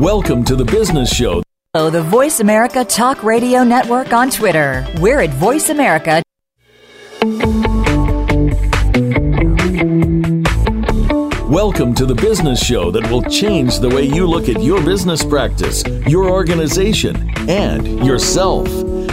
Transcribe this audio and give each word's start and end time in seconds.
Welcome 0.00 0.42
to 0.46 0.56
the 0.56 0.64
Business 0.68 1.14
Show. 1.14 1.44
Oh, 1.74 1.90
the 1.90 2.02
Voice 2.02 2.40
America 2.40 2.84
Talk 2.84 3.22
Radio 3.22 3.62
Network 3.62 4.12
on 4.12 4.30
Twitter. 4.30 4.84
We're 4.98 5.20
at 5.20 5.30
Voice 5.30 5.68
America. 5.68 6.24
Welcome 11.48 11.94
to 11.94 12.04
the 12.04 12.18
Business 12.20 12.60
Show 12.60 12.90
that 12.90 13.08
will 13.08 13.22
change 13.22 13.78
the 13.78 13.90
way 13.90 14.02
you 14.02 14.26
look 14.26 14.48
at 14.48 14.60
your 14.60 14.82
business 14.84 15.24
practice, 15.24 15.84
your 16.08 16.28
organization, 16.28 17.30
and 17.48 18.04
yourself. 18.04 18.66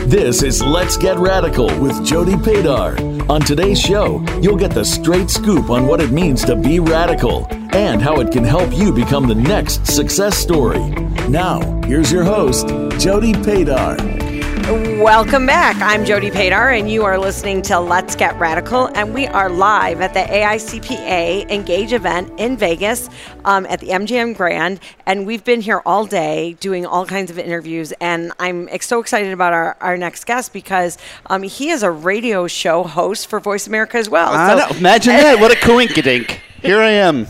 This 0.05 0.43
is 0.43 0.63
Let's 0.63 0.95
Get 0.95 1.17
Radical 1.17 1.67
with 1.79 2.05
Jody 2.05 2.35
Padar. 2.35 3.29
On 3.29 3.41
today's 3.41 3.79
show, 3.79 4.23
you'll 4.41 4.55
get 4.55 4.71
the 4.71 4.85
straight 4.85 5.29
scoop 5.29 5.69
on 5.69 5.85
what 5.85 5.99
it 5.99 6.11
means 6.11 6.45
to 6.45 6.55
be 6.55 6.79
radical 6.79 7.47
and 7.73 8.01
how 8.01 8.19
it 8.21 8.31
can 8.31 8.43
help 8.43 8.71
you 8.73 8.93
become 8.93 9.27
the 9.27 9.35
next 9.35 9.85
success 9.85 10.37
story. 10.37 10.89
Now, 11.27 11.59
here's 11.81 12.11
your 12.11 12.23
host, 12.23 12.67
Jody 12.99 13.33
Padar. 13.33 14.36
Welcome 14.67 15.45
back. 15.45 15.77
I'm 15.79 16.03
Jody 16.03 16.29
Padar, 16.29 16.77
and 16.77 16.91
you 16.91 17.05
are 17.05 17.17
listening 17.17 17.61
to 17.63 17.79
Let's 17.79 18.17
Get 18.17 18.37
Radical. 18.37 18.87
And 18.95 19.13
we 19.13 19.25
are 19.25 19.49
live 19.49 20.01
at 20.01 20.13
the 20.13 20.19
AICPA 20.19 21.49
Engage 21.49 21.93
event 21.93 22.37
in 22.37 22.57
Vegas 22.57 23.09
um, 23.45 23.65
at 23.67 23.79
the 23.79 23.87
MGM 23.87 24.35
Grand. 24.35 24.81
And 25.05 25.25
we've 25.25 25.45
been 25.45 25.61
here 25.61 25.81
all 25.85 26.05
day 26.05 26.57
doing 26.59 26.85
all 26.85 27.05
kinds 27.05 27.31
of 27.31 27.39
interviews. 27.39 27.93
And 28.01 28.33
I'm 28.39 28.67
so 28.81 28.99
excited 28.99 29.31
about 29.31 29.53
our, 29.53 29.77
our 29.79 29.95
next 29.95 30.25
guest 30.25 30.51
because 30.51 30.97
um, 31.27 31.43
he 31.43 31.69
is 31.69 31.81
a 31.81 31.89
radio 31.89 32.45
show 32.47 32.83
host 32.83 33.27
for 33.27 33.39
Voice 33.39 33.67
America 33.67 33.95
as 33.95 34.09
well. 34.09 34.33
I 34.33 34.53
know. 34.55 34.77
Imagine 34.77 35.13
that. 35.13 35.39
What 35.39 35.53
a 35.53 35.55
coinkydink. 35.65 36.39
Here 36.61 36.81
I 36.81 36.89
am. 36.89 37.25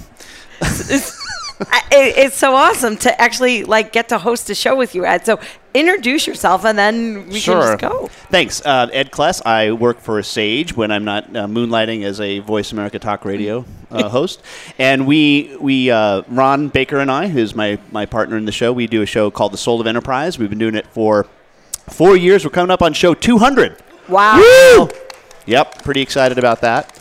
I- 1.59 1.84
it, 1.91 2.17
it's 2.17 2.36
so 2.38 2.55
awesome 2.55 2.97
to 2.97 3.22
actually 3.22 3.63
like 3.63 3.91
get 3.91 4.09
to 4.09 4.17
host 4.17 4.50
a 4.50 4.55
show 4.55 4.75
with 4.75 4.94
you, 4.95 5.05
Ed. 5.05 5.25
So 5.25 5.39
introduce 5.73 6.27
yourself, 6.27 6.66
and 6.66 6.77
then 6.77 7.27
we 7.30 7.39
can 7.41 7.61
just 7.61 7.80
go. 7.80 8.08
Thanks. 8.30 8.61
Uh, 8.66 8.88
Ed 8.94 9.11
Kless. 9.11 9.41
I 9.45 9.72
work 9.72 9.99
for 9.99 10.22
Sage 10.23 10.75
when 10.75 10.91
I'm 10.91 11.03
not 11.05 11.23
uh, 11.36 11.47
moonlighting 11.47 12.03
as 12.03 12.19
a 12.22 12.39
Voice 12.39 12.72
America 12.72 12.99
Talk 12.99 13.25
Radio 13.25 13.66
uh, 13.91 14.09
host. 14.09 14.41
And 14.77 15.08
we, 15.08 15.55
we 15.59 15.89
uh, 15.91 16.23
Ron 16.27 16.67
Baker 16.69 16.99
and 16.99 17.09
I, 17.11 17.27
who's 17.27 17.55
my, 17.55 17.80
my 17.92 18.05
partner 18.05 18.38
in 18.38 18.45
the 18.45 18.52
show, 18.52 18.71
we 18.73 18.86
do 18.88 19.02
a 19.02 19.05
show 19.05 19.31
called 19.31 19.53
The 19.53 19.58
Soul 19.58 19.80
of 19.81 19.88
Enterprise. 19.88 20.38
We've 20.38 20.49
been 20.49 20.59
doing 20.59 20.75
it 20.75 20.88
for 20.88 21.25
four 21.89 22.17
years. 22.17 22.44
We're 22.45 22.52
coming 22.52 22.71
up 22.71 22.81
on 22.81 22.94
show 22.94 23.14
200. 23.14 23.77
Wow. 24.09 24.38
Woo! 24.39 24.89
Yep, 25.45 25.83
pretty 25.83 26.02
excited 26.02 26.38
about 26.38 26.61
that. 26.61 26.99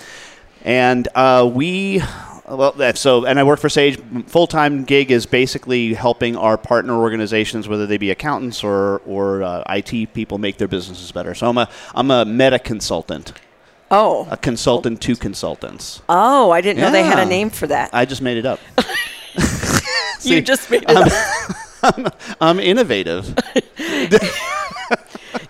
And 0.63 1.09
uh, 1.15 1.49
we, 1.53 2.03
well, 2.49 2.95
so, 2.95 3.25
and 3.25 3.39
I 3.39 3.45
work 3.45 3.59
for 3.59 3.69
Sage. 3.69 3.99
Full 4.27 4.47
time 4.47 4.85
gig 4.85 5.11
is 5.11 5.27
basically 5.27 5.95
helping 5.95 6.37
our 6.37 6.57
partner 6.57 6.95
organizations, 6.95 7.69
whether 7.69 7.87
they 7.87 7.97
be 7.97 8.11
accountants 8.11 8.63
or 8.63 8.99
or 9.07 9.43
uh, 9.43 9.65
IT 9.69 10.13
people, 10.15 10.39
make 10.39 10.59
their 10.59 10.69
businesses 10.69 11.11
better. 11.13 11.35
So 11.35 11.49
I'm 11.49 11.59
a 11.59 11.69
I'm 11.95 12.11
a 12.11 12.25
meta 12.25 12.59
consultant, 12.59 13.33
Oh. 13.91 14.27
a 14.31 14.37
consultant 14.37 15.01
to 15.03 15.17
consultants. 15.17 16.03
Oh, 16.09 16.51
I 16.51 16.61
didn't 16.61 16.81
know 16.81 16.91
they 16.91 17.03
had 17.03 17.19
a 17.19 17.27
name 17.27 17.51
for 17.51 17.67
that. 17.67 17.91
I 17.93 18.05
just 18.05 18.23
made 18.23 18.37
it 18.37 18.47
up. 18.47 18.61
you 20.23 20.41
just 20.43 20.71
made 20.71 20.85
it 20.89 20.91
up. 20.91 22.17
I'm 22.41 22.59
innovative. 22.59 23.35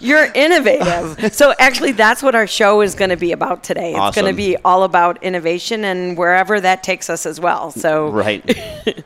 You're 0.06 0.30
innovative. 0.34 1.32
so 1.34 1.54
actually, 1.58 1.92
that's 1.92 2.22
what 2.22 2.34
our 2.34 2.46
show 2.46 2.80
is 2.80 2.94
going 2.94 3.10
to 3.10 3.16
be 3.16 3.32
about 3.32 3.64
today. 3.64 3.94
It's 3.94 4.16
going 4.16 4.30
to 4.30 4.36
be 4.36 4.56
all 4.64 4.84
about 4.84 5.22
innovation 5.22 5.84
and 5.84 6.16
wherever 6.16 6.60
that 6.60 6.82
takes 6.82 7.10
us 7.10 7.26
as 7.26 7.40
well. 7.40 7.70
So, 7.70 8.08
right. 8.08 8.42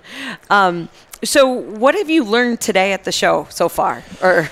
Um, 0.50 0.88
so 1.22 1.46
what 1.46 1.94
have 1.94 2.10
you 2.10 2.24
learned 2.24 2.60
today 2.60 2.92
at 2.92 3.04
the 3.04 3.12
show 3.12 3.46
so 3.50 3.68
far? 3.68 4.02
Or 4.22 4.50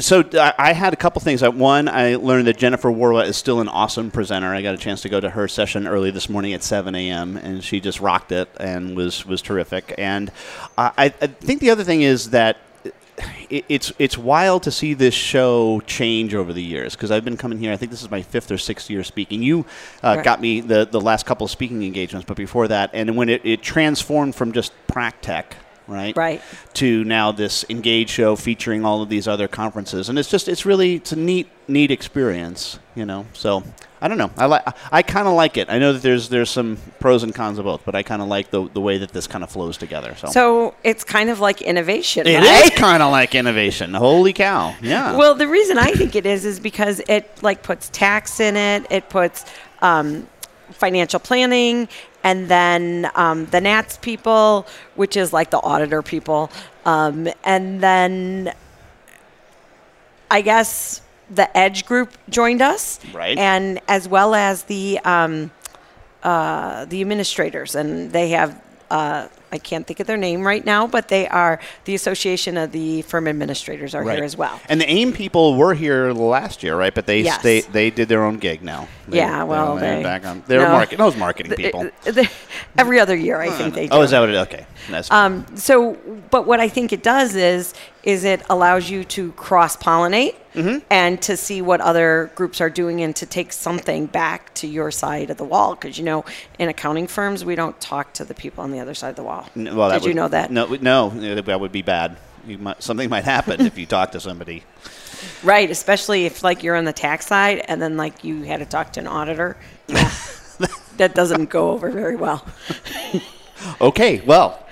So 0.00 0.24
I 0.34 0.54
I 0.58 0.72
had 0.72 0.92
a 0.92 0.96
couple 0.96 1.20
things. 1.20 1.42
Uh, 1.42 1.50
One, 1.50 1.88
I 1.88 2.16
learned 2.16 2.46
that 2.46 2.58
Jennifer 2.58 2.90
Warawa 2.90 3.24
is 3.24 3.36
still 3.36 3.60
an 3.60 3.68
awesome 3.68 4.10
presenter. 4.10 4.54
I 4.54 4.62
got 4.62 4.74
a 4.74 4.78
chance 4.78 5.02
to 5.02 5.08
go 5.08 5.20
to 5.20 5.30
her 5.30 5.48
session 5.48 5.86
early 5.86 6.10
this 6.10 6.28
morning 6.28 6.52
at 6.52 6.62
7 6.62 6.94
a.m. 6.94 7.36
and 7.36 7.62
she 7.62 7.80
just 7.80 8.00
rocked 8.00 8.32
it 8.32 8.48
and 8.60 8.96
was 8.96 9.26
was 9.26 9.42
terrific. 9.42 9.94
And 9.98 10.30
I, 10.76 10.92
I 10.96 11.04
I 11.06 11.26
think 11.26 11.60
the 11.60 11.70
other 11.70 11.84
thing 11.84 12.02
is 12.02 12.30
that 12.30 12.58
it, 13.50 13.64
it's 13.68 13.92
it's 13.98 14.16
wild 14.18 14.62
to 14.64 14.70
see 14.70 14.94
this 14.94 15.14
show 15.14 15.80
change 15.86 16.34
over 16.34 16.52
the 16.52 16.62
years 16.62 16.94
because 16.94 17.10
I've 17.10 17.24
been 17.24 17.36
coming 17.36 17.58
here. 17.58 17.72
I 17.72 17.76
think 17.76 17.90
this 17.90 18.02
is 18.02 18.10
my 18.10 18.22
fifth 18.22 18.50
or 18.50 18.58
sixth 18.58 18.88
year 18.90 19.04
speaking. 19.04 19.42
You 19.42 19.64
uh, 20.02 20.14
Right. 20.16 20.24
got 20.24 20.40
me 20.40 20.60
the 20.60 20.86
the 20.90 21.00
last 21.00 21.26
couple 21.26 21.44
of 21.44 21.50
speaking 21.50 21.82
engagements, 21.82 22.26
but 22.26 22.36
before 22.36 22.68
that, 22.68 22.90
and 22.92 23.16
when 23.16 23.28
it, 23.28 23.44
it 23.44 23.62
transformed 23.62 24.34
from 24.34 24.52
just 24.52 24.72
Practech. 24.88 25.44
Right. 25.88 26.14
Right. 26.16 26.42
To 26.74 27.02
now 27.02 27.32
this 27.32 27.64
Engage 27.70 28.10
show 28.10 28.36
featuring 28.36 28.84
all 28.84 29.02
of 29.02 29.08
these 29.08 29.26
other 29.26 29.48
conferences, 29.48 30.08
and 30.08 30.18
it's 30.18 30.30
just 30.30 30.46
it's 30.46 30.66
really 30.66 30.96
it's 30.96 31.12
a 31.12 31.16
neat 31.16 31.48
neat 31.66 31.90
experience, 31.90 32.78
you 32.94 33.06
know. 33.06 33.26
So 33.32 33.64
I 34.00 34.06
don't 34.06 34.18
know. 34.18 34.30
I 34.36 34.44
like 34.46 34.62
I 34.92 35.02
kind 35.02 35.26
of 35.26 35.34
like 35.34 35.56
it. 35.56 35.70
I 35.70 35.78
know 35.78 35.94
that 35.94 36.02
there's 36.02 36.28
there's 36.28 36.50
some 36.50 36.78
pros 37.00 37.22
and 37.22 37.34
cons 37.34 37.58
of 37.58 37.64
both, 37.64 37.84
but 37.84 37.94
I 37.94 38.02
kind 38.02 38.20
of 38.20 38.28
like 38.28 38.50
the 38.50 38.68
the 38.68 38.82
way 38.82 38.98
that 38.98 39.12
this 39.12 39.26
kind 39.26 39.42
of 39.42 39.50
flows 39.50 39.78
together. 39.78 40.14
So, 40.16 40.28
so 40.28 40.74
it's 40.84 41.04
kind 41.04 41.30
of 41.30 41.40
like 41.40 41.62
innovation, 41.62 42.26
it 42.26 42.36
right? 42.38 42.64
is 42.64 42.78
kind 42.78 43.02
of 43.02 43.10
like 43.10 43.34
innovation. 43.34 43.94
Holy 43.94 44.32
cow! 44.32 44.74
Yeah. 44.82 45.16
Well, 45.16 45.34
the 45.34 45.48
reason 45.48 45.78
I 45.78 45.92
think 45.92 46.14
it 46.14 46.26
is 46.26 46.44
is 46.44 46.60
because 46.60 47.00
it 47.08 47.42
like 47.42 47.62
puts 47.62 47.88
tax 47.88 48.40
in 48.40 48.56
it. 48.56 48.86
It 48.90 49.08
puts 49.08 49.46
um, 49.80 50.28
financial 50.70 51.18
planning, 51.18 51.88
and 52.24 52.48
then 52.48 53.10
um, 53.14 53.46
the 53.46 53.60
NATS 53.60 53.96
people, 53.98 54.66
which 54.96 55.16
is 55.16 55.32
like 55.32 55.50
the 55.50 55.60
auditor 55.60 56.02
people, 56.02 56.50
um, 56.84 57.28
and 57.44 57.80
then 57.80 58.52
I 60.30 60.40
guess 60.40 61.00
the 61.30 61.56
Edge 61.56 61.86
group 61.86 62.12
joined 62.28 62.62
us, 62.62 63.00
Right. 63.12 63.38
And 63.38 63.80
as 63.88 64.08
well 64.08 64.34
as 64.34 64.64
the 64.64 64.98
um, 65.04 65.50
uh, 66.22 66.84
the 66.86 67.00
administrators, 67.00 67.74
and 67.74 68.12
they 68.12 68.30
have. 68.30 68.60
Uh, 68.90 69.28
I 69.50 69.58
can't 69.58 69.86
think 69.86 70.00
of 70.00 70.06
their 70.06 70.16
name 70.16 70.46
right 70.46 70.64
now, 70.64 70.86
but 70.86 71.08
they 71.08 71.26
are 71.28 71.58
the 71.84 71.94
Association 71.94 72.56
of 72.56 72.72
the 72.72 73.02
Firm 73.02 73.26
Administrators 73.26 73.94
are 73.94 74.02
here 74.02 74.22
as 74.24 74.36
well. 74.36 74.60
And 74.68 74.80
the 74.80 74.90
AIM 74.90 75.12
people 75.12 75.54
were 75.56 75.74
here 75.74 76.12
last 76.12 76.62
year, 76.62 76.76
right? 76.76 76.94
But 76.94 77.06
they 77.06 77.20
Yes. 77.22 77.42
they, 77.42 77.62
they 77.62 77.90
did 77.90 78.08
their 78.08 78.22
own 78.24 78.36
gig 78.38 78.62
now. 78.62 78.88
They- 79.08 79.18
Yeah, 79.18 79.42
well, 79.44 79.76
they're 79.76 79.96
they- 79.96 80.02
back 80.02 80.26
on. 80.26 80.42
They're 80.46 80.60
no. 80.60 80.68
market, 80.72 80.98
those 80.98 81.16
marketing 81.16 81.52
people. 81.52 81.88
Uh, 82.06 82.24
every 82.76 83.00
other 83.00 83.16
year, 83.16 83.40
I 83.40 83.50
think 83.50 83.74
they 83.74 83.86
do. 83.88 83.94
oh, 83.94 84.02
is 84.02 84.10
that 84.10 84.20
what 84.20 84.28
it? 84.30 84.36
Okay, 84.36 84.66
that's 84.90 85.10
Um, 85.10 85.46
so, 85.56 85.96
but 86.30 86.46
what 86.46 86.60
I 86.60 86.68
think 86.68 86.92
it 86.92 87.02
does 87.02 87.34
is, 87.34 87.72
is 88.08 88.24
it 88.24 88.40
allows 88.48 88.88
you 88.88 89.04
to 89.04 89.32
cross 89.32 89.76
pollinate 89.76 90.34
Mm-hmm. 90.54 90.78
and 90.90 91.22
to 91.22 91.36
see 91.36 91.62
what 91.62 91.80
other 91.80 92.32
groups 92.34 92.60
are 92.60 92.70
doing 92.70 93.00
and 93.02 93.14
to 93.14 93.26
take 93.26 93.52
something 93.52 94.06
back 94.06 94.52
to 94.54 94.66
your 94.66 94.90
side 94.90 95.30
of 95.30 95.36
the 95.36 95.44
wall. 95.44 95.76
Because 95.76 95.96
you 95.98 96.04
know, 96.04 96.24
in 96.58 96.68
accounting 96.68 97.06
firms, 97.06 97.44
we 97.44 97.54
don't 97.54 97.78
talk 97.80 98.12
to 98.14 98.24
the 98.24 98.34
people 98.34 98.64
on 98.64 98.72
the 98.72 98.80
other 98.80 98.94
side 98.94 99.10
of 99.10 99.16
the 99.16 99.22
wall. 99.22 99.46
N- 99.54 99.76
Well, 99.76 99.90
Did 99.90 100.04
you 100.06 100.14
know 100.14 100.26
that? 100.26 100.50
No, 100.50 100.66
no, 100.66 101.10
that 101.10 101.60
would 101.60 101.70
be 101.70 101.82
bad. 101.82 102.16
You 102.44 102.58
might, 102.58 102.82
something 102.82 103.08
might 103.08 103.22
happen 103.24 103.60
if 103.60 103.78
you 103.78 103.86
talk 103.96 104.10
to 104.12 104.20
somebody. 104.20 104.64
Right, 105.44 105.70
especially 105.70 106.26
if 106.26 106.42
like 106.42 106.64
you're 106.64 106.74
on 106.76 106.86
the 106.86 106.92
tax 106.94 107.26
side 107.26 107.62
and 107.68 107.80
then 107.80 107.96
like 107.96 108.24
you 108.24 108.42
had 108.42 108.58
to 108.58 108.66
talk 108.66 108.92
to 108.94 109.00
an 109.00 109.06
auditor. 109.06 109.56
Yeah, 109.86 110.10
that 110.96 111.14
doesn't 111.14 111.50
go 111.50 111.70
over 111.70 111.90
very 111.90 112.16
well. 112.16 112.44
Okay, 113.80 114.20
well, 114.20 114.64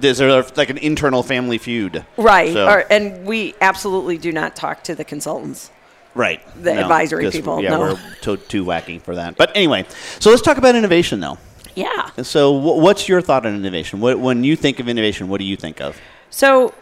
is 0.00 0.18
there 0.18 0.42
like 0.56 0.70
an 0.70 0.78
internal 0.78 1.22
family 1.22 1.58
feud? 1.58 2.04
Right, 2.16 2.52
So- 2.52 2.66
or, 2.68 2.84
and 2.90 3.24
we 3.26 3.54
absolutely 3.60 4.18
do 4.18 4.32
not 4.32 4.56
talk 4.56 4.84
to 4.84 4.94
the 4.94 5.04
consultants. 5.04 5.70
Right. 6.14 6.42
the 6.62 6.78
advisory 6.78 7.30
people, 7.30 7.62
Yeah, 7.62 7.70
no. 7.70 7.80
we're 7.80 7.98
too, 8.20 8.36
too 8.36 8.64
wacky 8.66 9.00
for 9.00 9.14
that. 9.14 9.36
But 9.38 9.50
anyway, 9.56 9.86
so 10.18 10.28
let's 10.28 10.42
talk 10.42 10.58
about 10.58 10.74
innovation, 10.74 11.20
though. 11.20 11.38
Yeah. 11.74 12.10
So, 12.22 12.52
wh- 12.60 12.76
what's 12.82 13.08
your 13.08 13.22
thought 13.22 13.46
on 13.46 13.54
innovation? 13.54 13.98
What, 14.00 14.18
when 14.18 14.44
you 14.44 14.54
think 14.54 14.78
of 14.78 14.88
innovation, 14.90 15.28
what 15.28 15.38
do 15.38 15.44
you 15.46 15.56
think 15.56 15.80
of? 15.80 15.98
So 16.28 16.74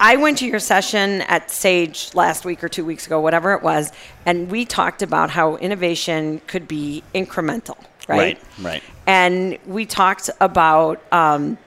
I 0.00 0.16
went 0.16 0.38
to 0.38 0.46
your 0.46 0.58
session 0.58 1.20
at 1.22 1.52
Sage 1.52 2.10
last 2.14 2.44
week 2.44 2.64
or 2.64 2.68
two 2.68 2.84
weeks 2.84 3.06
ago, 3.06 3.20
whatever 3.20 3.52
it 3.54 3.62
was, 3.62 3.92
and 4.26 4.50
we 4.50 4.64
talked 4.64 5.02
about 5.02 5.30
how 5.30 5.56
innovation 5.58 6.40
could 6.48 6.66
be 6.66 7.04
incremental, 7.14 7.76
right? 8.08 8.18
Right, 8.18 8.42
right. 8.60 8.82
And 9.06 9.56
we 9.66 9.86
talked 9.86 10.30
about 10.40 11.00
um, 11.12 11.58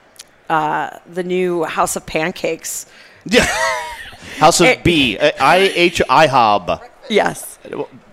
uh, 0.51 0.99
the 1.07 1.23
new 1.23 1.63
House 1.63 1.95
of 1.95 2.05
Pancakes. 2.05 2.85
Yeah. 3.25 3.45
House 4.37 4.59
of 4.59 4.67
It- 4.67 4.83
B. 4.83 5.17
Uh, 5.17 5.31
I 5.39 5.57
H 5.75 6.01
IHOB. 6.09 6.87
Yes. 7.09 7.57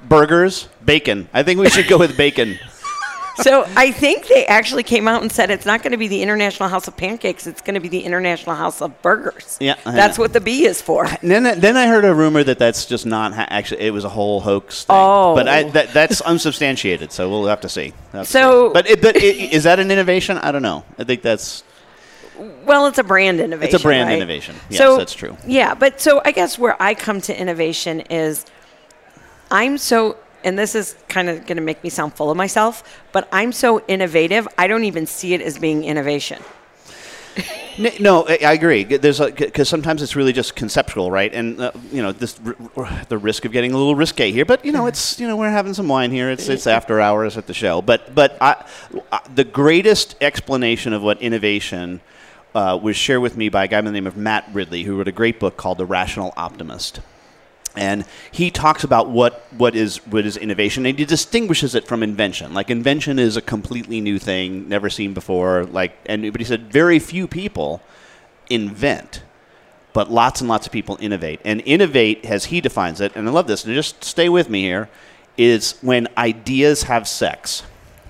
Burgers, 0.09 0.69
bacon. 0.85 1.29
I 1.35 1.43
think 1.43 1.61
we 1.61 1.69
should 1.69 1.89
go 1.89 1.99
with 1.99 2.17
bacon. 2.17 2.59
so 3.37 3.65
I 3.77 3.93
think 3.93 4.27
they 4.27 4.47
actually 4.47 4.83
came 4.83 5.07
out 5.07 5.21
and 5.23 5.31
said 5.31 5.51
it's 5.51 5.67
not 5.67 5.83
going 5.83 5.93
to 5.93 5.99
be 5.99 6.09
the 6.09 6.23
International 6.23 6.69
House 6.69 6.89
of 6.89 6.97
Pancakes. 6.97 7.47
It's 7.47 7.61
going 7.61 7.75
to 7.75 7.81
be 7.81 7.89
the 7.89 8.01
International 8.01 8.57
House 8.57 8.81
of 8.81 9.01
Burgers. 9.03 9.59
Yeah, 9.61 9.77
I 9.85 9.93
that's 9.93 10.17
know. 10.19 10.23
what 10.25 10.33
the 10.33 10.41
B 10.41 10.65
is 10.65 10.81
for. 10.81 11.05
And 11.07 11.31
then, 11.31 11.61
then 11.61 11.77
I 11.77 11.87
heard 11.87 12.05
a 12.05 12.15
rumor 12.15 12.43
that 12.43 12.59
that's 12.59 12.87
just 12.87 13.05
not 13.07 13.35
ha- 13.35 13.47
actually. 13.51 13.83
It 13.83 13.93
was 13.93 14.05
a 14.05 14.09
whole 14.09 14.41
hoax. 14.41 14.85
Thing. 14.85 14.97
Oh. 14.99 15.35
but 15.35 15.47
I, 15.49 15.65
that, 15.71 15.93
that's 15.93 16.21
unsubstantiated. 16.23 17.13
So 17.13 17.29
we'll 17.31 17.47
have 17.47 17.61
to 17.63 17.69
see. 17.69 17.93
Have 18.13 18.27
to 18.27 18.31
So- 18.31 18.69
see. 18.69 18.73
but 18.75 18.89
it, 18.89 19.03
but 19.03 19.17
it, 19.17 19.53
is 19.53 19.65
that 19.65 19.79
an 19.79 19.91
innovation? 19.91 20.39
I 20.39 20.51
don't 20.53 20.63
know. 20.63 20.85
I 20.99 21.05
think 21.05 21.23
that's 21.23 21.63
Well, 22.65 22.87
it's 22.87 22.99
a 22.99 23.05
brand 23.05 23.41
innovation. 23.41 23.75
It's 23.75 23.83
a 23.83 23.85
brand 23.85 24.09
right? 24.09 24.17
innovation. 24.17 24.55
Yes, 24.71 24.79
so, 24.79 24.97
that's 24.97 25.15
true. 25.15 25.37
Yeah, 25.47 25.75
but 25.75 26.01
so 26.01 26.23
I 26.25 26.33
guess 26.33 26.59
where 26.59 26.81
I 26.81 26.95
come 26.95 27.21
to 27.23 27.39
innovation 27.39 28.01
is 28.03 28.47
I'm 29.51 29.79
so, 29.79 30.17
and 30.45 30.59
this 30.59 30.75
is 30.75 30.97
kind 31.09 31.29
of 31.29 31.47
going 31.47 31.57
to 31.57 31.63
make 31.63 31.83
me 31.83 31.91
sound 31.91 32.15
full 32.15 32.31
of 32.31 32.37
myself, 32.37 33.01
but 33.13 33.29
I'm 33.33 33.53
so 33.53 33.81
innovative, 33.89 34.47
I 34.57 34.67
don't 34.67 34.85
even 34.85 35.07
see 35.07 35.35
it 35.35 35.41
as 35.41 35.59
being 35.59 35.85
innovation. 35.85 36.43
No, 38.01 38.27
I 38.27 38.55
agree. 38.55 38.83
There's 38.83 39.21
because 39.21 39.69
sometimes 39.69 40.03
it's 40.03 40.17
really 40.17 40.33
just 40.33 40.57
conceptual, 40.57 41.13
right? 41.13 41.33
And 41.33 41.61
uh, 41.61 41.71
you 41.93 42.03
know, 42.03 42.11
this 42.11 42.41
r- 42.77 43.05
the 43.09 43.17
risk 43.17 43.45
of 43.45 43.53
getting 43.53 43.73
a 43.73 43.77
little 43.77 43.95
risque 43.95 44.33
here, 44.33 44.45
but 44.45 44.65
you 44.65 44.73
know, 44.73 44.87
it's 44.87 45.21
you 45.21 45.29
know, 45.29 45.37
we're 45.37 45.51
having 45.51 45.75
some 45.75 45.87
wine 45.87 46.11
here. 46.11 46.29
It's 46.29 46.49
it's 46.49 46.67
after 46.67 47.01
hours 47.01 47.37
at 47.37 47.47
the 47.47 47.55
show, 47.55 47.81
but 47.81 48.15
but 48.15 48.37
I, 48.41 48.65
I, 49.13 49.21
the 49.33 49.45
greatest 49.45 50.17
explanation 50.21 50.93
of 50.93 51.03
what 51.03 51.23
innovation 51.23 52.01
uh, 52.59 52.77
was 52.77 52.97
shared 52.97 53.23
with 53.23 53.37
me 53.37 53.49
by 53.49 53.65
a 53.65 53.69
guy 53.69 53.81
by 53.81 53.85
the 53.85 53.93
name 53.93 54.09
of 54.09 54.17
Matt 54.17 54.49
Ridley, 54.53 54.83
who 54.83 54.97
wrote 54.97 55.07
a 55.07 55.13
great 55.13 55.39
book 55.39 55.57
called 55.57 55.79
The 55.79 55.87
Rational 55.87 56.35
Optimist. 56.37 57.01
And 57.77 58.05
he 58.33 58.51
talks 58.51 58.83
about 58.83 59.09
what, 59.09 59.47
what 59.57 59.77
is 59.77 59.99
what 60.07 60.27
is 60.27 60.37
innovation 60.37 60.85
and 60.85 60.99
he 60.99 61.05
distinguishes 61.05 61.77
it 61.77 61.87
from 61.87 62.03
invention. 62.03 62.55
Like 62.55 62.69
invention 62.69 63.21
is 63.21 63.37
a 63.37 63.43
completely 63.43 64.01
new 64.01 64.19
thing 64.19 64.69
never 64.69 64.91
seen 64.91 65.15
before. 65.15 65.67
Like 65.67 65.97
and 66.07 66.33
but 66.33 66.41
he 66.41 66.45
said 66.45 66.73
very 66.73 66.99
few 66.99 67.29
people 67.29 67.81
invent 68.51 69.23
but 69.93 70.11
lots 70.11 70.41
and 70.41 70.51
lots 70.51 70.67
of 70.67 70.73
people 70.73 70.99
innovate. 71.01 71.41
And 71.45 71.63
innovate 71.65 72.25
as 72.25 72.47
he 72.47 72.61
defines 72.61 73.01
it 73.01 73.13
and 73.15 73.29
i 73.29 73.31
love 73.31 73.47
this 73.47 73.65
and 73.65 73.73
just 73.73 74.03
stay 74.03 74.29
with 74.29 74.51
me 74.51 74.63
here 74.63 74.89
is 75.37 75.79
when 75.81 76.09
ideas 76.17 76.83
have 76.85 77.07
sex. 77.07 77.63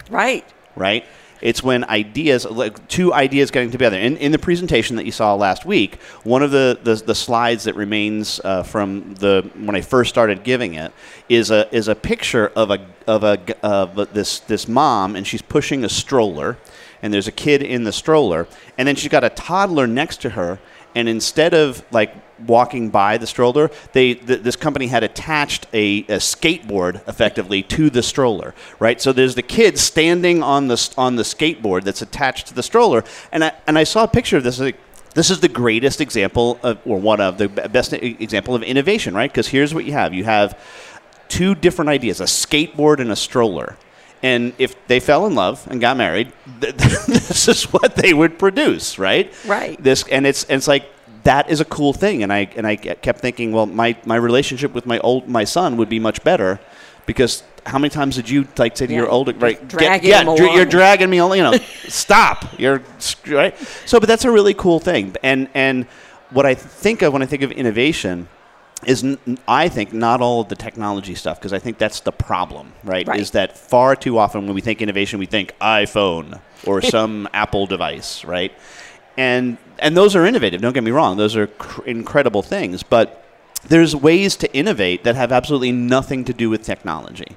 Right. 0.09 0.47
right? 0.75 1.05
It's 1.41 1.63
when 1.63 1.85
ideas, 1.85 2.45
like 2.45 2.89
two 2.89 3.13
ideas 3.13 3.51
getting 3.51 3.71
together. 3.71 3.97
In, 3.97 4.17
in 4.17 4.33
the 4.33 4.39
presentation 4.39 4.97
that 4.97 5.05
you 5.05 5.13
saw 5.13 5.35
last 5.35 5.65
week, 5.65 6.01
one 6.25 6.43
of 6.43 6.51
the, 6.51 6.79
the, 6.83 6.95
the 6.97 7.15
slides 7.15 7.65
that 7.65 7.77
remains 7.77 8.41
uh, 8.45 8.63
from 8.63 9.15
the 9.15 9.49
when 9.55 9.77
I 9.77 9.81
first 9.81 10.11
started 10.11 10.43
giving 10.43 10.75
it 10.75 10.93
is 11.29 11.51
a 11.51 11.73
is 11.75 11.89
a 11.89 11.95
picture 11.95 12.49
of 12.49 12.71
a 12.71 12.87
of 13.07 13.25
a 13.25 13.39
of 13.65 14.13
this 14.13 14.41
this 14.41 14.67
mom, 14.69 15.17
and 15.17 15.27
she's 15.27 15.43
pushing 15.43 15.85
a 15.85 15.89
stroller, 15.89 16.59
and 17.03 17.13
there's 17.13 17.29
a 17.29 17.33
kid 17.33 17.63
in 17.63 17.85
the 17.85 17.93
stroller, 17.93 18.47
and 18.77 18.89
then 18.89 18.97
she's 18.97 19.11
got 19.11 19.25
a 19.25 19.31
toddler 19.31 19.87
next 19.87 20.21
to 20.23 20.31
her, 20.31 20.59
and 20.95 21.09
instead 21.09 21.55
of 21.55 21.85
like 21.93 22.15
walking 22.47 22.91
by 22.91 23.19
the 23.19 23.27
stroller, 23.27 23.71
they 23.93 24.15
th- 24.15 24.43
this 24.43 24.57
company 24.57 24.87
had 24.89 25.03
attached 25.03 25.67
a, 25.73 26.01
a 26.01 26.19
skateboard 26.19 27.07
effectively 27.09 27.63
to 27.65 27.91
the 27.91 28.03
stroller, 28.03 28.55
right? 28.79 29.01
So 29.01 29.13
there's 29.13 29.35
the 29.35 29.43
kid 29.43 29.79
standing 29.79 30.43
on 30.43 30.69
the 30.69 30.95
on 30.97 31.17
the 31.17 31.23
skateboard 31.23 31.85
that's 31.85 32.03
attached 32.03 32.49
to 32.49 32.55
the 32.55 32.63
stroller, 32.63 33.05
and 33.33 33.45
I 33.45 33.53
and 33.67 33.79
I 33.79 33.85
saw 33.85 34.05
a 34.05 34.09
picture 34.09 34.37
of 34.37 34.45
this. 34.45 34.59
Like, 34.59 34.77
this 35.15 35.31
is 35.31 35.41
the 35.41 35.49
greatest 35.49 36.01
example 36.01 36.59
of, 36.63 36.79
or 36.85 36.99
one 36.99 37.21
of 37.21 37.39
the 37.39 37.49
best 37.49 37.93
example 37.93 38.55
of 38.55 38.63
innovation, 38.63 39.15
right? 39.15 39.31
Because 39.31 39.49
here's 39.49 39.75
what 39.75 39.85
you 39.85 39.93
have: 39.93 40.15
you 40.15 40.25
have 40.25 40.59
two 41.29 41.55
different 41.55 41.89
ideas, 41.89 42.21
a 42.21 42.25
skateboard 42.25 43.01
and 43.01 43.11
a 43.11 43.17
stroller. 43.17 43.77
And 44.23 44.53
if 44.59 44.75
they 44.89 44.99
fell 44.99 45.27
in 45.27 45.37
love 45.37 45.67
and 45.71 45.81
got 45.81 45.97
married, 45.97 46.33
th- 46.61 46.75
this 47.07 47.47
is 47.47 47.65
what 47.65 47.95
they 47.95 48.13
would 48.13 48.39
produce, 48.39 48.99
right? 48.99 49.33
Right. 49.47 49.81
This 49.83 50.05
and 50.09 50.27
it's 50.27 50.45
and 50.45 50.59
it's 50.59 50.67
like 50.67 50.91
that 51.29 51.51
is 51.51 51.61
a 51.61 51.65
cool 51.67 51.93
thing. 51.93 52.23
And 52.23 52.33
I 52.33 52.49
and 52.57 52.67
I 52.67 52.77
kept 52.77 53.21
thinking, 53.21 53.53
well, 53.53 53.67
my, 53.67 53.97
my 54.07 54.17
relationship 54.17 54.73
with 54.73 54.87
my 54.87 54.99
old 55.01 55.29
my 55.29 55.45
son 55.45 55.77
would 55.77 55.91
be 55.91 56.01
much 56.01 56.25
better 56.25 56.59
because 57.05 57.43
how 57.67 57.79
many 57.79 57.91
times 57.91 58.17
did 58.17 58.31
you 58.31 58.49
like 58.57 58.77
say 58.79 58.87
to 58.87 58.93
Yeah, 58.93 59.01
your 59.01 59.11
older 59.11 59.33
right? 59.35 59.69
dragging 59.69 60.09
yeah, 60.09 60.23
you're 60.57 60.65
dragging 60.65 61.11
me 61.11 61.19
along. 61.19 61.37
You 61.37 61.43
know, 61.49 61.53
stop. 61.89 62.59
You're 62.59 62.83
right. 63.27 63.55
So, 63.85 64.01
but 64.01 64.09
that's 64.09 64.25
a 64.25 64.31
really 64.31 64.55
cool 64.55 64.81
thing. 64.81 65.15
And 65.23 65.49
and 65.55 65.87
what 66.31 66.47
I 66.47 66.55
think 66.55 67.03
of 67.03 67.13
when 67.13 67.23
I 67.23 67.27
think 67.27 67.43
of 67.43 67.53
innovation 67.53 68.29
is 68.87 69.05
n- 69.05 69.39
I 69.47 69.69
think 69.69 69.93
not 69.93 70.23
all 70.23 70.41
of 70.41 70.49
the 70.49 70.57
technology 70.57 71.15
stuff 71.15 71.39
because 71.39 71.53
I 71.53 71.59
think 71.59 71.77
that's 71.77 72.01
the 72.01 72.13
problem, 72.13 72.73
right? 72.85 73.07
Right. 73.07 73.21
Is 73.21 73.33
that 73.33 73.59
far 73.59 73.97
too 73.97 74.17
often 74.17 74.47
when 74.47 74.55
we 74.55 74.63
think 74.63 74.81
innovation, 74.81 75.19
we 75.19 75.27
think 75.27 75.53
iPhone 75.61 76.41
or 76.65 76.81
some 76.81 77.29
Apple 77.35 77.67
device, 77.67 78.25
right? 78.25 78.53
And 79.19 79.59
and 79.79 79.97
those 79.97 80.15
are 80.17 80.27
innovative. 80.27 80.61
Don't 80.61 80.73
get 80.73 80.85
me 80.85 80.91
wrong; 80.91 81.17
those 81.17 81.37
are 81.37 81.47
cr- 81.47 81.85
incredible 81.85 82.43
things. 82.43 82.83
But 82.83 83.25
there's 83.69 83.95
ways 83.95 84.37
to 84.37 84.53
innovate 84.55 85.05
that 85.05 85.17
have 85.17 85.33
absolutely 85.33 85.73
nothing 85.73 86.25
to 86.25 86.33
do 86.33 86.49
with 86.49 86.63
technology 86.63 87.37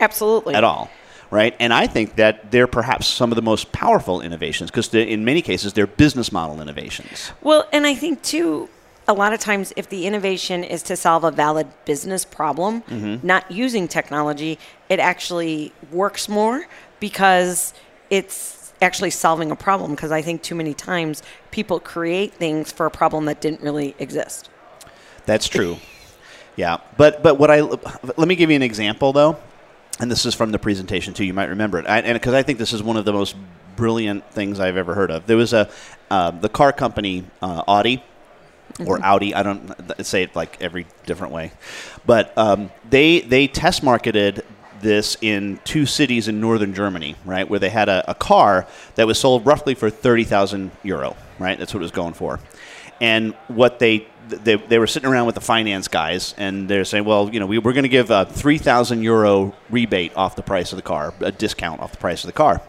Absolutely. 0.00 0.54
at 0.54 0.62
all, 0.62 0.90
right? 1.30 1.56
And 1.58 1.72
I 1.72 1.86
think 1.88 2.16
that 2.16 2.50
they're 2.52 2.68
perhaps 2.68 3.06
some 3.08 3.32
of 3.32 3.36
the 3.36 3.42
most 3.42 3.72
powerful 3.72 4.20
innovations 4.20 4.70
because 4.70 4.94
in 4.94 5.24
many 5.24 5.42
cases 5.42 5.72
they're 5.72 5.86
business 5.88 6.30
model 6.30 6.60
innovations. 6.62 7.32
Well, 7.42 7.68
and 7.72 7.84
I 7.86 7.94
think 7.94 8.22
too, 8.22 8.68
a 9.08 9.12
lot 9.12 9.32
of 9.32 9.40
times 9.40 9.72
if 9.76 9.88
the 9.88 10.06
innovation 10.06 10.62
is 10.62 10.82
to 10.84 10.96
solve 10.96 11.24
a 11.24 11.30
valid 11.32 11.66
business 11.84 12.24
problem, 12.24 12.82
Mm-hmm. 12.82 13.26
not 13.26 13.50
using 13.50 13.88
technology, 13.88 14.58
it 14.88 15.00
actually 15.00 15.72
works 15.90 16.28
more 16.28 16.66
because 17.00 17.74
it's 18.08 18.55
actually 18.80 19.10
solving 19.10 19.50
a 19.50 19.56
problem. 19.56 19.92
Because 19.92 20.12
I 20.12 20.22
think 20.22 20.42
too 20.42 20.54
many 20.54 20.74
times 20.74 21.22
people 21.50 21.80
create 21.80 22.34
things 22.34 22.72
for 22.72 22.86
a 22.86 22.90
problem 22.90 23.26
that 23.26 23.40
didn't 23.40 23.62
really 23.62 23.94
exist. 23.98 24.50
That's 25.24 25.48
true. 25.48 25.76
yeah, 26.56 26.78
but 26.96 27.22
but 27.22 27.38
what 27.38 27.50
I 27.50 27.60
let 27.60 28.28
me 28.28 28.36
give 28.36 28.50
you 28.50 28.56
an 28.56 28.62
example 28.62 29.12
though, 29.12 29.38
and 30.00 30.10
this 30.10 30.24
is 30.24 30.34
from 30.34 30.52
the 30.52 30.58
presentation 30.58 31.14
too. 31.14 31.24
You 31.24 31.34
might 31.34 31.48
remember 31.48 31.78
it, 31.78 31.86
I, 31.86 32.00
and 32.00 32.14
because 32.14 32.34
I 32.34 32.42
think 32.42 32.58
this 32.58 32.72
is 32.72 32.82
one 32.82 32.96
of 32.96 33.04
the 33.04 33.12
most 33.12 33.36
brilliant 33.76 34.30
things 34.32 34.58
I've 34.58 34.76
ever 34.76 34.94
heard 34.94 35.10
of. 35.10 35.26
There 35.26 35.36
was 35.36 35.52
a 35.52 35.68
uh, 36.10 36.30
the 36.30 36.48
car 36.48 36.72
company 36.72 37.24
uh, 37.42 37.62
Audi. 37.66 38.02
Or 38.84 39.02
Audi, 39.02 39.34
I 39.34 39.42
don't 39.42 39.72
say 40.04 40.24
it 40.24 40.36
like 40.36 40.60
every 40.60 40.86
different 41.06 41.32
way, 41.32 41.52
but 42.04 42.36
um, 42.36 42.70
they 42.90 43.20
they 43.20 43.46
test 43.46 43.82
marketed 43.82 44.44
this 44.86 45.16
in 45.20 45.58
two 45.64 45.84
cities 45.84 46.28
in 46.28 46.40
northern 46.40 46.72
Germany, 46.72 47.16
right, 47.24 47.48
where 47.48 47.58
they 47.60 47.70
had 47.70 47.88
a, 47.88 48.10
a 48.10 48.14
car 48.14 48.66
that 48.94 49.06
was 49.06 49.18
sold 49.18 49.44
roughly 49.44 49.74
for 49.74 49.90
thirty 49.90 50.24
thousand 50.24 50.70
euro, 50.82 51.16
right? 51.38 51.58
That's 51.58 51.74
what 51.74 51.80
it 51.80 51.84
was 51.84 51.90
going 51.90 52.14
for. 52.14 52.40
And 53.00 53.34
what 53.48 53.78
they 53.78 54.06
they, 54.28 54.56
they 54.56 54.78
were 54.78 54.86
sitting 54.86 55.08
around 55.08 55.26
with 55.26 55.34
the 55.34 55.40
finance 55.40 55.88
guys, 55.88 56.34
and 56.36 56.68
they're 56.68 56.84
saying, 56.84 57.04
well, 57.04 57.30
you 57.32 57.38
know, 57.38 57.46
we, 57.46 57.58
we're 57.58 57.74
going 57.74 57.84
to 57.84 57.88
give 57.88 58.10
a 58.10 58.24
three 58.24 58.58
thousand 58.58 59.02
euro 59.02 59.54
rebate 59.70 60.16
off 60.16 60.36
the 60.36 60.42
price 60.42 60.72
of 60.72 60.76
the 60.76 60.82
car, 60.82 61.12
a 61.20 61.32
discount 61.32 61.80
off 61.80 61.92
the 61.92 61.98
price 61.98 62.24
of 62.24 62.28
the 62.28 62.32
car. 62.32 62.62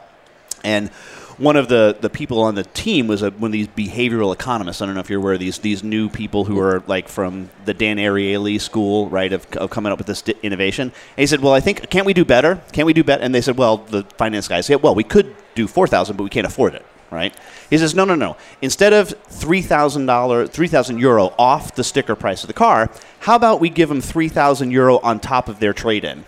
And 0.63 0.89
one 1.37 1.55
of 1.55 1.67
the, 1.67 1.95
the 1.99 2.09
people 2.09 2.41
on 2.41 2.55
the 2.55 2.63
team 2.63 3.07
was 3.07 3.21
a, 3.21 3.29
one 3.31 3.49
of 3.49 3.53
these 3.53 3.67
behavioral 3.67 4.33
economists. 4.33 4.81
I 4.81 4.85
don't 4.85 4.95
know 4.95 5.01
if 5.01 5.09
you're 5.09 5.19
aware 5.19 5.33
of 5.33 5.39
these 5.39 5.59
these 5.59 5.83
new 5.83 6.09
people 6.09 6.45
who 6.45 6.59
are 6.59 6.83
like 6.87 7.07
from 7.07 7.49
the 7.65 7.73
Dan 7.73 7.97
Ariely 7.97 8.59
school, 8.59 9.09
right, 9.09 9.31
of, 9.31 9.45
of 9.53 9.69
coming 9.69 9.91
up 9.91 9.97
with 9.97 10.07
this 10.07 10.21
di- 10.21 10.33
innovation. 10.41 10.87
And 10.87 11.21
he 11.21 11.27
said, 11.27 11.41
"Well, 11.41 11.53
I 11.53 11.59
think 11.59 11.89
can't 11.89 12.05
we 12.05 12.13
do 12.13 12.25
better? 12.25 12.61
Can't 12.71 12.85
we 12.85 12.93
do 12.93 13.03
better?" 13.03 13.23
And 13.23 13.33
they 13.35 13.41
said, 13.41 13.57
"Well, 13.57 13.77
the 13.77 14.03
finance 14.17 14.47
guys 14.47 14.65
said, 14.65 14.81
well, 14.81 14.95
we 14.95 15.03
could 15.03 15.35
do 15.55 15.67
four 15.67 15.87
thousand, 15.87 16.17
but 16.17 16.23
we 16.23 16.29
can't 16.29 16.47
afford 16.47 16.73
it." 16.73 16.85
Right? 17.09 17.33
He 17.69 17.77
says, 17.77 17.93
"No, 17.95 18.03
no, 18.03 18.15
no. 18.15 18.35
Instead 18.61 18.93
of 18.93 19.09
three 19.29 19.61
thousand 19.61 20.07
dollar, 20.07 20.47
three 20.47 20.67
thousand 20.67 20.99
euro 20.99 21.33
off 21.37 21.75
the 21.75 21.83
sticker 21.83 22.15
price 22.15 22.43
of 22.43 22.47
the 22.47 22.53
car, 22.53 22.89
how 23.19 23.35
about 23.35 23.59
we 23.59 23.69
give 23.69 23.89
them 23.89 24.01
three 24.01 24.29
thousand 24.29 24.71
euro 24.71 24.97
on 24.99 25.19
top 25.19 25.49
of 25.49 25.59
their 25.59 25.73
trade 25.73 26.03
in?" 26.03 26.25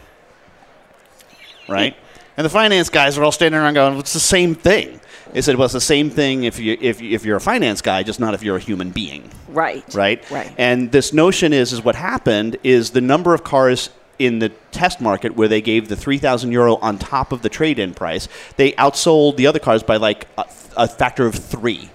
right? 1.68 1.96
And 2.40 2.46
the 2.46 2.50
finance 2.50 2.88
guys 2.88 3.18
are 3.18 3.24
all 3.26 3.34
standing 3.34 3.60
around 3.60 3.74
going, 3.74 4.00
"It's 4.00 4.14
the 4.14 4.20
same 4.22 4.56
thing." 4.56 5.02
They 5.34 5.42
said, 5.42 5.58
"Well, 5.58 5.66
it's 5.66 5.74
the 5.74 5.82
same 5.82 6.10
thing 6.10 6.46
if 6.46 6.58
you 6.58 6.78
if 6.80 7.02
you, 7.02 7.14
if 7.14 7.26
you're 7.26 7.36
a 7.36 7.42
finance 7.42 7.82
guy, 7.82 8.02
just 8.02 8.22
not 8.22 8.34
if 8.34 8.42
you're 8.42 8.56
a 8.56 8.62
human 8.62 8.92
being." 8.92 9.30
Right. 9.50 9.84
Right. 9.94 10.24
Right. 10.32 10.50
And 10.58 10.90
this 10.90 11.12
notion 11.12 11.52
is 11.52 11.74
is 11.74 11.84
what 11.84 11.96
happened 11.98 12.56
is 12.64 12.92
the 12.92 13.02
number 13.02 13.34
of 13.34 13.44
cars 13.44 13.90
in 14.20 14.40
the 14.40 14.48
test 14.72 15.02
market 15.02 15.36
where 15.36 15.50
they 15.50 15.60
gave 15.60 15.90
the 15.90 15.98
3000 15.98 16.54
euro 16.54 16.78
on 16.78 16.98
top 16.98 17.34
of 17.34 17.42
the 17.42 17.50
trade-in 17.50 17.94
price 17.94 18.30
they 18.56 18.72
outsold 18.74 19.36
the 19.36 19.46
other 19.48 19.60
cars 19.60 19.82
by 19.84 19.98
like 19.98 20.26
a, 20.38 20.46
a 20.78 20.88
factor 20.90 21.26
of 21.26 21.34
three 21.36 21.90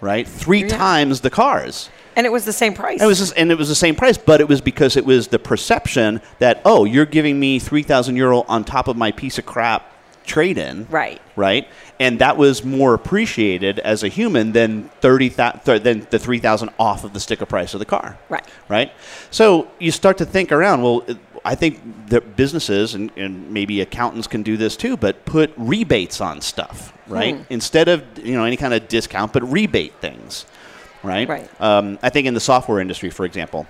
right 0.00 0.26
three 0.26 0.62
Yeah. 0.62 0.68
times 0.68 1.20
the 1.20 1.28
cars 1.30 1.90
and 2.18 2.26
it 2.26 2.30
was 2.30 2.44
the 2.44 2.52
same 2.52 2.74
price. 2.74 3.00
it 3.00 3.06
was 3.06 3.18
just, 3.18 3.32
and 3.38 3.50
it 3.50 3.56
was 3.56 3.68
the 3.68 3.74
same 3.74 3.94
price, 3.94 4.18
but 4.18 4.40
it 4.42 4.48
was 4.48 4.60
because 4.60 4.96
it 4.98 5.06
was 5.06 5.28
the 5.28 5.38
perception 5.38 6.20
that 6.40 6.60
oh, 6.66 6.84
you're 6.84 7.06
giving 7.06 7.40
me 7.40 7.58
three 7.58 7.82
thousand 7.82 8.16
euro 8.16 8.42
on 8.42 8.64
top 8.64 8.88
of 8.88 8.96
my 8.96 9.10
piece 9.12 9.38
of 9.38 9.46
crap 9.46 9.94
trade 10.26 10.58
in, 10.58 10.86
Right. 10.90 11.22
Right, 11.36 11.66
and 11.98 12.18
that 12.18 12.36
was 12.36 12.62
more 12.62 12.92
appreciated 12.92 13.78
as 13.78 14.02
a 14.02 14.08
human 14.08 14.52
than 14.52 14.90
thirty 15.00 15.30
th- 15.30 15.62
than 15.64 16.06
the 16.10 16.18
three 16.18 16.38
thousand 16.38 16.70
off 16.78 17.04
of 17.04 17.14
the 17.14 17.20
sticker 17.20 17.46
price 17.46 17.72
of 17.72 17.78
the 17.80 17.86
car. 17.86 18.18
Right. 18.28 18.44
Right. 18.68 18.92
So 19.30 19.68
you 19.78 19.90
start 19.90 20.18
to 20.18 20.26
think 20.26 20.52
around. 20.52 20.82
Well, 20.82 21.06
I 21.44 21.54
think 21.54 21.80
that 22.08 22.36
businesses 22.36 22.94
and, 22.94 23.10
and 23.16 23.50
maybe 23.52 23.80
accountants 23.80 24.26
can 24.26 24.42
do 24.42 24.56
this 24.58 24.76
too, 24.76 24.96
but 24.96 25.24
put 25.24 25.50
rebates 25.56 26.20
on 26.20 26.40
stuff, 26.42 26.92
right? 27.06 27.36
Hmm. 27.36 27.42
Instead 27.48 27.88
of 27.88 28.02
you 28.22 28.34
know 28.34 28.44
any 28.44 28.56
kind 28.56 28.74
of 28.74 28.86
discount, 28.88 29.32
but 29.32 29.42
rebate 29.50 29.94
things, 30.00 30.44
right? 31.08 31.28
Right. 31.28 31.60
Um, 31.60 31.98
I 32.02 32.10
think 32.10 32.26
in 32.26 32.34
the 32.34 32.40
software 32.40 32.80
industry, 32.80 33.10
for 33.10 33.24
example. 33.24 33.66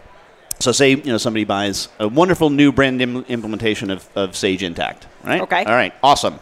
So 0.61 0.73
say 0.73 0.91
you 0.91 1.05
know 1.05 1.19
somebody 1.19 1.45
buys 1.45 1.89
a 2.01 2.09
wonderful 2.09 2.51
new 2.51 2.73
brand 2.73 3.01
Im- 3.01 3.25
implementation 3.29 3.91
of, 3.91 4.09
of 4.17 4.37
Sage 4.37 4.63
Intacct, 4.63 5.03
right? 5.23 5.41
Okay. 5.43 5.65
All 5.65 5.73
right. 5.73 5.95
Awesome. 6.03 6.41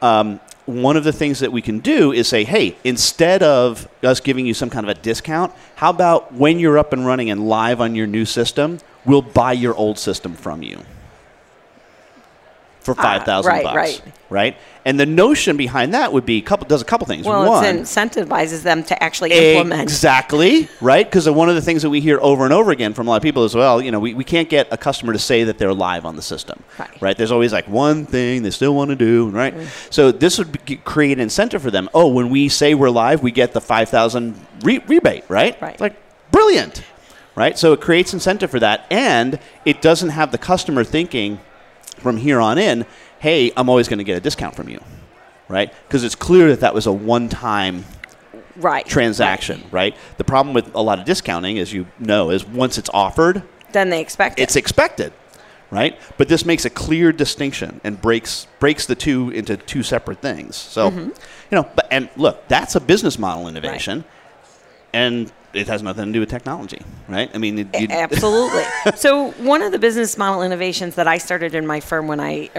Um, 0.00 0.40
one 0.66 0.96
of 0.96 1.04
the 1.04 1.12
things 1.12 1.40
that 1.40 1.52
we 1.52 1.60
can 1.60 1.80
do 1.80 2.12
is 2.12 2.26
say, 2.26 2.42
hey, 2.44 2.74
instead 2.84 3.42
of 3.42 3.86
us 4.02 4.20
giving 4.20 4.46
you 4.46 4.54
some 4.54 4.70
kind 4.70 4.88
of 4.88 4.96
a 4.96 5.00
discount, 5.00 5.52
how 5.76 5.90
about 5.90 6.32
when 6.32 6.58
you're 6.58 6.78
up 6.78 6.94
and 6.94 7.04
running 7.04 7.28
and 7.28 7.46
live 7.46 7.82
on 7.82 7.94
your 7.94 8.06
new 8.06 8.24
system, 8.24 8.78
we'll 9.04 9.20
buy 9.20 9.52
your 9.52 9.74
old 9.74 9.98
system 9.98 10.34
from 10.34 10.62
you 10.62 10.80
for 12.84 12.94
five 12.94 13.24
thousand 13.24 13.50
right, 13.50 13.64
bucks, 13.64 13.76
right. 13.76 14.02
right? 14.30 14.56
And 14.84 15.00
the 15.00 15.06
notion 15.06 15.56
behind 15.56 15.94
that 15.94 16.12
would 16.12 16.26
be 16.26 16.42
couple 16.42 16.66
does 16.68 16.82
a 16.82 16.84
couple 16.84 17.06
things. 17.06 17.24
Well, 17.24 17.50
One, 17.50 17.64
it 17.64 17.80
incentivizes 17.80 18.62
them 18.62 18.84
to 18.84 19.02
actually 19.02 19.32
implement. 19.32 19.82
Exactly, 19.82 20.68
right? 20.82 21.06
Because 21.06 21.28
one 21.28 21.48
of 21.48 21.54
the 21.54 21.62
things 21.62 21.80
that 21.82 21.90
we 21.90 22.00
hear 22.00 22.18
over 22.20 22.44
and 22.44 22.52
over 22.52 22.70
again 22.70 22.92
from 22.92 23.06
a 23.06 23.10
lot 23.10 23.16
of 23.16 23.22
people 23.22 23.44
is, 23.44 23.54
well, 23.54 23.80
you 23.80 23.90
know, 23.90 23.98
we, 23.98 24.12
we 24.12 24.24
can't 24.24 24.50
get 24.50 24.68
a 24.70 24.76
customer 24.76 25.14
to 25.14 25.18
say 25.18 25.44
that 25.44 25.56
they're 25.56 25.72
live 25.72 26.04
on 26.04 26.16
the 26.16 26.22
system, 26.22 26.62
Right. 27.00 27.16
There's 27.16 27.32
always 27.32 27.52
like 27.52 27.66
one 27.66 28.04
thing 28.04 28.42
they 28.42 28.50
still 28.50 28.74
want 28.74 28.90
to 28.90 28.96
do, 28.96 29.30
right? 29.30 29.54
Mm. 29.54 29.92
So 29.92 30.12
this 30.12 30.38
would 30.38 30.64
be, 30.64 30.76
create 30.76 31.12
an 31.12 31.20
incentive 31.20 31.62
for 31.62 31.70
them. 31.70 31.88
Oh, 31.94 32.08
when 32.08 32.28
we 32.28 32.48
say 32.48 32.74
we're 32.74 32.90
live, 32.90 33.22
we 33.22 33.30
get 33.30 33.52
the 33.52 33.60
5,000 33.60 34.34
re- 34.62 34.82
rebate, 34.86 35.24
right? 35.28 35.60
Right. 35.60 35.72
It's 35.72 35.80
like, 35.80 35.96
brilliant, 36.30 36.82
right? 37.34 37.58
So 37.58 37.72
it 37.72 37.80
creates 37.80 38.12
incentive 38.12 38.50
for 38.50 38.60
that. 38.60 38.86
And 38.90 39.38
it 39.64 39.80
doesn't 39.80 40.10
have 40.10 40.30
the 40.30 40.38
customer 40.38 40.84
thinking 40.84 41.40
from 41.96 42.16
here 42.16 42.40
on 42.40 42.58
in, 42.58 42.86
hey, 43.20 43.52
I'm 43.56 43.68
always 43.68 43.88
going 43.88 43.98
to 43.98 44.04
get 44.04 44.16
a 44.16 44.20
discount 44.20 44.54
from 44.54 44.68
you, 44.68 44.80
right? 45.48 45.72
Because 45.86 46.04
it's 46.04 46.14
clear 46.14 46.48
that 46.48 46.60
that 46.60 46.74
was 46.74 46.86
a 46.86 46.92
one 46.92 47.28
time 47.28 47.84
right. 48.56 48.86
transaction, 48.86 49.62
right. 49.70 49.96
The 50.16 50.24
problem 50.24 50.54
with 50.54 50.74
a 50.74 50.80
lot 50.80 50.98
of 50.98 51.04
discounting, 51.04 51.58
as 51.58 51.72
you 51.72 51.86
know, 51.98 52.30
is 52.30 52.44
once 52.46 52.78
it's 52.78 52.90
offered, 52.92 53.42
Then 53.72 53.90
they 53.90 54.00
expect 54.00 54.38
it's 54.38 54.56
expected, 54.56 55.12
right? 55.70 55.98
But 56.18 56.28
this 56.28 56.44
makes 56.44 56.64
a 56.64 56.70
clear 56.70 57.12
distinction 57.12 57.80
and 57.84 58.00
breaks 58.00 58.46
breaks 58.58 58.86
the 58.86 58.94
two 58.94 59.30
into 59.30 59.56
two 59.56 59.82
separate 59.82 60.20
things. 60.20 60.56
So, 60.56 60.90
Mm-hmm. 60.90 61.08
you 61.08 61.14
know, 61.50 61.68
but 61.74 61.86
and 61.90 62.08
look, 62.16 62.46
that's 62.48 62.74
a 62.76 62.80
business 62.80 63.18
model 63.18 63.48
innovation, 63.48 64.04
and 64.92 65.32
it 65.54 65.68
has 65.68 65.82
nothing 65.82 66.06
to 66.06 66.12
do 66.12 66.20
with 66.20 66.28
technology, 66.28 66.80
right? 67.08 67.30
I 67.34 67.38
mean, 67.38 67.58
it, 67.58 67.68
Absolutely. 67.90 68.64
so, 68.96 69.30
one 69.32 69.62
of 69.62 69.72
the 69.72 69.78
business 69.78 70.18
model 70.18 70.42
innovations 70.42 70.96
that 70.96 71.06
I 71.06 71.18
started 71.18 71.54
in 71.54 71.66
my 71.66 71.80
firm 71.80 72.08
when 72.08 72.20
I 72.20 72.50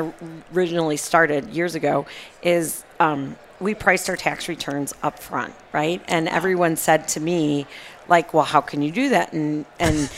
originally 0.53 0.97
started 0.97 1.49
years 1.49 1.75
ago 1.75 2.05
is 2.41 2.83
um, 2.99 3.35
we 3.59 3.73
priced 3.73 4.09
our 4.09 4.15
tax 4.15 4.47
returns 4.47 4.93
up 5.03 5.19
front, 5.19 5.53
right? 5.73 6.01
And 6.07 6.27
everyone 6.27 6.75
said 6.75 7.07
to 7.09 7.19
me, 7.19 7.67
like, 8.07 8.33
well, 8.33 8.43
how 8.43 8.61
can 8.61 8.81
you 8.81 8.91
do 8.91 9.09
that? 9.09 9.33
And, 9.33 9.65
and 9.79 10.09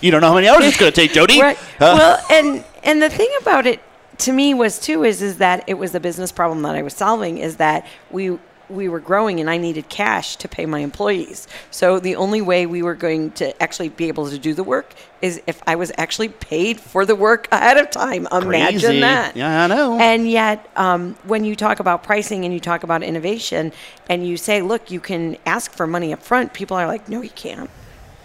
you 0.00 0.10
don't 0.10 0.20
know 0.20 0.28
how 0.28 0.34
many 0.34 0.48
hours 0.48 0.64
it's 0.64 0.76
going 0.76 0.92
to 0.92 1.00
take, 1.00 1.12
Jody. 1.12 1.40
Right. 1.40 1.56
Huh? 1.78 1.94
Well, 1.98 2.26
and 2.30 2.64
and 2.82 3.02
the 3.02 3.10
thing 3.10 3.30
about 3.40 3.66
it 3.66 3.80
to 4.18 4.32
me 4.32 4.54
was 4.54 4.78
too 4.78 5.04
is 5.04 5.22
is 5.22 5.38
that 5.38 5.64
it 5.66 5.74
was 5.74 5.94
a 5.94 6.00
business 6.00 6.30
problem 6.30 6.62
that 6.62 6.74
I 6.74 6.82
was 6.82 6.94
solving 6.94 7.38
is 7.38 7.56
that 7.56 7.86
we 8.10 8.38
we 8.72 8.88
were 8.88 9.00
growing 9.00 9.40
and 9.40 9.48
I 9.48 9.56
needed 9.58 9.88
cash 9.88 10.36
to 10.36 10.48
pay 10.48 10.66
my 10.66 10.80
employees. 10.80 11.46
So 11.70 11.98
the 12.00 12.16
only 12.16 12.40
way 12.40 12.66
we 12.66 12.82
were 12.82 12.94
going 12.94 13.30
to 13.32 13.62
actually 13.62 13.90
be 13.90 14.08
able 14.08 14.28
to 14.30 14.38
do 14.38 14.54
the 14.54 14.64
work 14.64 14.94
is 15.20 15.40
if 15.46 15.62
I 15.66 15.76
was 15.76 15.92
actually 15.96 16.28
paid 16.28 16.80
for 16.80 17.06
the 17.06 17.14
work 17.14 17.48
ahead 17.52 17.76
of 17.76 17.90
time. 17.90 18.26
Imagine 18.32 18.80
Crazy. 18.80 19.00
that. 19.00 19.36
Yeah, 19.36 19.64
I 19.64 19.66
know. 19.68 19.98
And 20.00 20.28
yet, 20.28 20.68
um, 20.76 21.14
when 21.24 21.44
you 21.44 21.54
talk 21.54 21.80
about 21.80 22.02
pricing 22.02 22.44
and 22.44 22.52
you 22.52 22.60
talk 22.60 22.82
about 22.82 23.02
innovation, 23.02 23.72
and 24.08 24.26
you 24.26 24.36
say, 24.36 24.62
"Look, 24.62 24.90
you 24.90 24.98
can 25.00 25.36
ask 25.46 25.72
for 25.72 25.86
money 25.86 26.12
up 26.12 26.22
front," 26.22 26.52
people 26.52 26.76
are 26.76 26.86
like, 26.86 27.08
"No, 27.08 27.22
you 27.22 27.30
can't." 27.30 27.70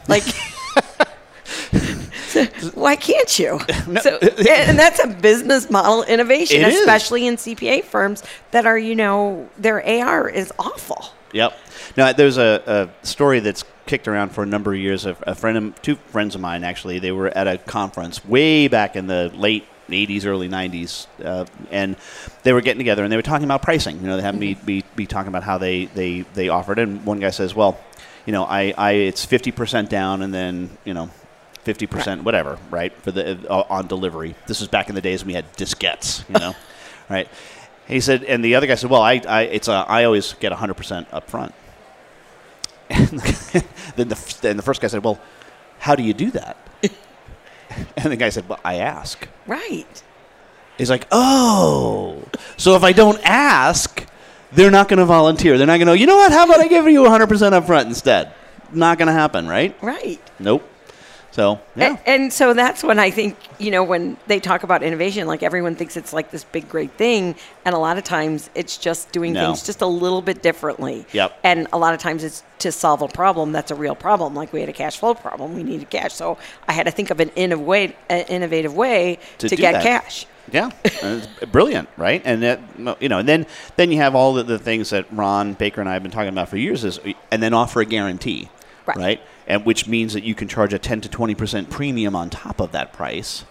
Like, 0.07 0.23
why 2.73 2.95
can't 2.95 3.39
you? 3.39 3.59
So, 4.01 4.17
and 4.17 4.77
that's 4.77 5.03
a 5.03 5.07
business 5.07 5.69
model 5.69 6.03
innovation, 6.03 6.61
It 6.61 6.67
is. 6.69 6.79
especially 6.79 7.25
in 7.25 7.35
CPA 7.37 7.83
firms 7.83 8.23
that 8.51 8.65
are, 8.65 8.77
you 8.77 8.95
know, 8.95 9.49
their 9.57 9.85
AR 9.85 10.29
is 10.29 10.51
awful. 10.59 11.05
Yep. 11.33 11.57
Now 11.95 12.13
there's 12.13 12.37
a, 12.37 12.89
a 13.01 13.05
story 13.05 13.39
that's 13.39 13.63
kicked 13.85 14.07
around 14.07 14.29
for 14.29 14.43
a 14.43 14.45
number 14.45 14.73
of 14.73 14.79
years. 14.79 15.05
A, 15.05 15.17
a 15.23 15.35
friend, 15.35 15.57
of, 15.57 15.81
two 15.81 15.95
friends 15.95 16.35
of 16.35 16.41
mine, 16.41 16.63
actually, 16.63 16.99
they 16.99 17.11
were 17.11 17.29
at 17.29 17.47
a 17.47 17.57
conference 17.57 18.23
way 18.25 18.67
back 18.67 18.95
in 18.95 19.07
the 19.07 19.31
late 19.33 19.65
'80s, 19.89 20.25
early 20.25 20.49
'90s, 20.49 21.07
uh, 21.23 21.45
and 21.71 21.95
they 22.43 22.53
were 22.53 22.61
getting 22.61 22.79
together 22.79 23.03
and 23.03 23.11
they 23.11 23.15
were 23.17 23.21
talking 23.21 23.45
about 23.45 23.61
pricing. 23.61 23.99
You 24.01 24.07
know, 24.07 24.17
they 24.17 24.23
had 24.23 24.35
me 24.35 24.53
be, 24.53 24.83
be 24.95 25.05
talking 25.05 25.29
about 25.29 25.43
how 25.43 25.57
they, 25.57 25.85
they, 25.85 26.21
they 26.33 26.49
offered. 26.49 26.77
And 26.79 27.05
one 27.05 27.19
guy 27.19 27.29
says, 27.31 27.55
"Well, 27.55 27.79
you 28.25 28.33
know, 28.33 28.43
I, 28.43 28.73
I 28.77 28.91
it's 28.91 29.25
50% 29.25 29.89
down, 29.89 30.21
and 30.21 30.33
then 30.33 30.77
you 30.85 30.93
know." 30.93 31.09
50% 31.67 32.23
whatever 32.23 32.57
right 32.71 32.93
for 33.01 33.11
the 33.11 33.37
uh, 33.51 33.65
on 33.69 33.87
delivery. 33.87 34.35
This 34.47 34.61
was 34.61 34.69
back 34.69 34.87
in 34.89 34.95
the 34.95 35.01
days 35.01 35.21
when 35.23 35.27
we 35.27 35.33
had 35.33 35.51
diskettes 35.57 36.27
you 36.29 36.39
know 36.39 36.55
right? 37.09 37.27
He 37.87 37.99
said 37.99 38.23
and 38.23 38.43
the 38.43 38.55
other 38.55 38.67
guy 38.67 38.75
said 38.75 38.89
well 38.89 39.01
i, 39.01 39.21
I 39.27 39.41
it's 39.43 39.67
a, 39.67 39.85
i 39.87 40.05
always 40.05 40.33
get 40.33 40.51
100% 40.51 41.07
up 41.11 41.29
front 41.29 41.53
and 42.89 43.19
then 43.97 44.07
the, 44.07 44.37
then 44.41 44.55
the 44.55 44.63
first 44.63 44.81
guy 44.81 44.87
said 44.87 45.03
well 45.03 45.19
how 45.79 45.95
do 45.95 46.03
you 46.03 46.13
do 46.13 46.31
that? 46.31 46.57
And 47.97 48.11
the 48.11 48.15
guy 48.15 48.29
said 48.29 48.47
well 48.47 48.59
i 48.63 48.75
ask. 48.75 49.27
Right. 49.45 50.03
he's 50.77 50.89
like 50.89 51.05
oh 51.11 52.23
so 52.55 52.75
if 52.75 52.83
i 52.83 52.93
don't 52.93 53.19
ask 53.23 54.05
they're 54.53 54.71
not 54.71 54.87
going 54.87 54.99
to 54.99 55.05
volunteer. 55.05 55.57
They're 55.57 55.67
not 55.67 55.75
going 55.75 55.87
to 55.87 55.97
you 55.97 56.07
know 56.07 56.15
what 56.15 56.31
how 56.31 56.45
about 56.45 56.61
i 56.61 56.69
give 56.69 56.87
you 56.87 57.03
100% 57.03 57.51
up 57.51 57.65
front 57.65 57.89
instead? 57.89 58.31
Not 58.71 58.97
going 58.97 59.07
to 59.07 59.13
happen 59.13 59.47
right? 59.47 59.75
Right. 59.83 60.21
nope 60.39 60.63
so 61.37 61.59
yeah 61.75 61.95
A- 62.03 62.09
And, 62.09 62.33
so 62.33 62.53
that's 62.55 62.83
when 62.83 62.97
I 62.97 63.11
think, 63.11 63.37
you 63.59 63.69
know, 63.69 63.83
when 63.83 64.17
they 64.25 64.39
talk 64.39 64.63
about 64.63 64.81
innovation, 64.81 65.27
like 65.27 65.43
everyone 65.43 65.75
thinks 65.75 65.95
it's 65.95 66.11
like 66.11 66.31
this 66.31 66.43
big, 66.43 66.67
great 66.67 66.91
thing. 66.93 67.35
And 67.63 67.75
a 67.75 67.77
lot 67.77 67.97
of 67.99 68.03
times 68.03 68.49
it's 68.55 68.75
just 68.77 69.11
doing 69.11 69.33
No. 69.33 69.45
things 69.45 69.63
just 69.63 69.81
a 69.83 69.85
little 69.85 70.23
bit 70.23 70.41
differently. 70.41 71.05
Yep. 71.13 71.39
And 71.43 71.67
a 71.71 71.77
lot 71.77 71.93
of 71.93 71.99
times 71.99 72.23
it's 72.23 72.41
to 72.59 72.71
solve 72.71 73.03
a 73.03 73.07
problem 73.07 73.51
that's 73.51 73.69
a 73.69 73.75
real 73.75 73.93
problem. 73.93 74.33
Like 74.33 74.51
we 74.51 74.61
had 74.61 74.69
a 74.69 74.73
cash 74.73 74.97
flow 74.97 75.13
problem, 75.13 75.55
we 75.55 75.61
needed 75.63 75.89
cash. 75.91 76.13
So 76.15 76.39
I 76.67 76.73
had 76.73 76.87
to 76.87 76.91
think 76.91 77.11
of 77.11 77.19
an 77.19 77.29
innovative, 77.35 77.95
an 78.09 78.25
innovative 78.27 78.73
way 78.75 79.19
To 79.37 79.47
to, 79.49 79.55
get 79.55 79.73
that. 79.73 79.83
cash. 79.83 80.25
Yeah, 80.51 80.71
it's 80.85 81.27
brilliant, 81.51 81.87
right? 81.97 82.21
And 82.25 82.41
that 82.41 82.59
you 83.01 83.09
know, 83.09 83.19
and 83.19 83.27
then 83.27 83.45
then 83.75 83.91
you 83.91 83.97
have 83.97 84.15
all 84.15 84.33
the, 84.33 84.43
the 84.43 84.57
things 84.57 84.89
that 84.91 85.05
Ron 85.11 85.53
Baker 85.53 85.81
and 85.81 85.89
I 85.89 85.93
have 85.93 86.01
been 86.03 86.11
talking 86.11 86.29
about 86.29 86.47
for 86.49 86.57
years 86.57 86.83
is, 86.85 86.99
and 87.31 87.43
then 87.43 87.53
offer 87.53 87.81
a 87.81 87.85
guarantee, 87.85 88.49
Right. 88.87 89.19
And 89.47 89.65
which 89.65 89.87
means 89.87 90.13
that 90.13 90.23
you 90.23 90.35
can 90.35 90.47
charge 90.47 90.73
a 90.73 90.79
ten 90.79 90.99
to 91.01 91.09
twenty 91.09 91.33
percent 91.35 91.69
premium 91.69 92.15
on 92.15 92.29
top 92.29 92.59
of 92.59 92.73
that 92.73 92.91
price, 92.91 93.45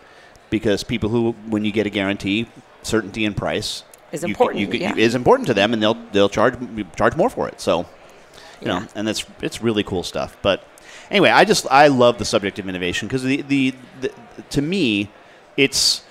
because 0.50 0.84
people 0.84 1.08
who, 1.08 1.32
when 1.48 1.64
you 1.64 1.72
get 1.72 1.86
a 1.86 1.90
guarantee, 1.90 2.48
certainty 2.82 3.24
in 3.24 3.32
price 3.34 3.82
Is 4.12 4.20
you 4.22 4.26
can- 4.26 4.30
important, 4.30 4.60
you 4.60 4.66
can- 4.68 4.80
yeah. 4.80 4.94
is 4.96 5.14
important 5.14 5.46
to 5.48 5.54
them, 5.54 5.72
and 5.72 5.82
they'll 5.82 5.96
they'll 6.12 6.28
charge 6.28 6.54
charge 6.96 7.16
more 7.16 7.30
for 7.30 7.48
it. 7.48 7.60
So, 7.60 7.86
you 8.60 8.66
know, 8.68 8.86
and 8.94 9.08
that's 9.08 9.24
it's 9.40 9.62
really 9.62 9.82
cool 9.82 10.02
stuff. 10.02 10.36
But 10.42 10.62
anyway, 11.10 11.30
I 11.30 11.44
just 11.46 11.66
I 11.70 11.88
love 11.88 12.18
the 12.18 12.24
subject 12.26 12.58
of 12.58 12.68
innovation 12.68 13.08
because 13.08 13.22
the, 13.22 13.40
the 13.42 13.74
the 14.02 14.12
to 14.50 14.60
me, 14.60 15.08
it's 15.56 16.02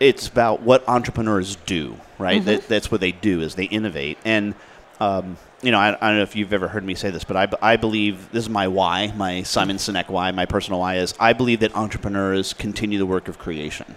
it's 0.00 0.26
about 0.26 0.62
what 0.62 0.88
entrepreneurs 0.88 1.56
do, 1.66 1.96
right? 2.18 2.36
Mm-hmm. 2.40 2.46
That, 2.46 2.68
that's 2.68 2.90
what 2.90 3.02
they 3.02 3.12
do 3.12 3.42
is 3.42 3.56
they 3.56 3.64
innovate. 3.64 4.16
And 4.24 4.54
um, 5.00 5.36
you 5.62 5.72
know, 5.72 5.78
I, 5.78 5.88
I 5.88 6.08
don't 6.08 6.16
know 6.18 6.22
if 6.22 6.36
you've 6.36 6.52
ever 6.52 6.68
heard 6.68 6.84
me 6.84 6.94
say 6.94 7.10
this, 7.10 7.24
but 7.24 7.36
I, 7.36 7.72
I 7.72 7.76
believe 7.76 8.30
this 8.30 8.44
is 8.44 8.48
my 8.48 8.68
why, 8.68 9.12
my 9.16 9.42
Simon 9.42 9.76
Sinek 9.76 10.08
why, 10.08 10.30
my 10.30 10.46
personal 10.46 10.80
why 10.80 10.96
is 10.96 11.14
I 11.18 11.32
believe 11.32 11.60
that 11.60 11.74
entrepreneurs 11.74 12.52
continue 12.52 12.98
the 12.98 13.06
work 13.06 13.28
of 13.28 13.38
creation. 13.38 13.94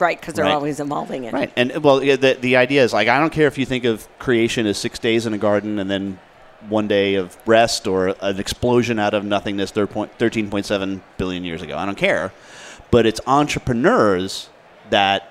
Right. 0.00 0.20
Because 0.20 0.34
they're 0.34 0.44
Right. 0.44 0.54
always 0.54 0.80
evolving 0.80 1.24
it. 1.24 1.32
Right. 1.32 1.52
And 1.56 1.82
well, 1.82 2.00
the, 2.00 2.36
the 2.40 2.56
idea 2.56 2.82
is 2.82 2.92
like, 2.92 3.08
I 3.08 3.18
don't 3.20 3.32
care 3.32 3.46
if 3.46 3.56
you 3.58 3.64
think 3.64 3.84
of 3.84 4.06
creation 4.18 4.66
as 4.66 4.76
six 4.76 4.98
days 4.98 5.24
in 5.24 5.32
a 5.34 5.38
garden 5.38 5.78
and 5.78 5.88
then 5.90 6.18
one 6.68 6.88
day 6.88 7.14
of 7.14 7.36
rest 7.46 7.86
or 7.86 8.08
an 8.20 8.40
explosion 8.40 8.98
out 8.98 9.14
of 9.14 9.24
nothingness 9.24 9.70
13.7 9.72 11.00
billion 11.16 11.44
years 11.44 11.62
ago. 11.62 11.76
I 11.78 11.86
don't 11.86 11.96
care. 11.98 12.32
But 12.90 13.06
it's 13.06 13.20
entrepreneurs 13.26 14.48
that 14.90 15.30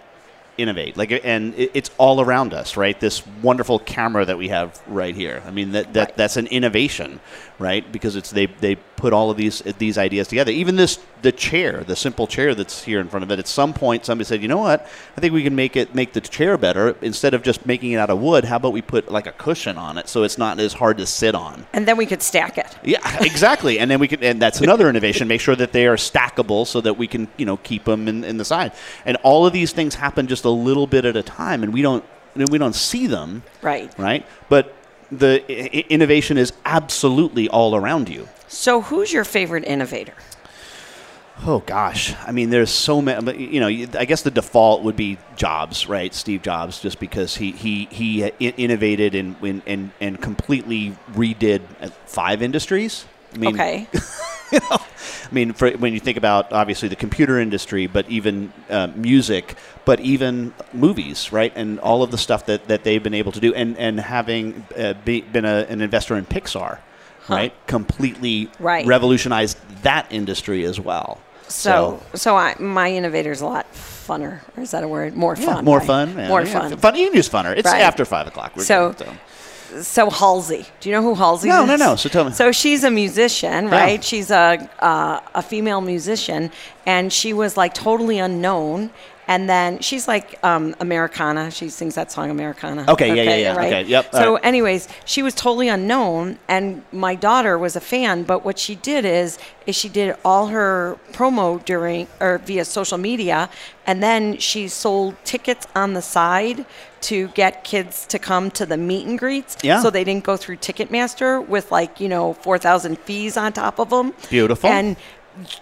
innovate. 0.57 0.95
Like, 0.97 1.11
and 1.23 1.53
it's 1.57 1.89
all 1.97 2.21
around 2.21 2.53
us, 2.53 2.77
right? 2.77 2.99
This 2.99 3.25
wonderful 3.41 3.79
camera 3.79 4.25
that 4.25 4.37
we 4.37 4.49
have 4.49 4.81
right 4.87 5.15
here. 5.15 5.41
I 5.45 5.51
mean, 5.51 5.71
that, 5.71 5.93
that 5.93 6.09
Right. 6.09 6.17
that's 6.17 6.37
an 6.37 6.47
innovation, 6.47 7.19
right? 7.63 7.89
Because 7.91 8.17
it's 8.17 8.29
they, 8.29 8.45
they 8.45 8.75
put 8.75 9.13
all 9.13 9.31
of 9.31 9.37
these 9.37 9.61
these 9.79 9.97
ideas 9.97 10.27
together. 10.27 10.51
Even 10.51 10.75
this 10.75 10.99
the 11.21 11.31
chair, 11.31 11.83
the 11.85 11.95
simple 11.95 12.27
chair 12.27 12.53
that's 12.53 12.83
here 12.83 12.99
in 12.99 13.07
front 13.07 13.23
of 13.23 13.31
it. 13.31 13.39
At 13.39 13.47
some 13.47 13.73
point, 13.73 14.05
somebody 14.05 14.25
said, 14.25 14.41
"You 14.41 14.49
know 14.49 14.57
what? 14.57 14.85
I 15.17 15.21
think 15.21 15.33
we 15.33 15.43
can 15.43 15.55
make 15.55 15.75
it 15.77 15.95
make 15.95 16.11
the 16.11 16.19
chair 16.21 16.57
better. 16.57 16.95
Instead 17.01 17.33
of 17.33 17.41
just 17.41 17.65
making 17.65 17.93
it 17.93 17.97
out 17.97 18.09
of 18.09 18.19
wood, 18.19 18.43
how 18.43 18.57
about 18.57 18.73
we 18.73 18.81
put 18.81 19.09
like 19.09 19.25
a 19.25 19.31
cushion 19.31 19.77
on 19.77 19.97
it 19.97 20.09
so 20.09 20.23
it's 20.23 20.37
not 20.37 20.59
as 20.59 20.73
hard 20.73 20.97
to 20.97 21.05
sit 21.05 21.35
on." 21.35 21.65
And 21.71 21.87
then 21.87 21.95
we 21.95 22.05
could 22.05 22.21
stack 22.21 22.57
it. 22.57 22.77
Yeah, 22.83 22.99
exactly. 23.23 23.79
and 23.79 23.89
then 23.89 23.99
we 23.99 24.09
can, 24.09 24.21
and 24.21 24.41
that's 24.41 24.59
another 24.59 24.89
innovation. 24.89 25.27
Make 25.29 25.41
sure 25.41 25.55
that 25.55 25.71
they 25.71 25.87
are 25.87 25.95
stackable 25.95 26.67
so 26.67 26.81
that 26.81 26.97
we 26.97 27.07
can, 27.07 27.29
you 27.37 27.45
know, 27.45 27.57
keep 27.57 27.85
them 27.85 28.09
in, 28.09 28.25
in 28.25 28.37
the 28.37 28.45
side. 28.45 28.73
And 29.05 29.17
all 29.23 29.47
of 29.47 29.53
these 29.53 29.71
things 29.71 29.95
happen 29.95 30.27
just 30.27 30.43
a 30.43 30.49
little 30.49 30.85
bit 30.85 31.05
at 31.05 31.15
a 31.15 31.23
time, 31.23 31.63
and 31.63 31.73
we 31.73 31.81
don't 31.81 32.03
we 32.35 32.57
don't 32.57 32.75
see 32.75 33.07
them. 33.07 33.43
Right. 33.61 33.97
Right. 33.97 34.25
But 34.49 34.75
the 35.19 35.43
I- 35.49 35.85
innovation 35.89 36.37
is 36.37 36.53
absolutely 36.65 37.49
all 37.49 37.75
around 37.75 38.09
you. 38.09 38.27
So, 38.47 38.81
who's 38.81 39.11
your 39.11 39.23
favorite 39.23 39.65
innovator? 39.65 40.13
Oh 41.45 41.59
gosh, 41.65 42.13
I 42.25 42.31
mean, 42.31 42.51
there's 42.51 42.69
so 42.69 43.01
many. 43.01 43.47
You 43.47 43.59
know, 43.59 43.67
I 43.67 44.05
guess 44.05 44.21
the 44.21 44.31
default 44.31 44.83
would 44.83 44.95
be 44.95 45.17
Jobs, 45.35 45.89
right? 45.89 46.13
Steve 46.13 46.41
Jobs, 46.43 46.79
just 46.79 46.99
because 46.99 47.35
he 47.35 47.51
he 47.51 47.85
he 47.91 48.23
innovated 48.39 49.15
and 49.15 49.35
and 49.41 49.61
and, 49.65 49.91
and 49.99 50.21
completely 50.21 50.95
redid 51.13 51.61
uh, 51.81 51.89
five 52.05 52.41
industries. 52.41 53.05
I 53.33 53.37
mean, 53.37 53.55
okay. 53.55 53.87
I 54.71 54.79
mean, 55.31 55.53
for, 55.53 55.71
when 55.71 55.93
you 55.93 55.99
think 55.99 56.17
about 56.17 56.51
obviously 56.53 56.87
the 56.89 56.95
computer 56.95 57.39
industry, 57.39 57.87
but 57.87 58.07
even 58.09 58.51
uh, 58.69 58.87
music, 58.95 59.55
but 59.85 59.99
even 59.99 60.53
movies, 60.73 61.31
right, 61.31 61.51
and 61.55 61.79
all 61.79 62.03
of 62.03 62.11
the 62.11 62.17
stuff 62.17 62.45
that, 62.45 62.67
that 62.67 62.83
they've 62.83 63.01
been 63.03 63.13
able 63.13 63.31
to 63.31 63.39
do, 63.39 63.53
and 63.53 63.77
and 63.77 63.99
having 63.99 64.65
uh, 64.77 64.93
be, 65.05 65.21
been 65.21 65.45
a, 65.45 65.65
an 65.69 65.81
investor 65.81 66.15
in 66.15 66.25
Pixar, 66.25 66.79
right, 67.29 67.53
completely 67.67 68.49
Right. 68.59 68.85
revolutionized 68.85 69.57
that 69.83 70.05
industry 70.11 70.65
as 70.65 70.79
well. 70.79 71.19
So, 71.49 72.01
so 72.15 72.35
I, 72.35 72.55
my 72.59 72.91
innovator's 72.91 73.41
a 73.41 73.45
lot 73.45 73.71
funner. 73.73 74.39
Or 74.57 74.63
is 74.63 74.71
that 74.71 74.83
a 74.83 74.87
word? 74.87 75.15
More 75.15 75.35
yeah, 75.37 75.45
fun. 75.55 75.65
more 75.65 75.77
right? 75.79 75.87
fun, 75.87 76.17
yeah, 76.17 76.27
More 76.27 76.41
yeah, 76.41 76.69
fun. 76.69 76.77
fun. 76.77 76.95
You 76.95 77.07
can 77.07 77.15
use 77.15 77.29
funner. 77.29 77.55
It's 77.55 77.65
Right. 77.69 77.81
after 77.81 78.05
five 78.05 78.27
o'clock. 78.27 78.53
We're 78.55 78.63
So- 78.63 78.89
good, 78.93 79.07
So 79.07 79.13
Halsey, 80.09 80.65
do 80.79 80.89
you 80.89 80.95
know 80.95 81.01
who 81.01 81.15
Halsey 81.15 81.49
No, 81.49 81.63
is? 81.63 81.67
no, 81.67 81.75
no. 81.75 81.85
No. 81.91 81.95
So 81.95 82.09
tell 82.09 82.25
me. 82.25 82.31
So 82.31 82.51
she's 82.51 82.83
a 82.83 82.91
musician, 82.91 83.65
Yeah. 83.65 83.71
right? 83.81 84.03
She's 84.03 84.29
a 84.31 84.69
uh, 84.79 85.19
a 85.35 85.41
female 85.41 85.81
musician, 85.81 86.51
and 86.85 87.11
she 87.11 87.33
was 87.33 87.57
like 87.57 87.73
totally 87.73 88.19
unknown. 88.19 88.91
And 89.27 89.49
then 89.49 89.79
she's 89.79 90.07
like 90.07 90.37
um, 90.43 90.75
Americana. 90.79 91.49
She 91.51 91.69
sings 91.69 91.95
that 91.95 92.11
song 92.11 92.29
Americana. 92.29 92.85
Okay, 92.89 93.07
yeah, 93.15 93.23
yeah, 93.23 93.35
yeah. 93.35 93.53
Okay, 93.53 93.83
yep, 93.83 94.11
So, 94.11 94.33
right. 94.33 94.45
anyways, 94.45 94.87
she 95.05 95.21
was 95.21 95.33
totally 95.33 95.69
unknown, 95.69 96.39
and 96.47 96.83
my 96.91 97.15
daughter 97.15 97.57
was 97.57 97.75
a 97.75 97.81
fan. 97.81 98.23
But 98.23 98.43
what 98.43 98.59
she 98.59 98.75
did 98.75 99.05
is, 99.05 99.37
is 99.65 99.75
she 99.75 99.87
did 99.89 100.15
all 100.25 100.47
her 100.47 100.97
promo 101.13 101.63
during 101.63 102.07
or 102.19 102.39
via 102.39 102.65
social 102.65 102.97
media, 102.97 103.49
and 103.87 104.03
then 104.03 104.37
she 104.37 104.67
sold 104.67 105.15
tickets 105.23 105.67
on 105.75 105.93
the 105.93 106.01
side 106.01 106.65
to 107.01 107.27
get 107.29 107.63
kids 107.63 108.05
to 108.07 108.17
come 108.19 108.49
to 108.51 108.65
the 108.65 108.77
meet 108.77 109.05
and 109.07 109.19
greets. 109.19 109.57
Yeah. 109.61 109.81
So 109.81 109.89
they 109.89 110.03
didn't 110.03 110.23
go 110.23 110.37
through 110.37 110.57
Ticketmaster 110.57 111.45
with 111.45 111.71
like 111.71 111.99
you 111.99 112.09
know 112.09 112.33
four 112.33 112.57
thousand 112.57 112.99
fees 112.99 113.37
on 113.37 113.53
top 113.53 113.79
of 113.79 113.89
them. 113.89 114.13
Beautiful. 114.29 114.69
And 114.69 114.95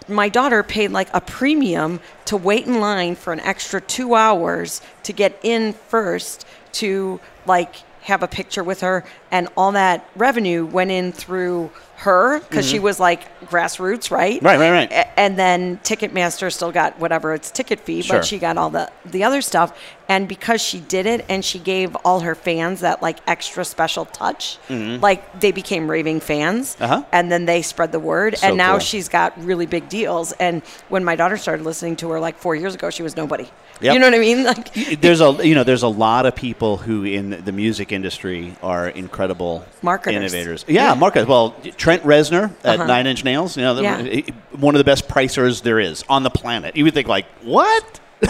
my 0.08 0.28
daughter 0.28 0.62
paid 0.62 0.90
like 0.90 1.08
a 1.14 1.20
premium 1.20 2.00
to 2.26 2.36
wait 2.36 2.66
in 2.66 2.80
line 2.80 3.14
for 3.14 3.32
an 3.32 3.40
extra 3.40 3.80
two 3.80 4.14
hours 4.14 4.80
to 5.02 5.12
get 5.12 5.38
in 5.42 5.72
first 5.72 6.46
to 6.72 7.20
like 7.46 7.76
have 8.02 8.22
a 8.22 8.28
picture 8.28 8.64
with 8.64 8.80
her 8.80 9.04
and 9.30 9.48
all 9.56 9.72
that 9.72 10.08
revenue 10.16 10.66
went 10.66 10.90
in 10.90 11.12
through 11.12 11.70
her 11.98 12.40
because 12.40 12.68
she 12.68 12.80
was 12.80 12.98
like 12.98 13.20
grassroots 13.48 14.10
right 14.10 14.38
Mm-hmm. 14.40 14.46
Right, 14.46 14.58
right, 14.58 14.70
right. 14.72 14.90
A- 14.90 15.20
and 15.20 15.38
then 15.38 15.78
ticketmaster 15.84 16.52
still 16.52 16.72
got 16.72 16.98
whatever 16.98 17.32
its 17.32 17.50
ticket 17.52 17.78
fee 17.78 18.02
Sure. 18.02 18.16
but 18.18 18.24
she 18.26 18.38
got 18.40 18.56
all 18.58 18.70
the 18.70 18.90
the 19.04 19.22
other 19.22 19.40
stuff 19.40 19.78
and 20.08 20.26
because 20.26 20.60
she 20.60 20.80
did 20.80 21.06
it 21.06 21.24
and 21.28 21.44
she 21.44 21.60
gave 21.60 21.94
all 22.04 22.20
her 22.20 22.34
fans 22.34 22.80
that 22.80 23.02
like 23.02 23.18
extra 23.28 23.64
special 23.64 24.04
touch 24.06 24.58
like 24.68 25.40
they 25.40 25.52
became 25.52 25.88
raving 25.88 26.18
fans 26.18 26.74
Mm-hmm. 26.74 26.82
Uh-huh. 26.82 27.04
and 27.12 27.30
then 27.30 27.44
they 27.46 27.62
spread 27.62 27.92
the 27.92 28.00
word 28.00 28.36
So 28.36 28.48
and 28.48 28.56
now 28.56 28.72
cool. 28.72 28.80
she's 28.80 29.08
got 29.08 29.40
really 29.44 29.66
big 29.66 29.88
deals 29.88 30.32
and 30.32 30.62
when 30.88 31.04
my 31.04 31.14
daughter 31.14 31.36
started 31.36 31.64
listening 31.64 31.94
to 31.96 32.10
her 32.10 32.18
like 32.18 32.36
four 32.36 32.56
years 32.56 32.74
ago 32.74 32.90
she 32.90 33.04
was 33.04 33.16
nobody 33.16 33.48
Yep. 33.82 33.94
you 33.94 33.98
know 34.00 34.06
what 34.06 34.14
i 34.14 34.18
mean 34.18 34.44
like 34.52 34.72
there's 35.00 35.20
a 35.20 35.38
you 35.46 35.54
know 35.54 35.64
there's 35.64 35.82
a 35.82 35.88
lot 35.88 36.24
of 36.26 36.34
people 36.36 36.76
who 36.76 37.04
in 37.04 37.42
the 37.44 37.52
music 37.52 37.90
industry 37.92 38.54
are 38.62 38.88
incredible 38.88 39.64
Marketers. 39.82 40.32
innovators. 40.32 40.64
Yeah, 40.68 40.94
marketers. 40.94 41.26
Well, 41.28 41.56
Trent 41.76 42.02
Reznor 42.04 42.52
at 42.64 42.78
Uh-huh. 42.78 42.86
Nine 42.86 43.06
Inch 43.08 43.24
Nails, 43.24 43.56
you 43.56 43.62
know, 43.64 43.74
the- 43.74 43.82
Yeah. 43.82 44.22
one 44.58 44.74
of 44.74 44.78
the 44.78 44.84
best 44.84 45.08
pricers 45.08 45.62
there 45.62 45.80
is 45.80 46.04
on 46.08 46.22
the 46.22 46.30
planet. 46.30 46.76
You 46.76 46.84
would 46.84 46.94
think 46.94 47.08
like 47.08 47.26
what? 47.42 47.98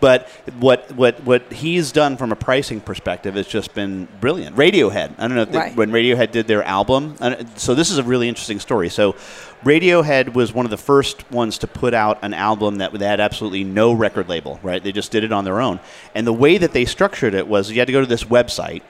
but 0.00 0.28
what 0.60 0.90
what 0.92 1.20
what 1.24 1.52
he's 1.52 1.90
done 1.92 2.16
from 2.16 2.30
a 2.30 2.36
pricing 2.36 2.80
perspective 2.80 3.34
has 3.34 3.46
just 3.48 3.74
been 3.74 4.06
brilliant. 4.20 4.54
Radiohead. 4.56 5.12
I 5.18 5.26
don't 5.28 5.34
know 5.36 5.58
Right. 5.58 5.74
when 5.74 5.90
Radiohead 5.90 6.30
did 6.30 6.46
their 6.46 6.62
album. 6.62 7.16
So 7.56 7.74
this 7.74 7.90
is 7.90 7.98
a 7.98 8.04
really 8.04 8.28
interesting 8.28 8.60
story. 8.60 8.88
So 8.88 9.16
Radiohead 9.64 10.34
was 10.34 10.52
one 10.52 10.66
of 10.66 10.70
the 10.70 10.76
first 10.76 11.30
ones 11.30 11.58
to 11.58 11.66
put 11.66 11.94
out 11.94 12.18
an 12.22 12.34
album 12.34 12.78
that 12.78 12.92
had 12.92 13.20
absolutely 13.20 13.64
no 13.64 13.92
record 13.92 14.28
label. 14.28 14.60
Right? 14.62 14.82
They 14.82 14.92
just 14.92 15.10
did 15.10 15.24
it 15.24 15.32
on 15.32 15.44
their 15.44 15.60
own. 15.60 15.80
And 16.14 16.26
the 16.26 16.32
way 16.32 16.58
that 16.58 16.72
they 16.72 16.84
structured 16.84 17.34
it 17.34 17.48
was 17.48 17.70
you 17.70 17.78
had 17.78 17.86
to 17.86 17.92
go 17.92 18.00
to 18.00 18.06
this 18.06 18.24
website, 18.24 18.82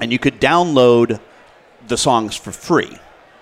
and 0.00 0.12
you 0.12 0.18
could 0.18 0.40
download 0.40 1.20
the 1.88 1.96
songs 1.96 2.36
for 2.36 2.52
free. 2.52 2.98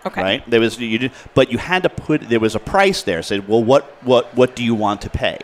Okay. 0.06 0.20
Right. 0.20 0.50
There 0.50 0.60
was 0.60 0.78
you 0.78 0.98
did, 0.98 1.12
but 1.34 1.50
you 1.50 1.58
had 1.58 1.82
to 1.84 1.88
put 1.88 2.28
there 2.28 2.40
was 2.40 2.54
a 2.54 2.60
price 2.60 3.02
there. 3.02 3.22
Said, 3.22 3.48
well, 3.48 3.64
what 3.64 3.84
what 4.04 4.34
what 4.36 4.54
do 4.54 4.62
you 4.62 4.74
want 4.74 5.00
to 5.02 5.10
pay? 5.10 5.38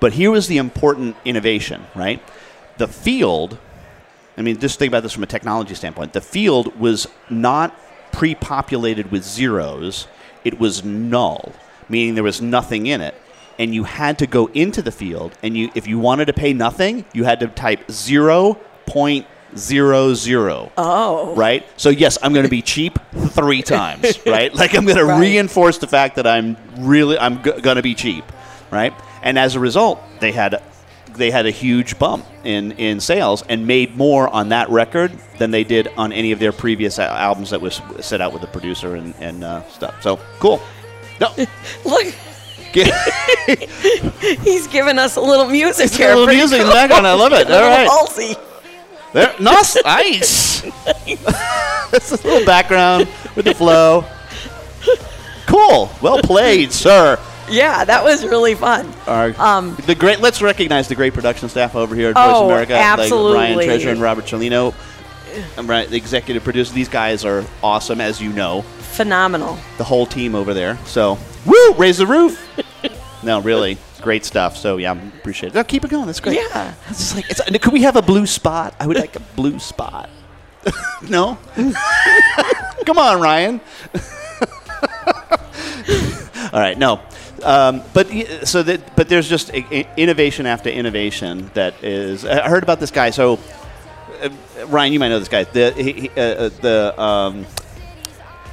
But 0.00 0.14
here 0.14 0.30
was 0.30 0.48
the 0.48 0.56
important 0.56 1.16
innovation. 1.24 1.86
Right. 1.94 2.22
The 2.78 2.88
field. 2.88 3.58
I 4.38 4.42
mean, 4.42 4.58
just 4.58 4.78
think 4.78 4.88
about 4.88 5.02
this 5.02 5.12
from 5.12 5.22
a 5.22 5.26
technology 5.26 5.74
standpoint. 5.74 6.14
The 6.14 6.22
field 6.22 6.78
was 6.78 7.08
not 7.28 7.78
pre-populated 8.10 9.10
with 9.10 9.22
zeros; 9.22 10.06
it 10.44 10.58
was 10.60 10.84
null, 10.84 11.52
meaning 11.88 12.14
there 12.14 12.24
was 12.24 12.40
nothing 12.40 12.86
in 12.86 13.00
it. 13.00 13.14
And 13.58 13.74
you 13.74 13.84
had 13.84 14.18
to 14.20 14.26
go 14.26 14.46
into 14.54 14.80
the 14.80 14.90
field, 14.92 15.32
and 15.42 15.54
you, 15.56 15.70
if 15.74 15.86
you 15.86 15.98
wanted 15.98 16.26
to 16.26 16.32
pay 16.32 16.52
nothing, 16.54 17.04
you 17.12 17.24
had 17.24 17.40
to 17.40 17.48
type 17.48 17.90
zero 17.90 18.54
point 18.86 19.26
zero 19.56 20.14
zero. 20.14 20.72
oh 20.78 21.34
Right? 21.34 21.66
So, 21.76 21.90
yes, 21.90 22.16
I'm 22.22 22.32
going 22.32 22.44
to 22.46 22.50
be 22.50 22.62
cheap 22.62 22.98
three 23.30 23.60
times, 23.62 24.18
right? 24.26 24.54
Like, 24.54 24.74
I'm 24.74 24.84
going 24.86 24.96
to 24.96 25.04
Right. 25.04 25.20
reinforce 25.20 25.76
the 25.78 25.86
fact 25.88 26.16
that 26.16 26.26
I'm 26.26 26.56
really, 26.78 27.18
I'm 27.18 27.42
g- 27.42 27.60
going 27.60 27.76
to 27.76 27.82
be 27.82 27.94
cheap, 27.94 28.24
right? 28.70 28.94
And 29.22 29.38
as 29.38 29.56
a 29.56 29.60
result, 29.60 30.00
they 30.20 30.32
had, 30.32 30.62
they 31.14 31.30
had 31.30 31.46
a 31.46 31.50
huge 31.50 31.98
bump 31.98 32.24
in, 32.44 32.72
in 32.72 33.00
sales 33.00 33.42
and 33.48 33.66
made 33.66 33.96
more 33.96 34.28
on 34.28 34.50
that 34.50 34.68
record 34.70 35.12
than 35.38 35.50
they 35.50 35.64
did 35.64 35.88
on 35.96 36.12
any 36.12 36.32
of 36.32 36.38
their 36.38 36.52
previous 36.52 36.98
albums 36.98 37.50
that 37.50 37.60
was 37.60 37.80
set 38.00 38.20
out 38.20 38.32
with 38.32 38.42
the 38.42 38.48
producer 38.48 38.96
and, 38.96 39.14
and 39.20 39.44
uh, 39.44 39.66
stuff. 39.68 40.02
So, 40.02 40.18
cool. 40.38 40.60
No, 41.20 41.32
look 41.84 42.14
he's 44.44 44.68
giving 44.68 44.96
us 44.96 45.16
a 45.16 45.20
little 45.20 45.46
music 45.48 45.90
a 45.92 45.96
here 45.96 46.08
little 46.10 46.26
Pretty 46.26 46.38
music 46.38 46.60
in 46.60 46.66
cool. 46.66 46.70
the 46.70 46.76
background. 46.76 47.06
I 47.06 47.14
love 47.14 47.32
it. 47.32 47.46
A 47.48 47.50
little 47.50 47.68
All 47.68 47.76
right. 47.76 47.88
Halsey. 47.88 48.36
There, 49.12 49.34
nice. 49.40 49.76
nice. 49.84 50.60
That's 51.90 52.12
a 52.12 52.16
little 52.24 52.46
background 52.46 53.08
with 53.34 53.46
the 53.46 53.54
flow. 53.54 54.04
Cool. 55.46 55.90
Well 56.00 56.22
played, 56.22 56.70
sir. 56.70 57.18
Yeah 57.50 57.84
that 57.84 58.02
was 58.04 58.24
really 58.24 58.54
fun 58.54 58.92
Our, 59.06 59.34
Um, 59.38 59.76
the 59.86 59.94
great. 59.94 60.20
Let's 60.20 60.40
recognize 60.42 60.88
the 60.88 60.94
great 60.94 61.14
production 61.14 61.48
staff 61.48 61.74
over 61.74 61.94
here 61.94 62.10
at 62.10 62.14
Voice 62.14 62.24
Oh, 62.26 62.46
America, 62.46 62.74
like 62.74 63.10
Ryan. 63.10 63.64
Treasure 63.64 63.90
and 63.90 64.00
Robert 64.00 64.24
Cellino. 64.24 64.74
I'm 65.56 65.66
right, 65.68 65.88
the 65.88 65.96
executive 65.96 66.42
producer. 66.42 66.74
These 66.74 66.88
guys 66.88 67.24
are 67.24 67.44
awesome, 67.62 68.00
as 68.00 68.20
you 68.20 68.32
know. 68.32 68.62
phenomenal 68.62 69.56
The 69.78 69.84
whole 69.84 70.04
team 70.06 70.34
over 70.34 70.52
there. 70.54 70.76
So, 70.86 71.18
woo, 71.46 71.72
raise 71.74 71.98
the 71.98 72.06
roof. 72.06 72.48
no, 73.22 73.40
really, 73.40 73.78
great 74.00 74.24
stuff. 74.24 74.56
So 74.56 74.76
yeah, 74.78 74.92
I 74.92 74.96
appreciate 74.96 75.50
it. 75.50 75.54
No, 75.54 75.62
keep 75.64 75.84
it 75.84 75.90
going. 75.90 76.06
That's 76.06 76.20
great. 76.20 76.36
Yeah. 76.36 76.74
It's 76.88 76.98
just 76.98 77.14
like, 77.16 77.30
it's, 77.30 77.40
could 77.62 77.72
we 77.72 77.82
have 77.82 77.96
a 77.96 78.02
blue 78.02 78.26
spot? 78.26 78.74
I 78.80 78.86
would 78.86 78.96
like 78.96 79.14
a 79.16 79.20
blue 79.36 79.58
spot. 79.58 80.10
no. 81.08 81.38
Come 82.86 82.98
on, 82.98 83.20
Ryan. 83.20 83.60
All 86.52 86.58
right, 86.58 86.76
no. 86.76 87.00
Um, 87.42 87.82
but 87.94 88.08
so 88.44 88.62
that, 88.62 88.96
but 88.96 89.08
there's 89.08 89.28
just 89.28 89.50
i- 89.54 89.64
i- 89.72 89.86
innovation 89.96 90.46
after 90.46 90.68
innovation 90.68 91.50
that 91.54 91.82
is. 91.82 92.24
I 92.24 92.48
heard 92.48 92.62
about 92.62 92.80
this 92.80 92.90
guy. 92.90 93.10
So, 93.10 93.38
uh, 94.22 94.28
Ryan, 94.66 94.92
you 94.92 94.98
might 94.98 95.08
know 95.08 95.18
this 95.18 95.28
guy. 95.28 95.44
The 95.44 95.72
he, 95.72 95.92
he- 95.92 96.08
uh, 96.10 96.20
uh, 96.20 96.48
the 96.60 97.00
um, 97.00 97.46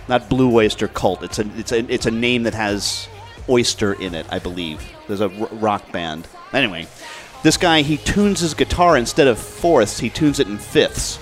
not 0.08 0.30
Blue 0.30 0.54
Oyster 0.56 0.88
Cult. 0.88 1.21
It's 1.23 1.38
a 1.39 1.45
it's 1.58 1.71
a 1.73 1.80
it's 1.93 2.06
a 2.06 2.12
name 2.12 2.43
that 2.43 2.54
has 2.54 3.08
oyster 3.50 3.93
in 3.93 4.15
it, 4.15 4.26
I 4.30 4.39
believe. 4.39 4.82
There's 5.08 5.21
a 5.21 5.30
r- 5.30 5.50
rock 5.52 5.91
band. 5.91 6.28
Anyway, 6.54 6.88
this 7.43 7.58
guy 7.58 7.82
he 7.82 7.97
tunes 7.97 8.39
his 8.39 8.54
guitar 8.54 8.95
instead 8.97 9.28
of 9.28 9.38
fourths, 9.38 10.00
he 10.00 10.10
tunes 10.10 10.39
it 10.39 10.47
in 10.47 10.58
fifths. 10.58 11.19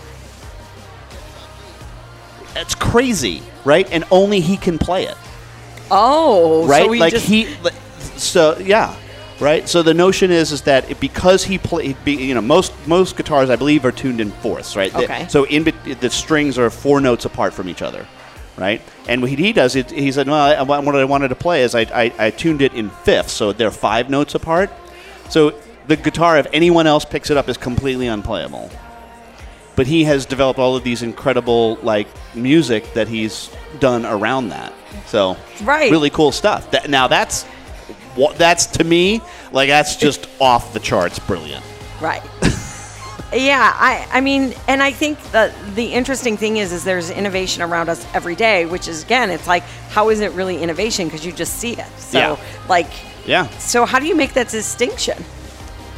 That's 2.54 2.76
crazy, 2.76 3.42
right? 3.66 3.90
And 3.92 4.04
only 4.12 4.40
he 4.40 4.56
can 4.56 4.78
play 4.78 5.06
it. 5.08 5.18
Oh, 5.92 6.68
right? 6.68 6.84
So 6.84 6.90
we 6.90 7.00
like 7.00 7.14
just, 7.14 7.26
he, 7.28 7.48
so 8.18 8.58
yeah, 8.60 8.96
right. 9.40 9.68
So 9.68 9.84
the 9.84 9.94
notion 9.94 10.32
is 10.32 10.52
is 10.52 10.62
that 10.64 10.90
it, 10.90 11.00
because 11.00 11.44
he 11.44 11.58
play, 11.58 11.96
you 12.06 12.34
know, 12.34 12.42
most 12.42 12.74
most 12.88 13.16
guitars 13.18 13.50
I 13.50 13.56
believe 13.56 13.86
are 13.86 13.92
tuned 13.92 14.20
in 14.22 14.32
fourths, 14.32 14.76
right? 14.76 14.92
The- 14.92 15.04
Okay. 15.04 15.28
so 15.30 15.46
in 15.46 15.64
the 15.64 16.10
strings 16.10 16.58
are 16.58 16.70
four 16.70 17.02
notes 17.02 17.26
apart 17.26 17.54
from 17.54 17.70
each 17.70 17.82
other, 17.82 18.06
right? 18.58 18.82
And 19.08 19.22
what 19.22 19.32
he 19.32 19.54
does, 19.54 19.76
it, 19.76 19.92
he 19.92 20.12
said, 20.12 20.28
well, 20.28 20.72
I, 20.72 20.80
what 20.80 20.96
I 20.96 21.04
wanted 21.06 21.28
to 21.30 21.36
play 21.36 21.64
is 21.64 21.76
I, 21.76 21.82
I 21.82 22.14
I 22.18 22.30
tuned 22.32 22.62
it 22.62 22.74
in 22.74 22.90
fifths, 22.90 23.34
so 23.34 23.52
they're 23.54 23.72
five 23.72 24.10
notes 24.10 24.36
apart. 24.36 24.70
So 25.30 25.54
the 25.88 25.96
guitar, 25.96 26.38
if 26.40 26.48
anyone 26.54 26.88
else 26.88 27.06
picks 27.06 27.30
it 27.30 27.38
up, 27.38 27.48
is 27.50 27.58
completely 27.58 28.08
unplayable. 28.08 28.72
But 29.76 29.88
he 29.88 30.06
has 30.06 30.26
developed 30.26 30.58
all 30.58 30.76
of 30.78 30.84
these 30.86 31.04
incredible 31.04 31.76
like 31.84 32.08
music 32.34 32.94
that 32.94 33.08
he's 33.10 33.50
done 33.80 34.06
around 34.06 34.50
that. 34.50 34.72
So 35.08 35.38
Right. 35.64 35.92
really 35.92 36.10
cool 36.10 36.32
stuff. 36.32 36.72
That, 36.72 36.90
now 36.90 37.08
that's 37.08 37.44
what 38.16 38.38
that's 38.38 38.66
to 38.68 38.84
me 38.84 39.22
like 39.52 39.68
that's 39.70 39.96
just 39.98 40.28
off 40.40 40.74
the 40.74 40.80
charts 40.80 41.20
brilliant. 41.20 41.64
Right. 42.02 42.22
yeah, 43.34 43.74
I, 43.76 44.08
I 44.12 44.22
mean, 44.22 44.54
and 44.68 44.82
I 44.82 44.92
think 44.92 45.22
that 45.32 45.54
the 45.76 45.94
interesting 45.94 46.38
thing 46.38 46.58
is, 46.58 46.72
is 46.72 46.84
there's 46.84 47.10
innovation 47.10 47.62
around 47.64 47.90
us 47.90 48.06
every 48.14 48.36
day, 48.36 48.66
which 48.66 48.88
is 48.88 49.04
again, 49.04 49.30
it's 49.30 49.48
like, 49.48 49.64
how 49.90 50.10
is 50.10 50.20
it 50.22 50.32
really 50.34 50.62
innovation? 50.62 51.08
Because 51.08 51.26
you 51.26 51.32
just 51.32 51.58
see 51.58 51.74
it. 51.74 51.88
So, 51.98 52.18
Yeah. 52.20 52.38
like, 52.70 52.90
Yeah. 53.26 53.48
so 53.60 53.86
how 53.86 54.00
do 54.00 54.08
you 54.08 54.16
make 54.16 54.34
that 54.34 54.50
distinction 54.50 55.24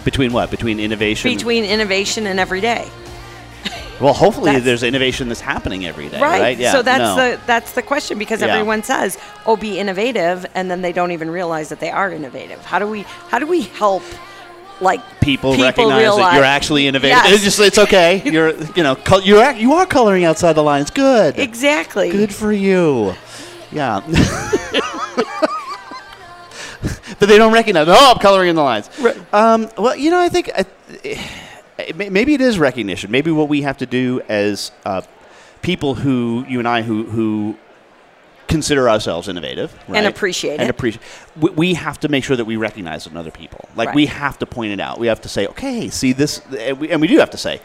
Between 0.06 0.32
what? 0.34 0.50
Between 0.52 0.80
innovation. 0.80 1.32
between 1.34 1.64
innovation 1.66 2.28
and 2.28 2.40
everyday? 2.40 2.88
Well, 4.00 4.14
hopefully 4.14 4.46
That's- 4.52 4.64
there's 4.66 4.84
innovation 4.84 5.28
that's 5.28 5.42
happening 5.42 5.86
every 5.86 6.10
day, 6.10 6.22
right? 6.22 6.58
Yeah. 6.58 6.72
So 6.72 6.82
that's 6.82 7.00
no. 7.00 7.16
the 7.16 7.40
that's 7.46 7.72
the 7.74 7.82
question 7.82 8.18
because 8.20 8.42
Yeah. 8.42 8.48
everyone 8.48 8.84
says, 8.84 9.18
"Oh, 9.46 9.56
be 9.56 9.80
innovative," 9.80 10.46
and 10.56 10.70
then 10.70 10.82
they 10.82 10.92
don't 10.92 11.12
even 11.12 11.30
realize 11.30 11.70
that 11.70 11.80
they 11.80 11.90
are 11.90 12.12
innovative. 12.12 12.64
How 12.66 12.80
do 12.80 12.88
we 12.88 13.06
how 13.30 13.40
do 13.40 13.48
we 13.48 13.62
help 13.62 14.04
like 14.80 15.02
people, 15.22 15.58
recognize 15.58 16.16
that 16.16 16.36
you're 16.36 16.44
actually 16.44 16.86
innovative. 16.88 17.18
Yes. 17.18 17.34
It's 17.34 17.44
just 17.44 17.60
it's 17.60 17.80
okay. 17.80 18.22
You're 18.32 18.54
you 18.76 18.84
know 18.84 18.96
col- 18.96 19.22
you're 19.22 19.44
ac- 19.44 19.60
you 19.60 19.74
are 19.74 19.88
coloring 19.88 20.24
outside 20.24 20.54
the 20.54 20.62
lines. 20.62 20.92
Good. 20.92 21.40
exactly 21.40 22.12
Good 22.12 22.32
for 22.34 22.52
you. 22.52 23.16
Yeah. 23.72 24.02
but 27.20 27.28
they 27.28 27.38
don't 27.38 27.54
recognize. 27.54 27.88
Oh, 27.90 28.12
I'm 28.14 28.20
coloring 28.20 28.50
in 28.50 28.56
the 28.56 28.62
lines. 28.64 28.90
Right. 29.00 29.18
Um, 29.34 29.70
well, 29.78 29.96
you 29.96 30.12
know, 30.12 30.20
I 30.20 30.30
think 30.30 30.52
may- 31.04 31.20
maybe 31.96 32.34
it 32.34 32.42
is 32.42 32.60
recognition. 32.60 33.12
Maybe 33.12 33.32
what 33.32 33.50
we 33.50 33.62
have 33.62 33.78
to 33.78 33.86
do 33.86 34.22
as 34.28 34.72
uh, 34.86 35.02
people 35.62 35.96
who 35.96 36.46
you 36.48 36.60
and 36.60 36.68
I 36.68 36.82
who 36.82 37.04
who 37.04 37.58
consider 38.48 38.90
ourselves 38.90 39.28
innovative 39.28 39.78
right? 39.90 40.06
appreciate 40.06 40.54
and 40.54 40.64
it. 40.64 40.70
appreciate 40.70 41.04
we, 41.36 41.50
we 41.50 41.74
have 41.74 42.00
to 42.00 42.08
make 42.08 42.24
sure 42.24 42.38
that 42.38 42.46
we 42.46 42.56
recognize 42.56 43.06
it 43.06 43.12
in 43.12 43.18
other 43.18 43.30
people 43.32 43.68
like 43.76 43.94
we 43.94 44.06
have 44.06 44.40
to 44.40 44.46
point 44.46 44.72
it 44.72 44.80
out 44.80 45.00
we 45.00 45.08
have 45.08 45.20
to 45.20 45.28
say 45.28 45.46
okay 45.48 45.90
see 45.90 46.14
this 46.14 46.42
and 46.58 46.80
we, 46.80 46.90
and 46.90 47.02
we 47.02 47.08
do 47.08 47.18
have 47.18 47.30
to 47.30 47.38
say 47.38 47.60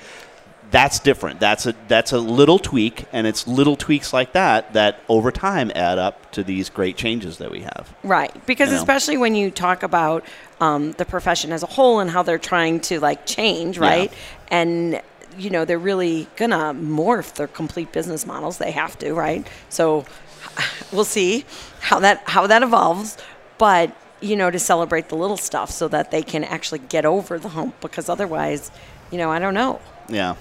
that's 0.72 0.98
different 0.98 1.38
that's 1.38 1.66
a 1.66 1.74
that's 1.87 2.11
a 2.11 2.18
little 2.18 2.58
tweak 2.58 3.04
and 3.12 3.28
it's 3.28 3.46
little 3.46 3.76
tweaks 3.76 4.12
like 4.12 4.32
that 4.32 4.72
that 4.72 4.98
over 5.08 5.30
time 5.30 5.70
add 5.76 5.98
up 6.00 6.32
to 6.32 6.42
these 6.42 6.68
great 6.68 6.96
changes 6.96 7.38
that 7.38 7.50
we 7.52 7.61
have 7.61 7.94
Right, 8.02 8.44
because 8.46 8.70
You 8.70 8.74
know. 8.74 8.80
especially 8.80 9.18
when 9.18 9.37
you 9.37 9.52
talk 9.52 9.85
about 9.85 10.24
um, 10.62 10.92
the 10.92 11.05
profession 11.05 11.53
as 11.53 11.64
a 11.64 11.66
whole 11.66 11.98
and 11.98 12.09
how 12.09 12.22
they're 12.22 12.38
trying 12.38 12.79
to 12.79 13.01
like 13.01 13.27
change, 13.27 13.79
right? 13.79 14.12
And 14.48 15.03
you 15.37 15.51
know 15.51 15.64
they're 15.64 15.79
really 15.79 16.29
gonna 16.37 16.72
morph 16.72 17.35
their 17.35 17.48
complete 17.48 17.90
business 17.90 18.25
models. 18.25 18.59
They 18.59 18.70
have 18.70 18.96
to, 19.01 19.12
right? 19.12 19.44
So 19.70 20.05
we'll 20.92 21.05
see 21.05 21.44
how 21.81 21.98
that 21.98 22.22
how 22.27 22.46
that 22.46 22.62
evolves, 22.62 23.18
but 23.59 23.90
you 24.20 24.37
know 24.37 24.53
to 24.53 24.59
celebrate 24.61 25.09
the 25.09 25.16
little 25.16 25.37
stuff 25.37 25.68
so 25.68 25.88
that 25.88 26.12
they 26.12 26.22
can 26.22 26.44
actually 26.44 26.79
get 26.79 27.05
over 27.05 27.40
the 27.40 27.48
hump. 27.48 27.81
Because 27.81 28.09
otherwise, 28.09 28.70
you 29.11 29.18
know, 29.18 29.33
I 29.33 29.40
don't 29.40 29.55
know. 29.55 29.81
Yeah. 30.09 30.37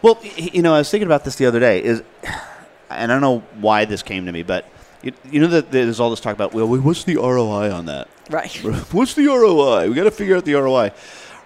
Well, 0.00 0.18
you 0.34 0.62
know, 0.62 0.72
I 0.72 0.78
was 0.78 0.90
thinking 0.90 1.08
about 1.08 1.24
this 1.24 1.36
the 1.36 1.44
other 1.44 1.60
day. 1.60 1.84
Is 1.84 2.02
and 2.88 3.12
I 3.12 3.14
don't 3.14 3.20
know 3.20 3.40
why 3.60 3.84
this 3.84 4.02
came 4.02 4.24
to 4.24 4.32
me, 4.32 4.44
but 4.44 4.64
you, 5.02 5.12
you 5.30 5.40
know 5.40 5.48
that 5.48 5.70
there's 5.70 6.00
all 6.00 6.10
this 6.10 6.20
talk 6.20 6.34
about 6.34 6.52
well, 6.52 6.66
what's 6.66 7.04
the 7.04 7.16
ROI 7.16 7.72
on 7.72 7.86
that? 7.86 8.08
Right. 8.30 8.54
What's 8.92 9.14
the 9.14 9.26
ROI? 9.26 9.88
We 9.88 9.94
got 9.94 10.04
to 10.04 10.10
figure 10.10 10.36
out 10.36 10.44
the 10.44 10.54
ROI. 10.54 10.92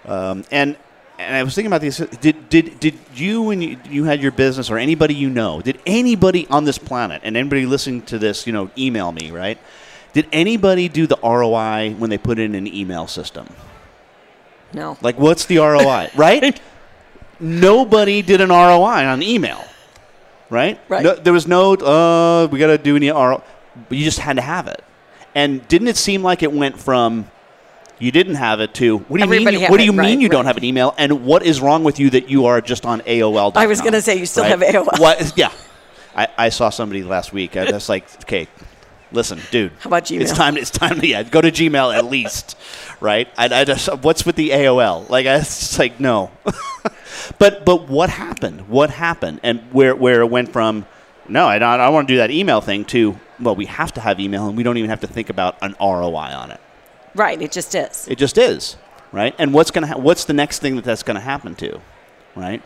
Um, 0.05 0.45
and 0.51 0.77
and 1.19 1.35
I 1.35 1.43
was 1.43 1.55
thinking 1.55 1.67
about 1.67 1.81
this. 1.81 1.97
Did 1.97 2.49
did 2.49 2.79
did 2.79 2.99
you 3.15 3.41
when 3.41 3.61
you, 3.61 3.77
you 3.89 4.03
had 4.03 4.21
your 4.21 4.31
business 4.31 4.69
or 4.69 4.77
anybody 4.77 5.15
you 5.15 5.29
know? 5.29 5.61
Did 5.61 5.79
anybody 5.85 6.47
on 6.47 6.65
this 6.65 6.77
planet 6.77 7.21
and 7.23 7.35
anybody 7.35 7.65
listening 7.65 8.03
to 8.03 8.19
this, 8.19 8.45
you 8.45 8.53
know, 8.53 8.69
email 8.77 9.11
me 9.11 9.31
right? 9.31 9.57
Did 10.13 10.27
anybody 10.31 10.87
do 10.87 11.07
the 11.07 11.17
ROI 11.21 11.95
when 11.97 12.09
they 12.09 12.17
put 12.17 12.39
in 12.39 12.55
an 12.55 12.67
email 12.67 13.07
system? 13.07 13.47
No. 14.73 14.97
Like, 15.01 15.17
what's 15.19 15.45
the 15.45 15.57
ROI, 15.57 16.11
right? 16.15 16.59
Nobody 17.39 18.21
did 18.21 18.41
an 18.41 18.49
ROI 18.49 19.05
on 19.05 19.21
email, 19.21 19.63
right? 20.49 20.79
Right. 20.89 21.03
No, 21.03 21.15
there 21.15 21.33
was 21.33 21.47
no, 21.47 21.73
uh, 21.73 22.47
we 22.51 22.59
got 22.59 22.67
to 22.67 22.77
do 22.77 22.95
any. 22.95 23.09
But 23.09 23.41
you 23.91 24.03
just 24.03 24.19
had 24.19 24.37
to 24.37 24.41
have 24.41 24.67
it. 24.67 24.83
And 25.35 25.67
didn't 25.67 25.87
it 25.87 25.97
seem 25.97 26.23
like 26.23 26.41
it 26.41 26.51
went 26.51 26.79
from 26.79 27.29
you 27.99 28.11
didn't 28.11 28.35
have 28.35 28.59
it 28.59 28.73
to 28.75 28.97
what 28.97 29.07
do 29.07 29.15
you 29.17 29.23
Everybody 29.23 29.57
mean? 29.57 29.69
What 29.69 29.77
do 29.77 29.83
it, 29.83 29.85
you 29.85 29.93
mean 29.93 29.99
right, 29.99 30.19
you 30.19 30.29
don't 30.29 30.45
have 30.45 30.57
an 30.57 30.63
email? 30.63 30.93
And 30.97 31.25
what 31.25 31.43
is 31.43 31.61
wrong 31.61 31.83
with 31.83 31.99
you 31.99 32.09
that 32.11 32.29
you 32.29 32.45
are 32.45 32.61
just 32.61 32.85
on 32.85 33.01
AOL? 33.01 33.55
I 33.55 33.67
was 33.67 33.81
gonna 33.81 34.01
say, 34.01 34.17
you 34.17 34.25
still 34.25 34.43
have 34.43 34.61
AOL. 34.61 34.99
What? 34.99 35.33
Yeah, 35.35 35.51
I, 36.15 36.27
I 36.37 36.49
saw 36.49 36.69
somebody 36.69 37.03
last 37.03 37.33
week. 37.33 37.55
I 37.55 37.71
was 37.71 37.89
like, 37.89 38.05
okay, 38.23 38.47
listen, 39.11 39.39
dude. 39.51 39.71
How 39.79 39.89
about 39.89 40.09
It's 40.09 40.31
time. 40.31 40.57
It's 40.57 40.71
time 40.71 40.99
to 40.99 41.07
yeah, 41.07 41.23
go 41.23 41.41
to 41.41 41.51
Gmail 41.51 41.95
at 41.95 42.05
least, 42.05 42.57
right? 42.99 43.27
I, 43.37 43.61
I 43.61 43.63
just, 43.63 43.87
what's 44.01 44.25
with 44.25 44.35
the 44.35 44.49
AOL? 44.49 45.09
Like, 45.09 45.27
I 45.27 45.37
just 45.39 45.77
like, 45.77 45.99
no. 45.99 46.31
but 47.39 47.65
but 47.65 47.87
what 47.87 48.09
happened? 48.09 48.67
What 48.69 48.89
happened? 48.89 49.39
And 49.43 49.61
where 49.71 49.95
where 49.95 50.21
it 50.21 50.29
went 50.29 50.53
from 50.53 50.85
no, 51.29 51.45
I 51.45 51.59
don't, 51.59 51.69
I 51.69 51.85
don't 51.85 51.93
want 51.93 52.07
to 52.07 52.13
do 52.13 52.17
that 52.17 52.31
email 52.31 52.61
thing 52.61 52.85
to 52.85 53.17
well, 53.39 53.55
we 53.55 53.65
have 53.65 53.93
to 53.93 54.01
have 54.01 54.19
email, 54.19 54.47
and 54.47 54.57
we 54.57 54.63
don't 54.63 54.77
even 54.77 54.89
have 54.89 55.01
to 55.01 55.07
think 55.07 55.29
about 55.29 55.57
an 55.61 55.75
ROI 55.79 56.15
on 56.15 56.51
it. 56.51 56.59
Right. 57.13 57.39
It 57.41 57.51
just 57.51 57.75
is. 57.75 58.07
It 58.07 58.17
just 58.17 58.37
is, 58.37 58.77
right? 59.11 59.35
And 59.37 59.53
what's 59.53 59.71
gonna 59.71 59.87
ha- 59.87 59.97
what's 59.97 60.25
the 60.25 60.33
next 60.33 60.59
thing 60.59 60.75
that 60.75 60.85
that's 60.85 61.03
gonna 61.03 61.19
happen 61.19 61.55
to, 61.55 61.79
right? 62.35 62.61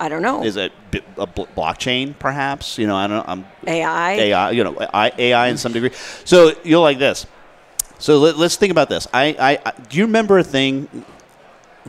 I 0.00 0.08
don't 0.08 0.22
know. 0.22 0.42
Is 0.42 0.56
it 0.56 0.72
a 1.16 1.26
bl- 1.26 1.42
blockchain, 1.56 2.18
perhaps? 2.18 2.78
You 2.78 2.86
know, 2.86 2.96
I 2.96 3.06
don't. 3.06 3.18
know. 3.18 3.24
I'm 3.26 3.46
AI. 3.66 4.12
AI, 4.14 4.50
you 4.50 4.64
know, 4.64 4.76
I, 4.92 5.12
AI 5.16 5.48
in 5.48 5.58
some 5.58 5.72
degree. 5.72 5.90
So 6.24 6.54
you're 6.64 6.80
like 6.80 6.98
this. 6.98 7.26
So 7.98 8.18
let, 8.18 8.34
us 8.36 8.56
think 8.56 8.72
about 8.72 8.88
this. 8.88 9.06
I, 9.14 9.36
I, 9.38 9.58
I, 9.64 9.72
do 9.88 9.98
you 9.98 10.06
remember 10.06 10.38
a 10.38 10.42
thing 10.42 11.04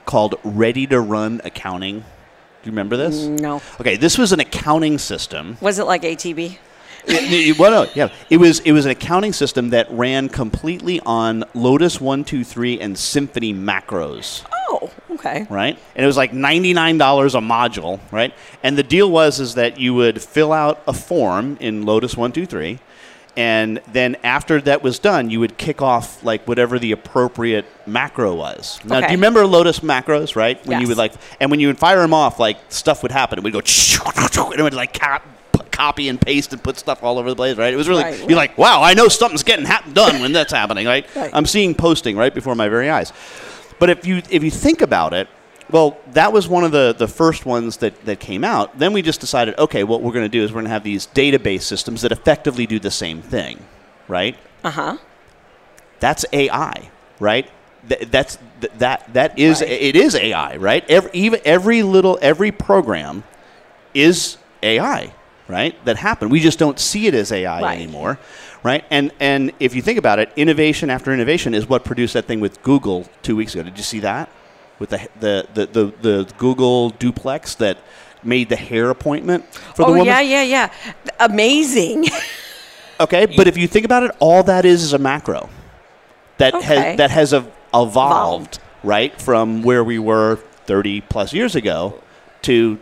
called 0.06 0.36
Ready 0.44 0.88
to 0.88 1.00
Run 1.00 1.42
Accounting? 1.44 2.00
Do 2.00 2.70
you 2.70 2.72
remember 2.72 2.96
this? 2.98 3.24
Mm, 3.24 3.40
no. 3.40 3.62
Okay, 3.80 3.98
this 3.98 4.18
was 4.18 4.32
an 4.32 4.40
accounting 4.40 4.98
system. 4.98 5.58
Was 5.62 5.80
it 5.80 5.84
like 5.86 6.04
ATB? 6.04 6.58
It- 7.06 7.34
it- 7.50 7.60
well, 7.60 7.84
no, 7.86 7.92
yeah, 7.94 8.08
it 8.30 8.38
was 8.38 8.60
it 8.62 8.72
was 8.72 8.86
an 8.86 8.92
accounting 8.92 9.34
system 9.34 9.72
that 9.72 9.92
ran 9.92 10.30
completely 10.30 11.02
on 11.06 11.44
Lotus 11.54 12.00
one 12.00 12.24
two 12.24 12.46
three 12.46 12.80
and 12.80 12.98
Symphony 12.98 13.54
macros 13.54 14.44
Oh, 14.70 14.90
okay. 15.12 15.46
right? 15.50 15.78
And 15.96 16.04
it 16.04 16.08
was 16.08 16.16
like 16.16 16.32
$99 16.32 17.36
a 17.36 17.40
module, 17.42 18.00
right? 18.12 18.34
And 18.64 18.78
the 18.78 18.84
deal 18.84 19.12
was 19.12 19.42
is 19.42 19.56
that 19.56 19.78
you 19.78 19.94
would 19.96 20.22
fill 20.22 20.54
out 20.54 20.82
a 20.88 20.94
form 20.94 21.58
in 21.60 21.86
Lotus 21.86 22.16
123 22.16 22.80
and 23.36 23.82
then 23.92 24.16
after 24.24 24.62
that 24.62 24.84
was 24.84 25.00
done, 25.00 25.30
you 25.30 25.40
would 25.40 25.58
kick 25.58 25.82
off 25.82 26.24
like 26.24 26.48
whatever 26.48 26.78
the 26.78 26.92
appropriate 26.92 27.66
macro 27.88 28.36
was. 28.36 28.80
Now, 28.86 29.00
do 29.02 29.08
you 29.08 29.12
remember 29.14 29.46
Lotus 29.46 29.80
macros, 29.80 30.36
right? 30.36 30.64
When 30.68 30.82
you 30.82 30.88
would 30.88 30.98
like, 30.98 31.14
and 31.40 31.50
when 31.50 31.60
you 31.60 31.68
would 31.68 31.80
fire 31.80 32.00
them 32.00 32.14
off, 32.14 32.40
like 32.40 32.58
stuff 32.70 33.02
would 33.02 33.12
happen. 33.12 33.40
It 33.40 33.44
would 33.44 33.54
go, 33.54 33.60
and 34.52 34.60
it 34.60 34.64
would 34.64 34.74
like 34.74 34.94
cap, 34.94 35.26
copy 35.72 36.08
and 36.10 36.22
paste 36.22 36.54
and 36.54 36.64
put 36.64 36.78
stuff 36.78 37.02
all 37.04 37.18
over 37.18 37.30
the 37.30 37.36
place, 37.36 37.58
right? 37.58 37.74
It 37.74 37.78
was 37.78 37.90
really, 37.90 38.04
Right, 38.04 38.18
you're 38.20 38.28
right. 38.30 38.36
like, 38.50 38.58
wow, 38.58 38.84
I 38.84 38.94
know 38.94 39.08
something's 39.08 39.44
getting 39.44 39.66
hap- 39.66 39.92
done 39.94 40.22
when 40.22 40.32
that's 40.32 40.54
happening, 40.54 40.86
right? 40.86 41.06
Right. 41.16 41.32
I'm 41.34 41.46
seeing 41.48 41.74
posting 41.74 42.16
right 42.16 42.34
before 42.34 42.54
my 42.56 42.70
very 42.70 42.90
eyes. 42.90 43.12
But 43.80 43.90
if 43.90 44.06
you 44.06 44.22
if 44.30 44.44
you 44.44 44.52
think 44.52 44.82
about 44.82 45.14
it, 45.14 45.28
well, 45.74 45.98
that 46.12 46.32
was 46.32 46.48
one 46.48 46.64
of 46.64 46.72
the, 46.72 46.94
the 46.98 47.08
first 47.08 47.46
ones 47.48 47.78
that, 47.78 48.06
that 48.06 48.20
came 48.20 48.44
out. 48.44 48.78
Then 48.78 48.94
we 48.94 49.02
just 49.02 49.20
decided, 49.20 49.58
okay, 49.58 49.84
what 49.84 50.02
we're 50.04 50.14
going 50.14 50.24
to 50.24 50.30
do 50.30 50.44
is 50.44 50.52
we're 50.52 50.58
going 50.62 50.66
to 50.66 50.70
have 50.72 50.84
these 50.84 51.08
database 51.08 51.64
systems 51.64 52.04
that 52.04 52.12
effectively 52.12 52.68
do 52.68 52.78
the 52.80 52.92
same 52.92 53.22
thing, 53.24 53.60
right? 54.08 54.38
Uh 54.64 54.70
huh. 54.70 54.98
That's 56.00 56.26
AI, 56.32 56.92
right? 57.20 57.50
Th- 57.90 58.02
that's 58.10 58.38
th- 58.62 58.72
that 58.78 59.14
that 59.14 59.38
is 59.40 59.62
Right. 59.62 59.70
it 59.72 59.96
is 59.96 60.16
AI, 60.16 60.58
right? 60.58 60.90
Every, 60.90 61.10
even 61.14 61.42
every 61.44 61.82
little 61.82 62.20
every 62.22 62.52
program 62.52 63.24
is 63.96 64.38
AI, 64.62 65.12
right? 65.48 65.84
That 65.86 65.98
happened. 65.98 66.32
We 66.32 66.40
just 66.40 66.60
don't 66.60 66.80
see 66.80 67.08
it 67.08 67.14
as 67.16 67.32
AI 67.32 67.62
Right. 67.62 67.76
anymore, 67.80 68.20
right? 68.64 68.86
And 68.92 69.12
and 69.20 69.52
if 69.60 69.74
you 69.76 69.82
think 69.82 69.98
about 69.98 70.20
it, 70.20 70.32
innovation 70.36 70.90
after 70.92 71.12
innovation 71.12 71.54
is 71.54 71.68
what 71.68 71.84
produced 71.84 72.14
that 72.14 72.26
thing 72.26 72.40
with 72.40 72.62
Google 72.64 73.08
two 73.24 73.36
weeks 73.36 73.54
ago. 73.56 73.64
Did 73.64 73.78
you 73.78 73.84
see 73.84 74.00
that 74.02 74.30
with 74.84 74.90
the 74.90 75.08
the 75.22 75.48
the 75.54 75.66
the, 75.78 75.84
the 76.02 76.34
Google 76.38 76.90
duplex 76.90 77.56
that 77.56 77.78
made 78.22 78.50
the 78.50 78.58
hair 78.58 78.90
appointment 78.90 79.46
for 79.76 79.84
the 79.84 79.86
Oh 79.86 79.92
woman? 79.92 80.06
yeah, 80.08 80.20
yeah, 80.20 80.44
yeah. 80.44 80.74
Amazing. 81.20 82.08
Okay, 83.00 83.26
but 83.26 83.48
if 83.48 83.58
you 83.58 83.68
think 83.68 83.86
about 83.86 84.04
it, 84.04 84.12
all 84.20 84.44
that 84.44 84.66
is 84.66 84.84
is 84.84 84.94
a 84.94 85.00
macro 85.00 85.50
that 86.38 86.54
Okay. 86.54 86.66
has 86.92 86.98
that 86.98 87.10
has 87.12 87.34
evolved, 87.34 87.50
Evolved. 87.74 88.60
right 88.84 89.20
from 89.20 89.64
where 89.64 89.84
we 89.84 89.98
were 89.98 90.36
30 90.68 91.02
plus 91.02 91.34
years 91.34 91.56
ago 91.56 92.00
to 92.44 92.78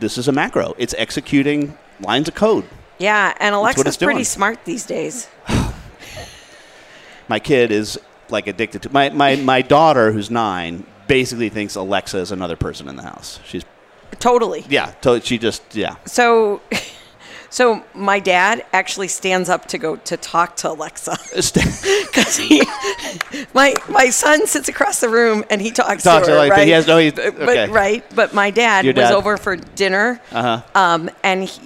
this 0.00 0.18
is 0.18 0.28
a 0.28 0.32
macro. 0.32 0.74
It's 0.76 0.94
executing 0.98 1.76
lines 1.98 2.28
of 2.28 2.34
code. 2.34 2.64
Yeah, 2.98 3.32
and 3.40 3.54
Alexa's 3.54 3.96
pretty 3.96 4.12
doing. 4.18 4.24
smart 4.24 4.58
these 4.66 4.84
days. 4.84 5.28
My 7.28 7.38
kid 7.40 7.72
is 7.72 7.98
like 8.28 8.46
addicted 8.46 8.82
to 8.82 8.92
my, 8.92 9.08
my, 9.10 9.36
my 9.36 9.62
daughter 9.62 10.12
who's 10.12 10.30
nine 10.30 10.84
basically 11.06 11.48
thinks 11.48 11.74
Alexa 11.76 12.18
is 12.18 12.30
another 12.32 12.56
person 12.56 12.88
in 12.88 12.96
the 12.96 13.02
house. 13.02 13.40
She's 13.46 13.64
Totally. 14.20 14.64
yeah, 14.68 14.86
to, 15.02 15.20
she 15.20 15.38
just 15.38 15.74
yeah. 15.74 15.96
So, 16.06 16.60
so 17.50 17.82
my 17.94 18.20
dad 18.20 18.64
actually 18.72 19.08
stands 19.08 19.48
up 19.48 19.66
to 19.68 19.78
go 19.78 19.96
to 19.96 20.16
talk 20.16 20.56
to 20.58 20.70
Alexa 20.70 21.16
because 21.34 22.36
he, 22.38 22.62
my 23.52 23.74
my 23.88 24.10
son 24.10 24.46
sits 24.46 24.68
across 24.68 25.00
the 25.00 25.08
room 25.08 25.44
and 25.50 25.60
he 25.60 25.70
talks 25.72 26.04
Talks 26.04 26.26
to 26.26 26.32
her, 26.32 26.38
like- 26.38 26.52
right? 26.52 26.64
he 26.66 26.70
has 26.72 26.86
no- 26.86 26.98
okay. 26.98 27.30
but 27.30 27.70
right, 27.70 28.04
but 28.14 28.34
my 28.34 28.50
dad 28.50 28.84
Your 28.84 28.94
was 28.94 29.10
over 29.10 29.36
for 29.36 29.56
dinner, 29.56 30.20
Uh-huh. 30.30 30.62
um, 30.74 31.10
and 31.24 31.44
he, 31.44 31.60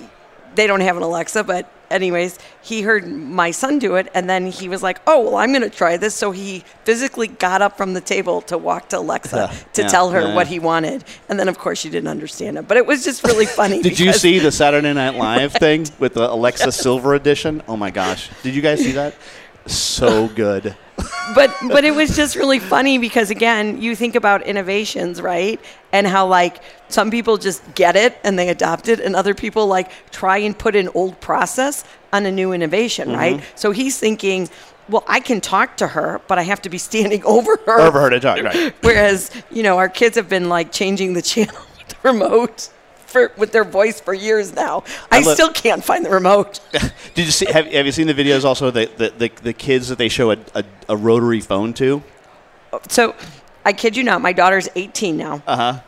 they 0.55 0.67
don't 0.67 0.81
have 0.81 0.97
an 0.97 1.03
Alexa, 1.03 1.45
but 1.45 1.71
anyways, 1.91 2.39
he 2.63 2.83
heard 2.83 3.07
my 3.07 3.51
son 3.51 3.79
do 3.79 3.97
it, 3.97 4.09
and 4.15 4.29
then 4.29 4.47
he 4.47 4.69
was 4.69 4.83
like, 4.83 5.01
"Oh, 5.07 5.21
well, 5.21 5.37
I'm 5.37 5.53
going 5.53 5.63
to 5.63 5.71
try 5.71 5.97
this." 5.97 6.15
So 6.15 6.31
he 6.31 6.65
physically 6.85 7.29
got 7.29 7.63
up 7.63 7.77
from 7.77 7.95
the 7.95 8.01
table 8.01 8.41
to 8.43 8.59
walk 8.59 8.89
to 8.91 8.99
Alexa 8.99 9.51
to 9.75 9.83
yeah, 9.83 9.89
tell 9.89 10.11
her 10.11 10.21
yeah, 10.21 10.35
what 10.35 10.47
he 10.47 10.59
wanted, 10.59 11.05
and 11.29 11.39
then 11.39 11.49
of 11.49 11.59
course 11.59 11.79
she 11.79 11.91
didn't 11.91 12.09
understand 12.09 12.59
it, 12.59 12.69
but 12.69 12.77
it 12.77 12.87
was 12.87 13.05
just 13.05 13.25
really 13.25 13.47
funny. 13.47 13.83
Did 13.83 13.99
you 13.99 14.13
see 14.13 14.39
the 14.39 14.53
Saturday 14.53 14.93
Night 14.93 15.15
Live 15.17 15.53
thing 15.53 15.87
with 15.99 16.15
the 16.15 16.31
Alexa 16.31 16.73
Silver 16.73 17.15
edition? 17.15 17.63
Oh 17.69 17.77
my 17.77 17.91
gosh. 17.91 18.31
Did 18.43 18.55
you 18.55 18.63
guys 18.63 18.81
see 18.81 18.93
that? 18.93 19.15
So 19.67 20.29
good. 20.35 20.77
But 21.35 21.55
but 21.69 21.85
it 21.85 21.95
was 21.95 22.17
just 22.17 22.37
really 22.37 22.59
funny 22.59 22.99
because 22.99 23.31
again, 23.31 23.81
you 23.81 23.95
think 23.95 24.15
about 24.15 24.43
innovations, 24.43 25.21
right? 25.21 25.61
And 25.93 26.07
how 26.07 26.27
like 26.27 26.63
some 26.89 27.11
people 27.11 27.37
just 27.37 27.63
get 27.75 27.97
it 27.97 28.19
and 28.25 28.39
they 28.39 28.49
adopt 28.49 28.89
it, 28.89 29.01
and 29.01 29.15
other 29.17 29.35
people 29.35 29.67
like 29.67 29.91
try 30.11 30.39
and 30.39 30.57
put 30.59 30.75
an 30.77 30.89
old 30.95 31.21
process 31.21 31.85
on 32.13 32.27
a 32.27 32.31
new 32.31 32.53
innovation, 32.53 33.09
Mm-hmm. 33.09 33.19
right? 33.19 33.43
So 33.55 33.71
he's 33.71 33.99
thinking, 33.99 34.49
well, 34.89 35.05
I 35.07 35.21
can 35.21 35.41
talk 35.41 35.77
to 35.79 35.87
her, 35.89 36.21
but 36.29 36.39
I 36.39 36.43
have 36.43 36.63
to 36.63 36.71
be 36.71 36.79
standing 36.79 37.23
over 37.37 37.59
her. 37.67 37.81
Over 37.81 38.01
her 38.01 38.11
to 38.11 38.21
talk, 38.21 38.43
right. 38.43 38.75
Whereas 38.83 39.31
you 39.51 39.63
know 39.63 39.79
our 39.79 39.89
kids 39.89 40.17
have 40.17 40.29
been 40.29 40.49
like 40.49 40.73
changing 40.73 41.13
the 41.15 41.23
channel 41.23 41.55
with 41.79 41.89
the 41.89 41.97
remote. 42.03 42.71
For, 43.09 43.33
with 43.39 43.53
their 43.53 43.65
voice 43.65 44.01
for 44.01 44.13
years 44.13 44.55
now, 44.55 44.85
I, 45.11 45.19
I 45.19 45.23
still 45.23 45.51
can't 45.51 45.83
find 45.83 46.05
the 46.05 46.11
remote. 46.11 46.61
Did 47.15 47.25
you 47.25 47.31
see? 47.31 47.47
Have, 47.47 47.67
have 47.67 47.87
you 47.87 47.93
seen 47.93 48.07
the 48.07 48.13
videos 48.13 48.45
also? 48.45 48.71
The 48.71 48.91
the, 48.99 49.11
the, 49.17 49.33
the 49.43 49.53
kids 49.55 49.89
that 49.89 49.97
they 49.97 50.11
show 50.11 50.31
a, 50.33 50.37
a, 50.55 50.63
a 50.91 50.97
rotary 50.97 51.41
phone 51.41 51.73
to. 51.75 52.03
So, 52.89 53.15
I 53.65 53.73
kid 53.73 53.97
you 53.97 54.05
not, 54.05 54.21
my 54.21 54.35
daughter's 54.35 54.69
18 54.77 55.17
now. 55.17 55.43
Uh 55.47 55.57
huh. 55.57 55.81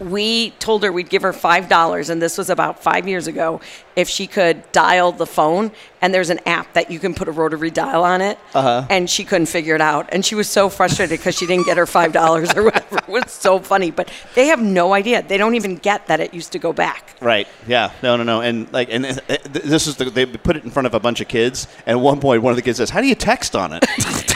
We 0.00 0.50
told 0.58 0.82
her 0.82 0.92
we'd 0.92 1.08
give 1.08 1.22
her 1.22 1.32
five 1.32 1.68
dollars, 1.68 2.10
and 2.10 2.20
this 2.20 2.36
was 2.38 2.50
about 2.50 2.82
five 2.82 3.06
years 3.08 3.26
ago, 3.26 3.60
if 3.96 4.08
she 4.08 4.26
could 4.26 4.70
dial 4.72 5.12
the 5.12 5.26
phone. 5.26 5.70
And 6.02 6.12
there's 6.12 6.28
an 6.28 6.40
app 6.44 6.74
that 6.74 6.90
you 6.90 6.98
can 6.98 7.14
put 7.14 7.28
a 7.28 7.32
rotary 7.32 7.70
dial 7.70 8.04
on 8.04 8.20
it, 8.20 8.38
Uh-huh. 8.54 8.86
and 8.90 9.08
she 9.08 9.24
couldn't 9.24 9.46
figure 9.46 9.74
it 9.74 9.80
out, 9.80 10.08
and 10.12 10.22
she 10.24 10.34
was 10.34 10.48
so 10.50 10.68
frustrated 10.68 11.18
because 11.18 11.34
she 11.34 11.46
didn't 11.46 11.64
get 11.66 11.76
her 11.78 11.86
five 11.86 12.12
dollars 12.12 12.52
or 12.54 12.64
whatever. 12.64 12.98
It 12.98 13.08
was 13.08 13.30
so 13.32 13.58
funny, 13.58 13.90
but 13.90 14.10
they 14.34 14.48
have 14.48 14.60
no 14.60 14.92
idea. 14.92 15.22
They 15.22 15.38
don't 15.38 15.54
even 15.54 15.76
get 15.76 16.06
that 16.08 16.20
it 16.20 16.34
used 16.34 16.52
to 16.52 16.58
go 16.58 16.72
back. 16.72 17.14
Right. 17.20 17.48
Yeah. 17.66 17.90
No. 18.02 18.16
No. 18.16 18.22
No. 18.24 18.40
And 18.42 18.70
like, 18.72 18.88
and 18.90 19.06
uh, 19.06 19.12
this 19.50 19.86
is 19.86 19.96
the, 19.96 20.04
they 20.10 20.26
put 20.26 20.56
it 20.56 20.64
in 20.64 20.70
front 20.70 20.86
of 20.86 20.94
a 20.94 21.00
bunch 21.00 21.20
of 21.22 21.28
kids. 21.28 21.66
And 21.86 21.98
at 21.98 22.02
one 22.02 22.20
point, 22.20 22.42
one 22.42 22.50
of 22.50 22.56
the 22.56 22.62
kids 22.62 22.76
says, 22.78 22.90
"How 22.90 23.00
do 23.00 23.06
you 23.06 23.14
text 23.14 23.56
on 23.56 23.72
it?" 23.72 23.84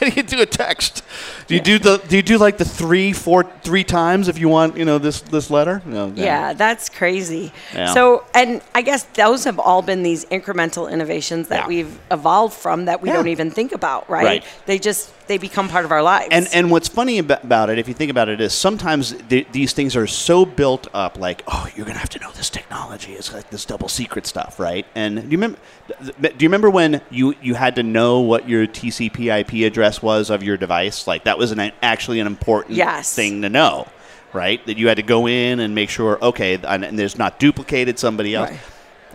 How 0.00 0.06
do 0.10 0.12
you 0.16 0.22
do 0.22 0.40
a 0.40 0.46
text? 0.46 1.04
Do 1.46 1.54
you 1.54 1.60
do 1.60 1.78
the? 1.78 1.98
Do 1.98 2.16
you 2.16 2.22
do 2.22 2.38
like 2.38 2.56
the 2.58 2.64
three, 2.64 3.12
four, 3.12 3.44
three 3.62 3.84
times 3.84 4.28
if 4.28 4.38
you 4.38 4.48
want? 4.48 4.76
You 4.76 4.84
know 4.86 4.98
this 4.98 5.20
this 5.20 5.50
letter. 5.50 5.82
No. 5.84 6.08
no. 6.08 6.22
Yeah, 6.22 6.54
that's 6.54 6.88
crazy. 6.88 7.52
Yeah. 7.74 7.92
So, 7.92 8.24
and 8.34 8.62
I 8.74 8.82
guess 8.82 9.02
those 9.14 9.44
have 9.44 9.58
all 9.58 9.82
been 9.82 10.02
these 10.02 10.24
incremental 10.26 10.90
innovations 10.90 11.48
that 11.48 11.62
Yeah. 11.62 11.68
we've 11.68 11.98
evolved 12.10 12.54
from 12.54 12.86
that 12.86 13.02
we 13.02 13.08
Yeah. 13.10 13.16
don't 13.16 13.28
even 13.28 13.50
think 13.50 13.72
about, 13.72 14.08
right? 14.08 14.24
Right. 14.24 14.44
They 14.66 14.78
just 14.78 15.12
they 15.28 15.38
become 15.38 15.68
part 15.68 15.84
of 15.84 15.92
our 15.92 16.02
lives. 16.02 16.28
And 16.32 16.48
and 16.52 16.70
what's 16.70 16.88
funny 16.88 17.18
about, 17.18 17.44
about 17.44 17.68
it, 17.70 17.78
if 17.78 17.86
you 17.86 17.94
think 17.94 18.10
about 18.10 18.28
it, 18.28 18.40
is 18.40 18.52
sometimes 18.54 19.14
th- 19.28 19.48
these 19.52 19.72
things 19.72 19.94
are 19.96 20.06
so 20.06 20.44
built 20.46 20.88
up, 20.94 21.18
like 21.18 21.42
oh, 21.46 21.68
you're 21.76 21.86
gonna 21.86 21.98
have 21.98 22.08
to 22.10 22.18
know 22.20 22.30
this 22.32 22.48
technology. 22.70 23.12
It's 23.14 23.32
like 23.32 23.50
this 23.50 23.64
double 23.64 23.88
secret 23.88 24.26
stuff, 24.26 24.60
right? 24.60 24.86
And 24.94 25.16
do 25.16 25.22
you 25.22 25.30
remember? 25.30 25.58
Do 26.02 26.12
you 26.38 26.48
remember 26.48 26.70
when 26.70 27.00
you 27.10 27.34
you 27.42 27.54
had 27.54 27.74
to 27.76 27.82
know 27.82 28.20
what 28.20 28.48
your 28.48 28.66
TCP/IP 28.66 29.66
address 29.66 30.00
was 30.00 30.30
of 30.30 30.42
your 30.42 30.56
device? 30.56 31.06
Like 31.06 31.24
that 31.24 31.36
was 31.38 31.50
an 31.50 31.72
actually 31.82 32.20
an 32.20 32.26
important 32.26 32.76
Yes. 32.76 33.14
thing 33.14 33.42
to 33.42 33.48
know, 33.48 33.88
right? 34.32 34.64
That 34.66 34.78
you 34.78 34.88
had 34.88 34.96
to 34.98 35.02
go 35.02 35.26
in 35.26 35.60
and 35.60 35.74
make 35.74 35.90
sure, 35.90 36.18
okay, 36.22 36.54
and, 36.62 36.84
and 36.84 36.98
there's 36.98 37.18
not 37.18 37.38
duplicated 37.38 37.98
somebody 37.98 38.34
else. 38.34 38.50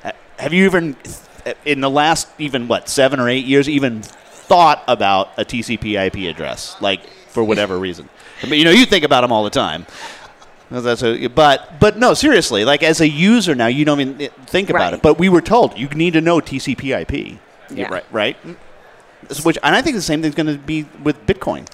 Right. 0.03 0.15
Have 0.37 0.51
you 0.51 0.65
even, 0.65 0.97
in 1.63 1.79
the 1.79 1.89
last 1.89 2.27
even 2.37 2.67
what 2.67 2.89
seven 2.89 3.21
or 3.21 3.29
eight 3.29 3.45
years, 3.45 3.69
even 3.69 4.01
thought 4.01 4.83
about 4.87 5.29
a 5.37 5.45
TCP/IP 5.45 6.29
address, 6.29 6.75
like 6.81 7.07
for 7.29 7.41
whatever 7.43 7.79
reason? 7.79 8.09
I 8.43 8.47
mean, 8.47 8.59
you 8.59 8.65
know, 8.65 8.71
you 8.71 8.85
think 8.85 9.05
about 9.05 9.21
them 9.21 9.31
all 9.31 9.45
the 9.45 9.49
time. 9.49 9.85
That's 10.71 11.03
a, 11.03 11.27
but 11.27 11.79
but 11.79 11.97
no, 11.97 12.13
seriously, 12.13 12.65
like 12.65 12.81
as 12.83 12.99
a 13.01 13.07
user 13.07 13.53
now, 13.55 13.67
you 13.67 13.85
don't 13.85 14.01
even 14.01 14.29
think 14.47 14.69
about 14.69 14.79
Right. 14.81 14.93
it. 14.95 15.01
But 15.01 15.19
we 15.19 15.29
were 15.29 15.41
told 15.41 15.77
you 15.77 15.87
need 15.89 16.13
to 16.13 16.21
know 16.21 16.39
TCP/IP, 16.39 17.37
Yeah. 17.69 17.87
right? 17.89 18.03
Right. 18.11 18.37
Which 19.43 19.57
and 19.63 19.75
I 19.75 19.81
think 19.81 19.95
the 19.95 20.01
same 20.01 20.21
thing's 20.21 20.35
going 20.35 20.47
to 20.47 20.57
be 20.57 20.85
with 21.03 21.25
Bitcoin 21.25 21.67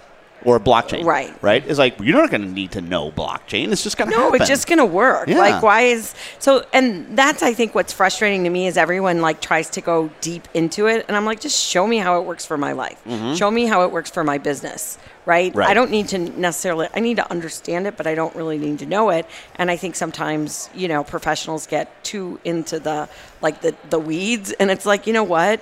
or 0.43 0.60
blockchain, 0.60 1.06
Right. 1.06 1.34
Right? 1.41 1.63
It's 1.67 1.80
like 1.80 1.99
you're 1.99 2.19
not 2.19 2.30
going 2.30 2.41
to 2.41 2.47
need 2.47 2.71
to 2.71 2.82
know 2.82 3.12
blockchain. 3.12 3.71
It's 3.71 3.84
just 3.84 3.97
going 3.97 4.10
to 4.10 4.15
no, 4.15 4.23
happen. 4.23 4.41
it's 4.41 4.49
just 4.49 4.67
going 4.67 4.80
to 4.80 4.86
work. 4.86 5.27
Yeah. 5.27 5.38
Like, 5.38 5.62
why 5.62 5.82
is 5.82 6.13
so? 6.39 6.65
And 6.73 7.17
that's 7.17 7.43
I 7.43 7.54
think 7.54 7.75
what's 7.75 7.93
frustrating 7.93 8.43
to 8.45 8.49
me 8.49 8.67
is 8.67 8.77
everyone 8.77 9.21
like 9.21 9.41
tries 9.41 9.69
to 9.71 9.82
go 9.82 10.10
deep 10.21 10.47
into 10.54 10.88
it, 10.88 11.06
and 11.08 11.15
I'm 11.17 11.25
like, 11.25 11.39
just 11.39 11.62
show 11.62 11.86
me 11.88 11.97
how 11.97 12.19
it 12.19 12.25
works 12.25 12.45
for 12.45 12.58
my 12.58 12.71
life. 12.71 13.01
Show 13.36 13.51
me 13.51 13.65
how 13.65 13.84
it 13.86 13.91
works 13.91 14.10
for 14.10 14.23
my 14.23 14.38
business. 14.38 14.97
Right? 15.25 15.51
Mm-hmm. 15.51 15.60
Right. 15.60 15.69
I 15.69 15.73
don't 15.75 15.91
need 15.91 16.08
to 16.10 16.17
necessarily. 16.17 16.88
I 16.95 16.99
need 16.99 17.17
to 17.17 17.30
understand 17.30 17.86
it, 17.86 17.95
but 17.95 18.08
I 18.08 18.15
don't 18.15 18.36
really 18.36 18.58
need 18.58 18.80
to 18.80 18.86
know 18.88 19.12
it. 19.12 19.27
And 19.56 19.69
I 19.69 19.77
think 19.77 19.95
sometimes 19.95 20.69
you 20.73 20.88
know 20.88 21.04
professionals 21.04 21.67
get 21.67 22.04
too 22.04 22.39
into 22.43 22.80
the 22.80 23.08
like 23.41 23.62
the 23.62 23.75
the 23.89 23.99
weeds, 23.99 24.51
and 24.54 24.71
it's 24.71 24.86
like 24.86 25.06
you 25.08 25.13
know 25.13 25.23
what. 25.23 25.62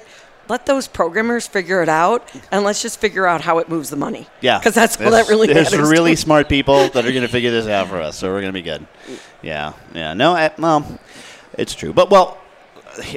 Let 0.49 0.65
those 0.65 0.87
programmers 0.87 1.47
figure 1.47 1.81
it 1.83 1.89
out, 1.89 2.27
and 2.51 2.63
let's 2.65 2.81
just 2.81 2.99
figure 2.99 3.25
out 3.27 3.41
how 3.41 3.59
it 3.59 3.69
moves 3.69 3.89
the 3.91 3.95
money. 3.95 4.27
Yeah, 4.41 4.57
because 4.57 4.73
that's 4.73 4.99
all 4.99 5.11
that 5.11 5.29
really 5.29 5.47
There's 5.47 5.71
matters. 5.71 5.89
really 5.89 6.15
smart 6.15 6.49
people 6.55 6.89
that 6.89 7.05
are 7.05 7.11
going 7.11 7.21
to 7.21 7.27
figure 7.27 7.51
this 7.51 7.67
out 7.67 7.87
for 7.87 7.97
us, 8.01 8.17
so 8.17 8.27
we're 8.29 8.41
going 8.41 8.51
to 8.53 8.57
be 8.59 8.63
good. 8.63 8.85
Yeah, 9.43 9.73
yeah. 9.93 10.13
No, 10.15 10.33
I, 10.33 10.51
well, 10.57 10.99
it's 11.53 11.75
true. 11.75 11.93
But 11.93 12.09
well, 12.09 12.39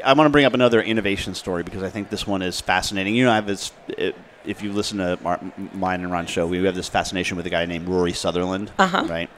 I 0.04 0.12
want 0.12 0.26
to 0.26 0.30
bring 0.30 0.44
up 0.44 0.52
another 0.54 0.82
innovation 0.82 1.34
story 1.34 1.62
because 1.62 1.82
I 1.82 1.88
think 1.88 2.10
this 2.10 2.26
one 2.26 2.42
is 2.42 2.60
fascinating. 2.60 3.14
You 3.14 3.24
know, 3.24 3.32
I 3.32 3.36
have 3.36 3.46
this. 3.46 3.72
It, 3.88 4.14
if 4.44 4.62
you 4.62 4.72
listen 4.72 4.98
to 4.98 5.18
Mar- 5.22 5.40
mine 5.72 6.00
and 6.02 6.10
Ron's 6.12 6.28
show, 6.28 6.46
we 6.46 6.62
have 6.64 6.74
this 6.74 6.88
fascination 6.88 7.36
with 7.36 7.46
a 7.46 7.50
guy 7.50 7.64
named 7.64 7.88
Rory 7.88 8.12
Sutherland, 8.12 8.70
Uh-huh. 8.78 9.06
right? 9.08 9.30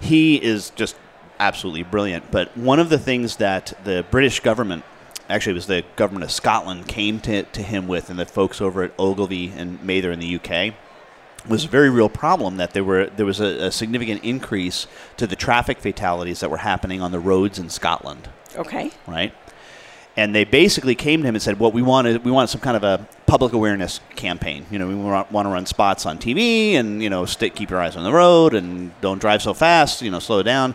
He 0.00 0.36
is 0.36 0.70
just 0.70 0.96
absolutely 1.38 1.82
brilliant. 1.82 2.30
But 2.30 2.56
one 2.56 2.78
of 2.78 2.88
the 2.90 2.98
things 2.98 3.36
that 3.36 3.72
the 3.84 4.04
British 4.10 4.40
government, 4.40 4.84
actually, 5.30 5.52
it 5.52 5.54
was 5.54 5.66
the 5.66 5.84
government 5.96 6.24
of 6.24 6.30
Scotland, 6.30 6.88
came 6.88 7.20
to, 7.20 7.42
to 7.42 7.62
him 7.62 7.88
with, 7.88 8.10
and 8.10 8.18
the 8.18 8.26
folks 8.26 8.60
over 8.60 8.82
at 8.82 8.92
Ogilvy 8.98 9.52
and 9.56 9.82
Mather 9.82 10.12
in 10.12 10.18
the 10.18 10.36
UK, 10.36 10.74
was 11.48 11.64
a 11.64 11.68
very 11.68 11.88
real 11.88 12.08
problem 12.08 12.58
that 12.58 12.72
there 12.72 12.84
were 12.84 13.06
there 13.06 13.24
was 13.24 13.40
a, 13.40 13.66
a 13.66 13.72
significant 13.72 14.22
increase 14.22 14.86
to 15.16 15.26
the 15.26 15.36
traffic 15.36 15.78
fatalities 15.78 16.40
that 16.40 16.50
were 16.50 16.58
happening 16.58 17.00
on 17.00 17.12
the 17.12 17.18
roads 17.18 17.58
in 17.58 17.70
Scotland 17.70 18.28
okay. 18.56 18.90
right? 19.06 19.34
And 20.16 20.34
they 20.34 20.44
basically 20.44 20.94
came 20.94 21.22
to 21.22 21.28
him 21.28 21.34
and 21.34 21.42
said, 21.42 21.58
"What 21.58 21.72
we 21.72 21.82
wanted, 21.82 22.24
we 22.24 22.30
wanted 22.30 22.48
some 22.48 22.60
kind 22.60 22.76
of 22.76 22.84
a 22.84 23.06
public 23.26 23.52
awareness 23.52 24.00
campaign. 24.16 24.66
You 24.70 24.78
know, 24.78 24.88
we 24.88 24.94
want, 24.94 25.30
want 25.30 25.46
to 25.46 25.50
run 25.50 25.66
spots 25.66 26.04
on 26.04 26.18
TV, 26.18 26.72
and 26.72 27.02
you 27.02 27.08
know, 27.08 27.24
stay, 27.24 27.48
keep 27.48 27.70
your 27.70 27.80
eyes 27.80 27.96
on 27.96 28.04
the 28.04 28.12
road, 28.12 28.54
and 28.54 28.92
don't 29.00 29.20
drive 29.20 29.40
so 29.40 29.54
fast. 29.54 30.02
You 30.02 30.10
know, 30.10 30.18
slow 30.18 30.42
down." 30.42 30.74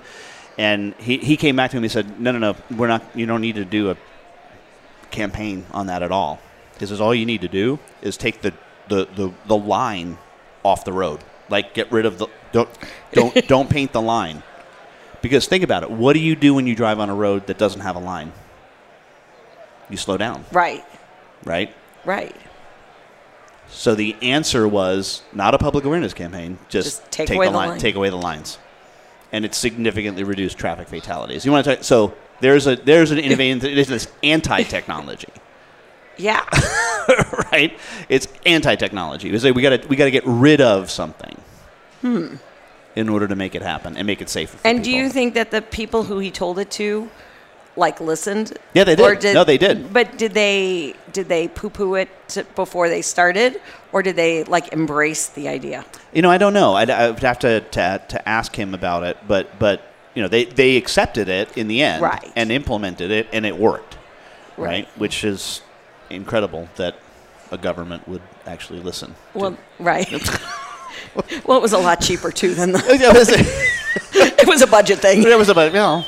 And 0.58 0.94
he, 0.96 1.18
he 1.18 1.36
came 1.36 1.58
back 1.58 1.72
to 1.72 1.78
him. 1.78 1.84
and 1.84 1.92
He 1.92 1.94
said, 1.94 2.20
"No, 2.20 2.32
no, 2.32 2.40
no, 2.40 2.56
we're 2.76 2.88
not. 2.88 3.04
You 3.14 3.26
don't 3.26 3.42
need 3.42 3.56
to 3.56 3.66
do 3.66 3.92
a 3.92 3.98
campaign 5.16 5.66
on 5.72 5.88
that 5.88 6.04
at 6.04 6.12
all. 6.12 6.40
He 6.80 6.86
says 6.86 7.00
all 7.02 7.16
you 7.16 7.26
need 7.26 7.42
to 7.42 7.48
do 7.48 7.80
is 8.02 8.18
take 8.18 8.42
the 8.42 8.54
the, 8.88 9.06
the, 9.16 9.34
the 9.48 9.58
line 9.58 10.18
off 10.64 10.86
the 10.86 10.94
road. 10.94 11.20
Like 11.50 11.74
get 11.74 11.92
rid 11.92 12.06
of 12.06 12.18
the 12.20 12.28
don't 12.52 12.70
don't 13.14 13.48
don't 13.48 13.70
paint 13.70 13.94
the 13.94 14.02
line." 14.02 14.44
Because 15.22 15.48
think 15.48 15.64
about 15.64 15.82
it. 15.82 15.90
What 15.90 16.14
do 16.14 16.20
you 16.20 16.36
do 16.36 16.54
when 16.54 16.68
you 16.68 16.76
drive 16.76 17.00
on 17.00 17.10
a 17.10 17.16
road 17.16 17.48
that 17.48 17.58
doesn't 17.58 17.82
have 17.82 17.96
a 17.96 18.00
line? 18.00 18.32
You 19.90 19.98
slow 19.98 20.18
down, 20.18 20.46
Right. 20.52 20.84
right? 21.44 21.74
Right. 22.04 22.36
So 23.70 23.96
the 23.96 24.16
answer 24.22 24.68
was 24.68 25.24
not 25.34 25.56
a 25.56 25.58
public 25.58 25.84
awareness 25.86 26.14
campaign. 26.14 26.60
Just, 26.70 27.02
Just 27.02 27.12
take 27.12 27.30
away 27.32 27.48
the 27.48 27.52
line, 27.54 27.70
line. 27.70 27.80
take 27.80 27.96
away 27.96 28.10
the 28.10 28.18
lines, 28.18 28.60
and 29.32 29.46
it 29.46 29.56
significantly 29.56 30.24
reduced 30.24 30.58
traffic 30.60 30.88
fatalities. 30.88 31.44
You 31.46 31.52
want 31.52 31.66
to 31.66 31.76
talk, 31.76 31.84
so 31.84 32.14
There's 32.42 32.68
a 32.68 32.76
there's 32.76 33.12
an 33.12 33.18
innovative. 33.20 33.62
There's 33.62 33.88
this 33.88 34.08
anti-technology. 34.24 35.30
Yeah. 36.18 36.46
right? 37.52 37.78
It's 38.08 38.28
anti-technology. 38.46 39.30
We 39.32 39.38
say 39.40 39.52
we 39.52 39.62
got 39.62 39.82
to 39.82 39.88
we 39.90 39.98
got 39.98 40.06
to 40.06 40.12
get 40.12 40.24
rid 40.26 40.62
of 40.62 40.90
something 40.90 41.36
in 42.96 43.10
order 43.10 43.28
to 43.28 43.36
make 43.36 43.56
it 43.56 43.62
happen 43.62 43.98
and 43.98 44.06
make 44.08 44.22
it 44.22 44.30
safer. 44.30 44.58
For 44.58 44.62
Hmm. 44.62 44.76
and 44.76 44.84
do 44.84 44.92
you 44.92 45.10
think 45.10 45.34
that 45.34 45.52
the 45.52 45.62
people 45.62 46.04
who 46.04 46.20
he 46.20 46.32
told 46.32 46.58
it 46.60 46.72
to, 46.72 47.10
like, 47.76 48.00
listened? 48.00 48.58
Yeah, 48.74 48.86
they 48.86 48.96
did. 48.96 49.34
No, 49.34 49.44
they 49.44 49.58
did. 49.58 49.92
But 49.92 50.18
did 50.18 50.34
they 50.34 50.94
did 51.12 51.28
they 51.28 51.48
poo 51.50 51.70
poo 51.70 51.96
it 51.96 52.10
to, 52.30 52.44
before 52.56 52.88
they 52.90 53.02
started, 53.02 53.60
or 53.92 54.02
did 54.02 54.16
they 54.16 54.44
like 54.46 54.72
embrace 54.72 55.28
the 55.28 55.48
idea? 55.50 55.84
You 56.14 56.22
know, 56.22 56.30
I 56.32 56.38
don't 56.38 56.54
know. 56.54 56.76
I'd, 56.76 56.90
I 56.90 57.10
would 57.12 57.20
have 57.24 57.40
to, 57.40 57.60
to 57.62 58.02
to 58.08 58.30
ask 58.30 58.56
him 58.56 58.74
about 58.74 59.04
it, 59.04 59.18
but 59.28 59.60
but 59.60 59.82
you 60.16 60.22
know, 60.24 60.28
they 60.28 60.46
they 60.46 60.78
accepted 60.78 61.30
it 61.30 61.56
in 61.58 61.68
the 61.68 61.84
end 61.84 62.02
Right. 62.02 62.32
and 62.36 62.52
implemented 62.52 63.12
it, 63.12 63.28
and 63.32 63.46
it 63.46 63.58
worked. 63.58 63.98
Right. 64.58 64.68
Right. 64.68 64.88
Which 64.98 65.24
is 65.24 65.62
incredible 66.10 66.70
that 66.78 66.96
a 67.52 67.58
government 67.58 68.08
would 68.08 68.22
actually 68.48 68.80
listen. 68.80 69.16
Well, 69.34 69.58
right. 69.80 70.10
well, 71.46 71.58
it 71.58 71.62
was 71.62 71.74
a 71.74 71.78
lot 71.78 72.02
cheaper 72.02 72.32
too 72.32 72.56
than 72.56 72.72
the. 72.72 72.80
Yeah, 73.00 73.12
but 73.12 73.30
it's- 73.30 73.76
it 74.14 74.48
was 74.48 74.62
a 74.62 74.68
budget 74.68 75.00
thing. 75.00 75.22
There 75.22 75.38
was 75.38 75.50
about 75.50 75.72
you 75.72 75.78
know, 75.80 76.06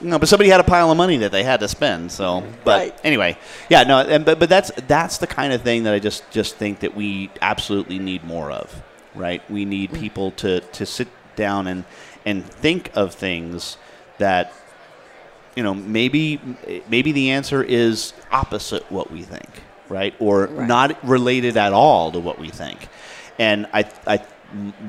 no, 0.00 0.18
but 0.18 0.28
somebody 0.28 0.50
had 0.50 0.60
a 0.60 0.64
pile 0.64 0.90
of 0.90 0.96
money 0.96 1.18
that 1.18 1.32
they 1.32 1.44
had 1.44 1.60
to 1.60 1.68
spend. 1.68 2.10
So, 2.10 2.42
but 2.64 2.78
Right. 2.78 3.00
anyway, 3.04 3.38
yeah, 3.68 3.84
no, 3.84 4.00
and, 4.00 4.24
but 4.24 4.38
but 4.38 4.48
that's 4.48 4.70
that's 4.88 5.18
the 5.18 5.26
kind 5.26 5.52
of 5.52 5.62
thing 5.62 5.84
that 5.84 5.94
I 5.94 5.98
just 6.00 6.28
just 6.30 6.56
think 6.56 6.80
that 6.80 6.96
we 6.96 7.30
absolutely 7.40 7.98
need 7.98 8.24
more 8.24 8.50
of, 8.50 8.82
right? 9.14 9.48
We 9.50 9.64
need 9.64 9.92
mm. 9.92 10.00
people 10.00 10.32
to 10.32 10.60
to 10.60 10.86
sit 10.86 11.08
down 11.36 11.66
and 11.66 11.84
and 12.24 12.44
think 12.44 12.90
of 12.94 13.14
things 13.14 13.76
that 14.18 14.52
you 15.56 15.62
know 15.62 15.74
maybe 15.74 16.40
maybe 16.88 17.12
the 17.12 17.30
answer 17.30 17.62
is 17.62 18.12
opposite 18.32 18.90
what 18.90 19.10
we 19.10 19.22
think, 19.22 19.62
right? 19.88 20.14
Or 20.18 20.46
Right. 20.46 20.66
not 20.68 21.04
related 21.06 21.56
at 21.56 21.72
all 21.72 22.12
to 22.12 22.20
what 22.20 22.38
we 22.38 22.48
think. 22.48 22.88
And 23.38 23.66
I 23.72 23.84
I 24.06 24.18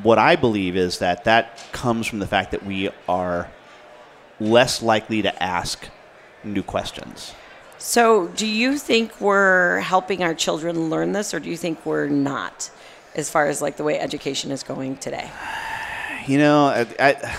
what 0.04 0.20
I 0.20 0.36
believe 0.36 0.76
is 0.76 1.00
that 1.00 1.24
that 1.24 1.60
comes 1.72 2.08
from 2.08 2.20
the 2.20 2.28
fact 2.28 2.52
that 2.52 2.66
we 2.66 2.90
are 3.08 3.50
less 4.40 4.82
likely 4.82 5.22
to 5.22 5.44
ask 5.44 5.88
new 6.44 6.62
questions. 6.64 7.34
So, 7.78 8.28
do 8.30 8.48
you 8.48 8.78
think 8.78 9.20
we're 9.20 9.80
helping 9.82 10.24
our 10.24 10.34
children 10.34 10.90
learn 10.90 11.12
this, 11.12 11.34
or 11.34 11.40
do 11.40 11.50
you 11.50 11.58
think 11.58 11.86
we're 11.86 12.08
not, 12.08 12.70
as 13.16 13.30
far 13.30 13.48
as 13.48 13.62
like 13.62 13.78
the 13.78 13.84
way 13.84 14.00
education 14.00 14.52
is 14.52 14.64
going 14.64 14.98
today? 14.98 15.30
You 16.28 16.38
know, 16.40 16.66
I, 16.68 16.88
I, 17.00 17.38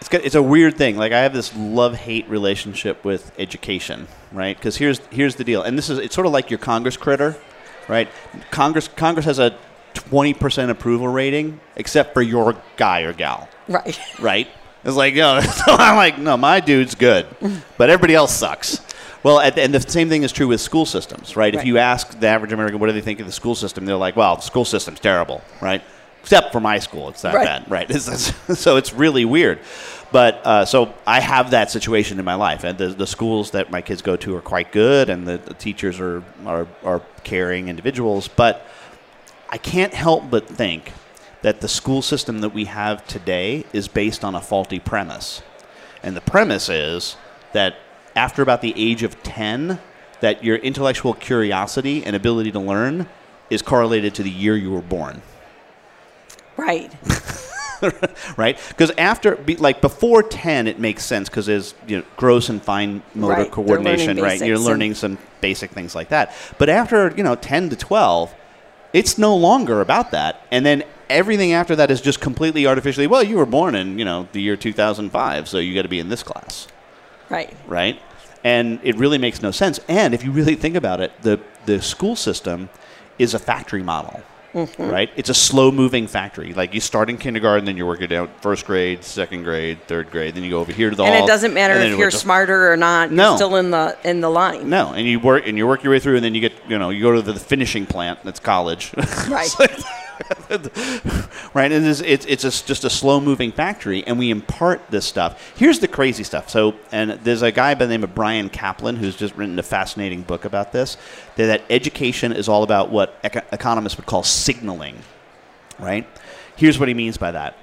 it's 0.00 0.08
got, 0.08 0.24
it's 0.24 0.34
a 0.34 0.42
weird 0.42 0.76
thing. 0.76 0.96
Like 0.96 1.12
I 1.12 1.20
have 1.20 1.32
this 1.32 1.54
love 1.56 1.94
hate 1.96 2.28
relationship 2.28 3.04
with 3.04 3.32
education, 3.38 4.06
right? 4.32 4.56
Because 4.56 4.76
here's 4.76 4.98
here's 5.10 5.34
the 5.36 5.44
deal, 5.44 5.62
and 5.62 5.76
this 5.76 5.90
is 5.90 5.98
it's 5.98 6.14
sort 6.14 6.26
of 6.26 6.32
like 6.32 6.50
your 6.50 6.58
Congress 6.58 6.96
critter, 6.96 7.36
right? 7.88 8.08
Congress 8.50 8.88
Congress 8.88 9.26
has 9.26 9.38
a 9.38 9.56
twenty 9.94 10.32
percent 10.34 10.70
approval 10.70 11.08
rating, 11.08 11.60
except 11.76 12.14
for 12.14 12.22
your 12.22 12.56
guy 12.76 13.02
or 13.02 13.12
gal, 13.12 13.48
Right. 13.68 13.98
right? 14.20 14.48
It's 14.82 14.96
like, 14.96 15.14
yo, 15.14 15.40
so 15.42 15.64
I'm 15.68 15.96
like, 15.96 16.18
no, 16.18 16.36
my 16.36 16.60
dude's 16.60 16.94
good, 16.94 17.26
but 17.76 17.90
everybody 17.90 18.14
else 18.14 18.34
sucks. 18.34 18.80
Well, 19.22 19.38
at 19.38 19.54
the, 19.54 19.62
and 19.62 19.74
the 19.74 19.80
same 19.82 20.08
thing 20.08 20.22
is 20.22 20.32
true 20.32 20.48
with 20.48 20.62
school 20.62 20.86
systems, 20.86 21.36
right? 21.36 21.54
If 21.54 21.66
you 21.66 21.76
ask 21.76 22.18
the 22.18 22.26
average 22.26 22.54
American, 22.54 22.78
what 22.78 22.86
do 22.86 22.94
they 22.94 23.02
think 23.02 23.20
of 23.20 23.26
the 23.26 23.32
school 23.32 23.54
system? 23.54 23.84
They're 23.84 23.96
like, 23.96 24.16
well, 24.16 24.36
the 24.36 24.40
school 24.42 24.64
system's 24.64 24.98
terrible, 24.98 25.42
right? 25.60 25.82
Except 26.22 26.52
for 26.52 26.60
my 26.60 26.78
school, 26.78 27.08
it's 27.08 27.22
that 27.22 27.34
Right. 27.34 27.46
bad, 27.46 27.70
right? 27.70 27.90
It's- 27.90 28.08
it's- 28.08 28.58
so 28.60 28.76
it's 28.76 28.92
really 28.92 29.24
weird. 29.24 29.58
But 30.12 30.40
uh, 30.44 30.64
so 30.64 30.92
I 31.06 31.20
have 31.20 31.52
that 31.52 31.70
situation 31.70 32.18
in 32.18 32.24
my 32.24 32.34
life, 32.34 32.64
and 32.64 32.76
the, 32.76 32.88
the 32.88 33.06
schools 33.06 33.52
that 33.52 33.70
my 33.70 33.80
kids 33.80 34.02
go 34.02 34.16
to 34.16 34.36
are 34.36 34.40
quite 34.40 34.72
good, 34.72 35.08
and 35.08 35.26
the, 35.26 35.38
the 35.38 35.54
teachers 35.54 36.00
are, 36.00 36.22
are 36.44 36.66
are 36.84 37.00
caring 37.22 37.68
individuals. 37.68 38.26
But 38.26 38.66
I 39.50 39.56
can't 39.58 39.94
help 39.94 40.28
but 40.28 40.48
think 40.48 40.92
that 41.42 41.60
the 41.60 41.68
school 41.68 42.02
system 42.02 42.40
that 42.40 42.50
we 42.52 42.64
have 42.66 43.06
today 43.06 43.64
is 43.72 43.86
based 43.88 44.24
on 44.24 44.34
a 44.34 44.40
faulty 44.40 44.80
premise. 44.80 45.42
And 46.02 46.16
the 46.16 46.20
premise 46.20 46.68
is 46.68 47.16
that 47.52 47.76
after 48.16 48.42
about 48.42 48.62
the 48.62 48.74
age 48.76 49.02
of 49.04 49.22
10, 49.22 49.78
that 50.20 50.42
your 50.44 50.56
intellectual 50.56 51.14
curiosity 51.14 52.04
and 52.04 52.14
ability 52.16 52.50
to 52.52 52.58
learn 52.60 53.08
is 53.48 53.62
correlated 53.62 54.14
to 54.16 54.22
the 54.22 54.30
year 54.30 54.56
you 54.56 54.70
were 54.72 54.82
born, 54.82 55.22
Right. 56.56 56.92
right? 58.36 58.58
Because 58.68 58.90
after, 58.98 59.36
be- 59.36 59.56
like 59.56 59.80
before 59.80 60.22
10, 60.22 60.66
it 60.66 60.78
makes 60.78 61.04
sense 61.04 61.28
because 61.28 61.46
there's 61.46 61.74
you 61.86 61.98
know, 61.98 62.04
gross 62.16 62.48
and 62.48 62.62
fine 62.62 63.02
motor 63.14 63.42
Right, 63.42 63.50
coordination, 63.50 64.18
right? 64.18 64.40
You're 64.40 64.58
learning 64.58 64.94
some 64.94 65.18
basic 65.40 65.70
things 65.70 65.94
like 65.94 66.10
that. 66.10 66.34
But 66.58 66.68
after, 66.68 67.14
you 67.16 67.22
know, 67.22 67.34
10 67.34 67.70
to 67.70 67.76
12, 67.76 68.34
it's 68.92 69.18
no 69.18 69.36
longer 69.36 69.80
about 69.80 70.10
that. 70.10 70.42
And 70.50 70.66
then 70.66 70.84
everything 71.08 71.52
after 71.52 71.76
that 71.76 71.90
is 71.90 72.00
just 72.00 72.20
completely 72.20 72.66
artificially, 72.66 73.06
well, 73.06 73.22
you 73.22 73.36
were 73.36 73.46
born 73.46 73.74
in, 73.74 73.98
you 73.98 74.04
know, 74.04 74.28
the 74.32 74.40
year 74.40 74.56
2005, 74.56 75.48
so 75.48 75.58
you 75.58 75.74
got 75.74 75.82
to 75.82 75.88
be 75.88 76.00
in 76.00 76.08
this 76.08 76.22
class. 76.22 76.68
Right. 77.28 77.54
right? 77.66 78.00
And 78.42 78.80
it 78.82 78.96
really 78.96 79.18
makes 79.18 79.42
no 79.42 79.50
sense. 79.50 79.78
And 79.88 80.14
if 80.14 80.24
you 80.24 80.32
really 80.32 80.54
think 80.54 80.74
about 80.74 81.00
it, 81.00 81.12
the 81.22 81.40
the 81.66 81.80
school 81.82 82.16
system 82.16 82.70
is 83.18 83.34
a 83.34 83.38
factory 83.38 83.82
model, 83.82 84.22
Mm-hmm. 84.52 84.90
right? 84.90 85.10
It's 85.16 85.28
a 85.28 85.34
slow 85.34 85.70
moving 85.70 86.06
factory. 86.06 86.52
Like 86.52 86.74
you 86.74 86.80
start 86.80 87.08
in 87.08 87.18
kindergarten, 87.18 87.64
then 87.64 87.76
you're 87.76 87.86
working 87.86 88.08
down 88.08 88.28
first 88.40 88.66
grade, 88.66 89.04
second 89.04 89.44
grade, 89.44 89.78
third 89.86 90.10
grade, 90.10 90.34
then 90.34 90.42
you 90.42 90.50
go 90.50 90.60
over 90.60 90.72
here 90.72 90.90
to 90.90 90.96
the 90.96 91.04
And 91.04 91.14
hall, 91.14 91.24
it 91.24 91.26
doesn't 91.28 91.54
matter 91.54 91.74
if 91.74 91.90
you 91.90 91.98
you're 91.98 92.10
smarter 92.10 92.72
or 92.72 92.76
not. 92.76 93.12
No. 93.12 93.30
You're 93.30 93.36
still 93.36 93.56
in 93.56 93.70
the 93.70 93.96
in 94.04 94.20
the 94.20 94.30
line. 94.30 94.68
No, 94.68 94.92
and 94.92 95.06
you 95.06 95.20
work 95.20 95.46
and 95.46 95.56
you 95.56 95.66
work 95.66 95.84
your 95.84 95.92
way 95.92 96.00
through, 96.00 96.16
and 96.16 96.24
then 96.24 96.34
you 96.34 96.40
get 96.40 96.52
you 96.68 96.78
know 96.78 96.90
you 96.90 97.02
go 97.02 97.12
to 97.12 97.22
the 97.22 97.34
finishing 97.38 97.86
plant. 97.86 98.20
That's 98.24 98.40
college. 98.40 98.92
Right. 99.28 99.50
right? 101.54 101.70
And 101.72 101.86
it's, 101.86 102.00
it's, 102.00 102.26
it's 102.26 102.44
a, 102.44 102.50
just 102.66 102.84
a 102.84 102.90
slow 102.90 103.20
moving 103.20 103.52
factory, 103.52 104.04
and 104.06 104.18
we 104.18 104.30
impart 104.30 104.80
this 104.90 105.04
stuff. 105.06 105.52
Here's 105.56 105.78
the 105.78 105.88
crazy 105.88 106.24
stuff. 106.24 106.48
So, 106.50 106.74
and 106.92 107.12
there's 107.12 107.42
a 107.42 107.52
guy 107.52 107.74
by 107.74 107.86
the 107.86 107.90
name 107.90 108.04
of 108.04 108.14
Bryan 108.14 108.50
Caplan 108.50 108.96
who's 108.96 109.16
just 109.16 109.34
written 109.36 109.58
a 109.58 109.62
fascinating 109.62 110.22
book 110.22 110.44
about 110.44 110.72
this. 110.72 110.96
That, 111.36 111.46
that 111.46 111.62
education 111.70 112.32
is 112.32 112.48
all 112.48 112.62
about 112.62 112.90
what 112.90 113.18
eco- 113.24 113.42
economists 113.52 113.96
would 113.96 114.06
call 114.06 114.22
signaling, 114.22 114.98
right? 115.78 116.06
Here's 116.56 116.78
what 116.78 116.88
he 116.88 116.94
means 116.94 117.16
by 117.16 117.30
that. 117.32 117.56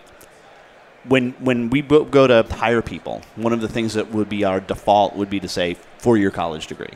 When, 1.06 1.32
when 1.34 1.70
we 1.70 1.82
bo- 1.82 2.04
go 2.06 2.28
to 2.28 2.44
hire 2.56 2.82
people, 2.82 3.22
one 3.36 3.54
of 3.54 3.62
the 3.62 3.68
things 3.70 3.94
that 3.94 4.12
would 4.12 4.28
be 4.28 4.44
our 4.44 4.60
default 4.60 5.16
would 5.16 5.30
be 5.30 5.40
to 5.40 5.48
say 5.48 5.78
four 6.00 6.18
year 6.18 6.32
college 6.32 6.68
degree 6.68 6.94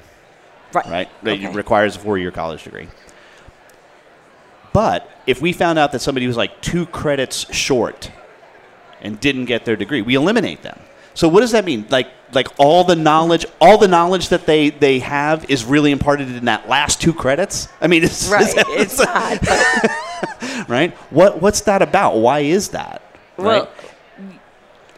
Right. 0.74 0.86
right? 0.86 1.10
That 1.24 1.34
Okay. 1.34 1.52
requires 1.52 1.96
a 1.98 2.00
four-year 2.00 2.32
college 2.32 2.64
degree. 2.64 2.88
But 4.74 5.10
if 5.28 5.42
we 5.42 5.54
found 5.54 5.78
out 5.80 5.92
that 5.92 6.00
somebody 6.00 6.28
was 6.28 6.38
like 6.38 6.62
two 6.62 6.86
credits 6.86 7.54
short 7.54 8.12
and 9.02 9.20
didn't 9.20 9.46
get 9.46 9.66
their 9.66 9.76
degree, 9.76 10.02
we 10.02 10.16
eliminate 10.16 10.62
them. 10.62 10.80
So 11.14 11.28
what 11.28 11.42
does 11.42 11.52
that 11.52 11.66
mean? 11.66 11.86
Like 11.90 12.08
like 12.34 12.48
all 12.58 12.84
the 12.86 12.96
knowledge, 12.96 13.46
all 13.60 13.78
the 13.78 13.88
knowledge 13.88 14.30
that 14.30 14.46
they 14.46 14.70
they 14.70 15.00
have 15.00 15.50
is 15.50 15.66
really 15.66 15.92
imparted 15.92 16.30
in 16.30 16.46
that 16.46 16.70
last 16.70 17.02
two 17.02 17.14
credits. 17.14 17.68
I 17.82 17.88
mean, 17.88 18.04
it's, 18.06 18.30
Right. 18.30 18.54
It's 18.56 19.00
not. 19.00 19.40
Right. 20.68 20.94
What 21.10 21.42
what's 21.42 21.62
that 21.62 21.82
about? 21.82 22.18
Why 22.18 22.40
is 22.40 22.70
that? 22.70 23.02
well, 23.38 23.70
right? 24.20 24.40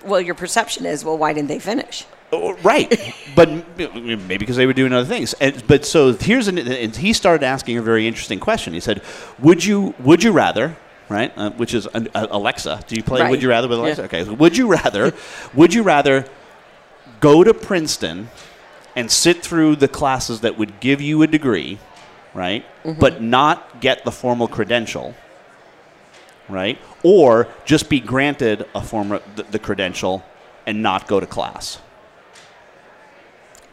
well, 0.06 0.22
your 0.22 0.36
perception 0.36 0.86
is 0.86 1.04
well, 1.04 1.18
why 1.18 1.34
didn't 1.34 1.48
they 1.48 1.60
finish? 1.60 2.06
Oh, 2.34 2.54
right, 2.64 2.90
but 3.36 3.50
maybe 3.78 4.38
because 4.38 4.56
they 4.56 4.66
were 4.66 4.74
doing 4.74 4.92
other 4.94 5.08
things. 5.08 5.34
And, 5.36 5.62
but 5.68 5.86
so 5.86 6.14
here's 6.14 6.48
an, 6.48 6.58
and 6.58 6.96
he 6.96 7.14
started 7.14 7.46
asking 7.46 7.78
a 7.78 7.82
very 7.82 8.08
interesting 8.08 8.40
question. 8.40 8.74
He 8.74 8.80
said, 8.80 9.02
"Would 9.40 9.64
you 9.64 9.94
would 10.00 10.24
you 10.24 10.32
rather?" 10.32 10.76
Right, 11.10 11.32
uh, 11.38 11.52
which 11.52 11.74
is 11.74 11.86
uh, 11.88 12.28
Alexa. 12.32 12.82
Do 12.88 12.96
you 12.96 13.04
play 13.04 13.22
Right. 13.22 13.30
Would 13.30 13.44
you 13.44 13.50
rather 13.50 13.68
with 13.68 13.78
Alexa? 13.78 14.02
Yeah. 14.02 14.06
Okay. 14.06 14.26
So 14.26 14.34
would 14.34 14.58
you 14.58 14.68
rather? 14.68 15.14
would 15.54 15.74
you 15.74 15.84
rather 15.84 16.26
go 17.20 17.44
to 17.44 17.54
Princeton 17.54 18.30
and 18.96 19.12
sit 19.12 19.44
through 19.44 19.76
the 19.76 19.88
classes 19.88 20.40
that 20.42 20.58
would 20.58 20.80
give 20.80 21.02
you 21.02 21.22
a 21.22 21.28
degree, 21.28 21.78
right, 22.34 22.66
Mm-hmm. 22.84 23.00
but 23.00 23.22
not 23.22 23.82
get 23.82 24.06
the 24.06 24.12
formal 24.12 24.48
credential, 24.48 25.14
right, 26.50 26.78
or 27.04 27.48
just 27.66 27.90
be 27.90 28.00
granted 28.00 28.66
a 28.74 28.82
form 28.82 29.10
the, 29.36 29.44
the 29.52 29.60
credential 29.60 30.24
and 30.66 30.82
not 30.82 31.08
go 31.08 31.20
to 31.20 31.26
class? 31.28 31.80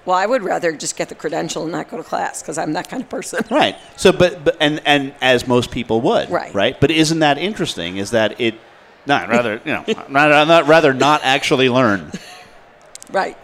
Well, 0.04 0.16
I 0.16 0.26
would 0.26 0.42
rather 0.42 0.72
just 0.72 0.96
get 0.96 1.08
the 1.08 1.14
credential 1.14 1.62
and 1.64 1.72
not 1.72 1.90
go 1.90 1.98
to 1.98 2.02
class 2.02 2.42
because 2.42 2.56
I'm 2.58 2.72
that 2.72 2.88
kind 2.88 3.02
of 3.02 3.08
person. 3.08 3.44
Right. 3.50 3.76
So, 3.96 4.12
but, 4.12 4.44
but 4.44 4.56
and 4.60 4.80
and 4.86 5.14
as 5.20 5.46
most 5.46 5.70
people 5.70 6.00
would. 6.02 6.30
Right. 6.30 6.54
Right. 6.54 6.80
But 6.80 6.90
isn't 6.90 7.18
that 7.18 7.38
interesting? 7.38 7.98
Is 7.98 8.10
that 8.12 8.40
it? 8.40 8.54
Not 9.06 9.28
rather, 9.28 9.60
you 9.64 9.72
know, 9.72 9.84
not, 10.08 10.46
not 10.46 10.66
rather 10.66 10.92
not 10.92 11.22
actually 11.24 11.68
learn. 11.68 12.12
Right. 13.10 13.36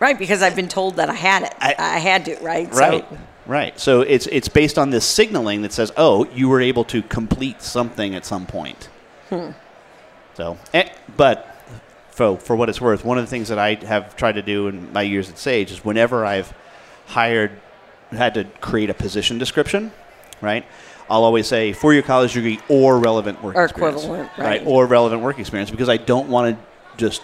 Right, 0.00 0.18
because 0.18 0.42
I've 0.42 0.56
been 0.56 0.68
told 0.68 0.96
that 0.96 1.08
I 1.08 1.14
had 1.14 1.44
it. 1.44 1.54
I- 1.60 1.76
I, 1.78 1.98
had 1.98 2.24
to, 2.24 2.36
right? 2.40 2.68
Right. 2.74 3.04
So, 3.08 3.18
Right. 3.46 3.78
So 3.78 4.00
it's 4.02 4.26
it's 4.28 4.48
based 4.48 4.78
on 4.78 4.90
this 4.90 5.04
signaling 5.04 5.62
that 5.62 5.72
says, 5.72 5.92
oh, 5.96 6.26
you 6.26 6.48
were 6.48 6.60
able 6.60 6.84
to 6.84 7.02
complete 7.02 7.60
something 7.60 8.14
at 8.14 8.24
some 8.24 8.46
point. 8.46 8.88
Hmm. 9.30 9.50
So, 10.34 10.58
eh, 10.72 10.88
but 11.16 11.51
for 12.12 12.36
for 12.38 12.54
what 12.54 12.68
it's 12.68 12.80
worth, 12.80 13.04
one 13.04 13.18
of 13.18 13.24
the 13.24 13.30
things 13.30 13.48
that 13.48 13.58
I 13.58 13.74
have 13.86 14.14
tried 14.16 14.32
to 14.36 14.42
do 14.42 14.68
in 14.68 14.92
my 14.92 15.02
years 15.02 15.28
at 15.28 15.38
Sage 15.38 15.70
is 15.72 15.84
whenever 15.84 16.24
I've 16.24 16.52
hired, 17.06 17.50
had 18.12 18.34
to 18.34 18.44
create 18.60 18.90
a 18.90 18.94
position 18.94 19.38
description, 19.38 19.90
right? 20.40 20.64
I'll 21.10 21.24
always 21.24 21.46
say 21.46 21.72
for 21.72 21.92
your 21.92 22.02
college 22.02 22.34
degree 22.34 22.60
or 22.68 22.98
relevant 22.98 23.42
work 23.42 23.56
Or 23.56 23.64
experience, 23.64 24.04
equivalent, 24.04 24.30
right. 24.38 24.62
Or 24.64 24.86
relevant 24.86 25.20
work 25.22 25.38
experience 25.38 25.70
because 25.70 25.88
I 25.88 25.96
don't 25.96 26.28
want 26.28 26.56
to 26.56 26.64
just 26.96 27.22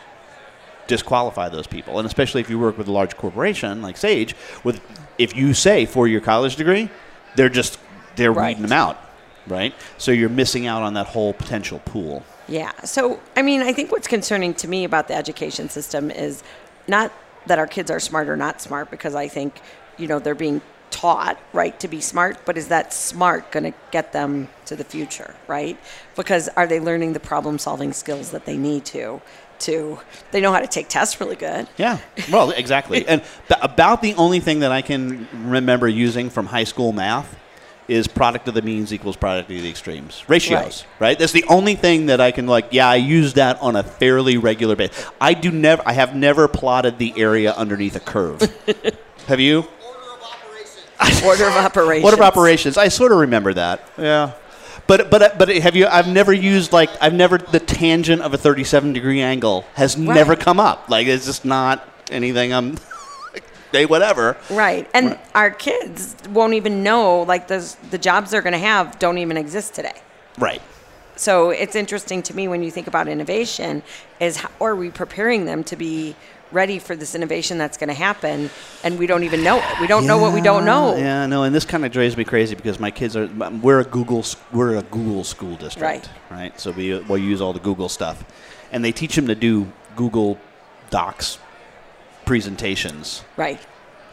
disqualify 0.88 1.48
those 1.48 1.66
people. 1.66 1.98
And 1.98 2.06
especially 2.06 2.40
if 2.40 2.50
you 2.50 2.58
work 2.58 2.76
with 2.78 2.88
a 2.88 2.92
large 2.92 3.16
corporation 3.16 3.82
like 3.82 3.96
Sage, 3.96 4.34
with 4.64 4.80
if 5.18 5.36
you 5.36 5.54
say 5.54 5.86
for 5.86 6.08
your 6.08 6.20
college 6.20 6.56
degree, 6.56 6.88
they're 7.36 7.48
just 7.48 7.78
they're 8.16 8.32
Right. 8.32 8.48
weeding 8.48 8.62
them 8.62 8.72
out, 8.72 8.98
right? 9.46 9.74
So 9.98 10.10
you're 10.10 10.28
missing 10.28 10.66
out 10.66 10.82
on 10.82 10.94
that 10.94 11.06
whole 11.06 11.32
potential 11.32 11.80
pool. 11.84 12.24
Yeah. 12.48 12.72
So, 12.84 13.20
I 13.36 13.42
mean, 13.42 13.62
I 13.62 13.72
think 13.72 13.92
what's 13.92 14.08
concerning 14.08 14.54
to 14.54 14.68
me 14.68 14.84
about 14.84 15.08
the 15.08 15.14
education 15.14 15.68
system 15.68 16.10
is 16.10 16.42
not 16.86 17.12
that 17.46 17.58
our 17.58 17.66
kids 17.66 17.90
are 17.90 18.00
smart 18.00 18.28
or 18.28 18.36
not 18.36 18.60
smart, 18.60 18.90
because 18.90 19.14
I 19.14 19.28
think, 19.28 19.60
you 19.96 20.06
know, 20.06 20.18
they're 20.18 20.34
being 20.34 20.60
taught, 20.90 21.38
right, 21.52 21.78
to 21.80 21.88
be 21.88 22.00
smart, 22.00 22.38
but 22.44 22.56
is 22.56 22.68
that 22.68 22.92
smart 22.92 23.50
going 23.52 23.64
to 23.64 23.78
get 23.90 24.12
them 24.12 24.48
to 24.66 24.76
the 24.76 24.84
future, 24.84 25.34
right? 25.46 25.78
Because 26.16 26.48
are 26.56 26.66
they 26.66 26.80
learning 26.80 27.12
the 27.12 27.20
problem 27.20 27.58
solving 27.58 27.92
skills 27.92 28.30
that 28.30 28.46
they 28.46 28.56
need 28.56 28.84
to? 28.86 29.20
To 29.60 29.98
they 30.30 30.40
know 30.40 30.52
how 30.52 30.60
to 30.60 30.68
take 30.68 30.88
tests 30.88 31.20
really 31.20 31.34
good. 31.34 31.66
Yeah, 31.76 31.98
well, 32.30 32.52
exactly. 32.52 33.04
and 33.08 33.22
th- 33.48 33.60
about 33.60 34.02
the 34.02 34.14
only 34.14 34.38
thing 34.38 34.60
that 34.60 34.70
I 34.70 34.82
can 34.82 35.26
remember 35.32 35.88
using 35.88 36.30
from 36.30 36.46
high 36.46 36.64
school 36.64 36.92
math 36.92 37.36
is 37.88 38.06
product 38.06 38.46
of 38.48 38.54
the 38.54 38.62
means 38.62 38.92
equals 38.92 39.16
product 39.16 39.50
of 39.50 39.62
the 39.62 39.68
extremes 39.68 40.22
ratios. 40.28 40.84
Right. 40.98 41.18
That's 41.18 41.32
the 41.32 41.44
only 41.44 41.74
thing 41.74 42.06
that 42.06 42.20
I 42.20 42.30
can 42.30 42.46
like. 42.46 42.68
Yeah, 42.70 42.88
I 42.88 42.96
use 42.96 43.34
that 43.34 43.60
on 43.60 43.76
a 43.76 43.82
fairly 43.82 44.36
regular 44.36 44.76
basis. 44.76 45.06
I 45.20 45.34
do 45.34 45.50
never. 45.50 45.82
I 45.86 45.92
have 45.92 46.14
never 46.14 46.46
plotted 46.48 46.98
the 46.98 47.14
area 47.16 47.52
underneath 47.52 47.96
a 47.96 48.00
curve. 48.00 48.40
have 49.26 49.40
you? 49.40 49.58
Order 49.58 50.00
of 50.12 50.22
operations. 50.22 51.22
Order 51.24 51.44
of 51.46 51.56
operations. 51.56 52.04
Order 52.04 52.16
of 52.16 52.22
operations. 52.22 52.76
I 52.78 52.88
sort 52.88 53.12
of 53.12 53.18
remember 53.18 53.54
that. 53.54 53.88
Yeah. 53.96 54.32
But 54.86 55.10
but 55.10 55.38
but 55.38 55.48
have 55.48 55.76
you? 55.76 55.86
I've 55.86 56.08
never 56.08 56.32
used 56.32 56.72
like 56.72 56.90
I've 57.00 57.14
never 57.14 57.38
the 57.38 57.60
tangent 57.60 58.22
of 58.22 58.32
a 58.32 58.38
thirty-seven 58.38 58.92
degree 58.92 59.20
angle 59.20 59.66
has 59.74 59.96
never 59.98 60.36
come 60.36 60.60
up. 60.60 60.88
Like 60.88 61.06
it's 61.06 61.26
just 61.26 61.44
not 61.44 61.86
anything. 62.10 62.52
I'm. 62.52 62.78
Hey, 63.72 63.86
whatever. 63.86 64.36
Right. 64.50 64.88
And 64.94 65.18
our 65.34 65.50
kids 65.50 66.16
won't 66.30 66.54
even 66.54 66.82
know, 66.82 67.22
like, 67.22 67.48
the, 67.48 67.76
the 67.90 67.98
jobs 67.98 68.30
they're 68.30 68.42
going 68.42 68.52
to 68.52 68.58
have 68.58 68.98
don't 68.98 69.18
even 69.18 69.36
exist 69.36 69.74
today. 69.74 70.00
Right. 70.38 70.62
So 71.16 71.50
it's 71.50 71.74
interesting 71.74 72.22
to 72.22 72.36
me 72.36 72.46
when 72.46 72.62
you 72.62 72.70
think 72.70 72.86
about 72.86 73.08
innovation 73.08 73.82
is 74.20 74.36
how 74.36 74.50
are 74.60 74.76
we 74.76 74.90
preparing 74.90 75.46
them 75.46 75.64
to 75.64 75.76
be 75.76 76.14
ready 76.52 76.78
for 76.78 76.96
this 76.96 77.14
innovation 77.14 77.58
that's 77.58 77.76
going 77.76 77.88
to 77.88 77.94
happen 77.94 78.50
and 78.84 78.98
we 78.98 79.06
don't 79.06 79.24
even 79.24 79.42
know 79.42 79.58
it. 79.58 79.80
We 79.80 79.86
don't 79.86 80.06
know 80.06 80.18
what 80.18 80.32
we 80.32 80.40
don't 80.40 80.64
know. 80.64 80.96
Yeah, 80.96 81.26
no, 81.26 81.42
and 81.42 81.54
this 81.54 81.64
kind 81.64 81.84
of 81.84 81.92
drives 81.92 82.16
me 82.16 82.24
crazy 82.24 82.54
because 82.54 82.78
my 82.78 82.90
kids 82.90 83.16
are. 83.16 83.26
We're 83.26 83.80
a 83.80 83.84
Google. 83.84 84.24
We're 84.52 84.76
a 84.76 84.82
Google 84.82 85.24
school 85.24 85.56
district. 85.56 85.82
Right. 85.82 86.08
Right. 86.30 86.60
So 86.60 86.70
we 86.70 86.98
we 87.00 87.20
use 87.20 87.40
all 87.40 87.52
the 87.52 87.60
Google 87.60 87.88
stuff, 87.88 88.24
and 88.72 88.84
they 88.84 88.92
teach 88.92 89.16
them 89.16 89.26
to 89.26 89.34
do 89.34 89.70
Google 89.96 90.38
Docs 90.90 91.38
presentations. 92.28 93.24
Right. 93.38 93.58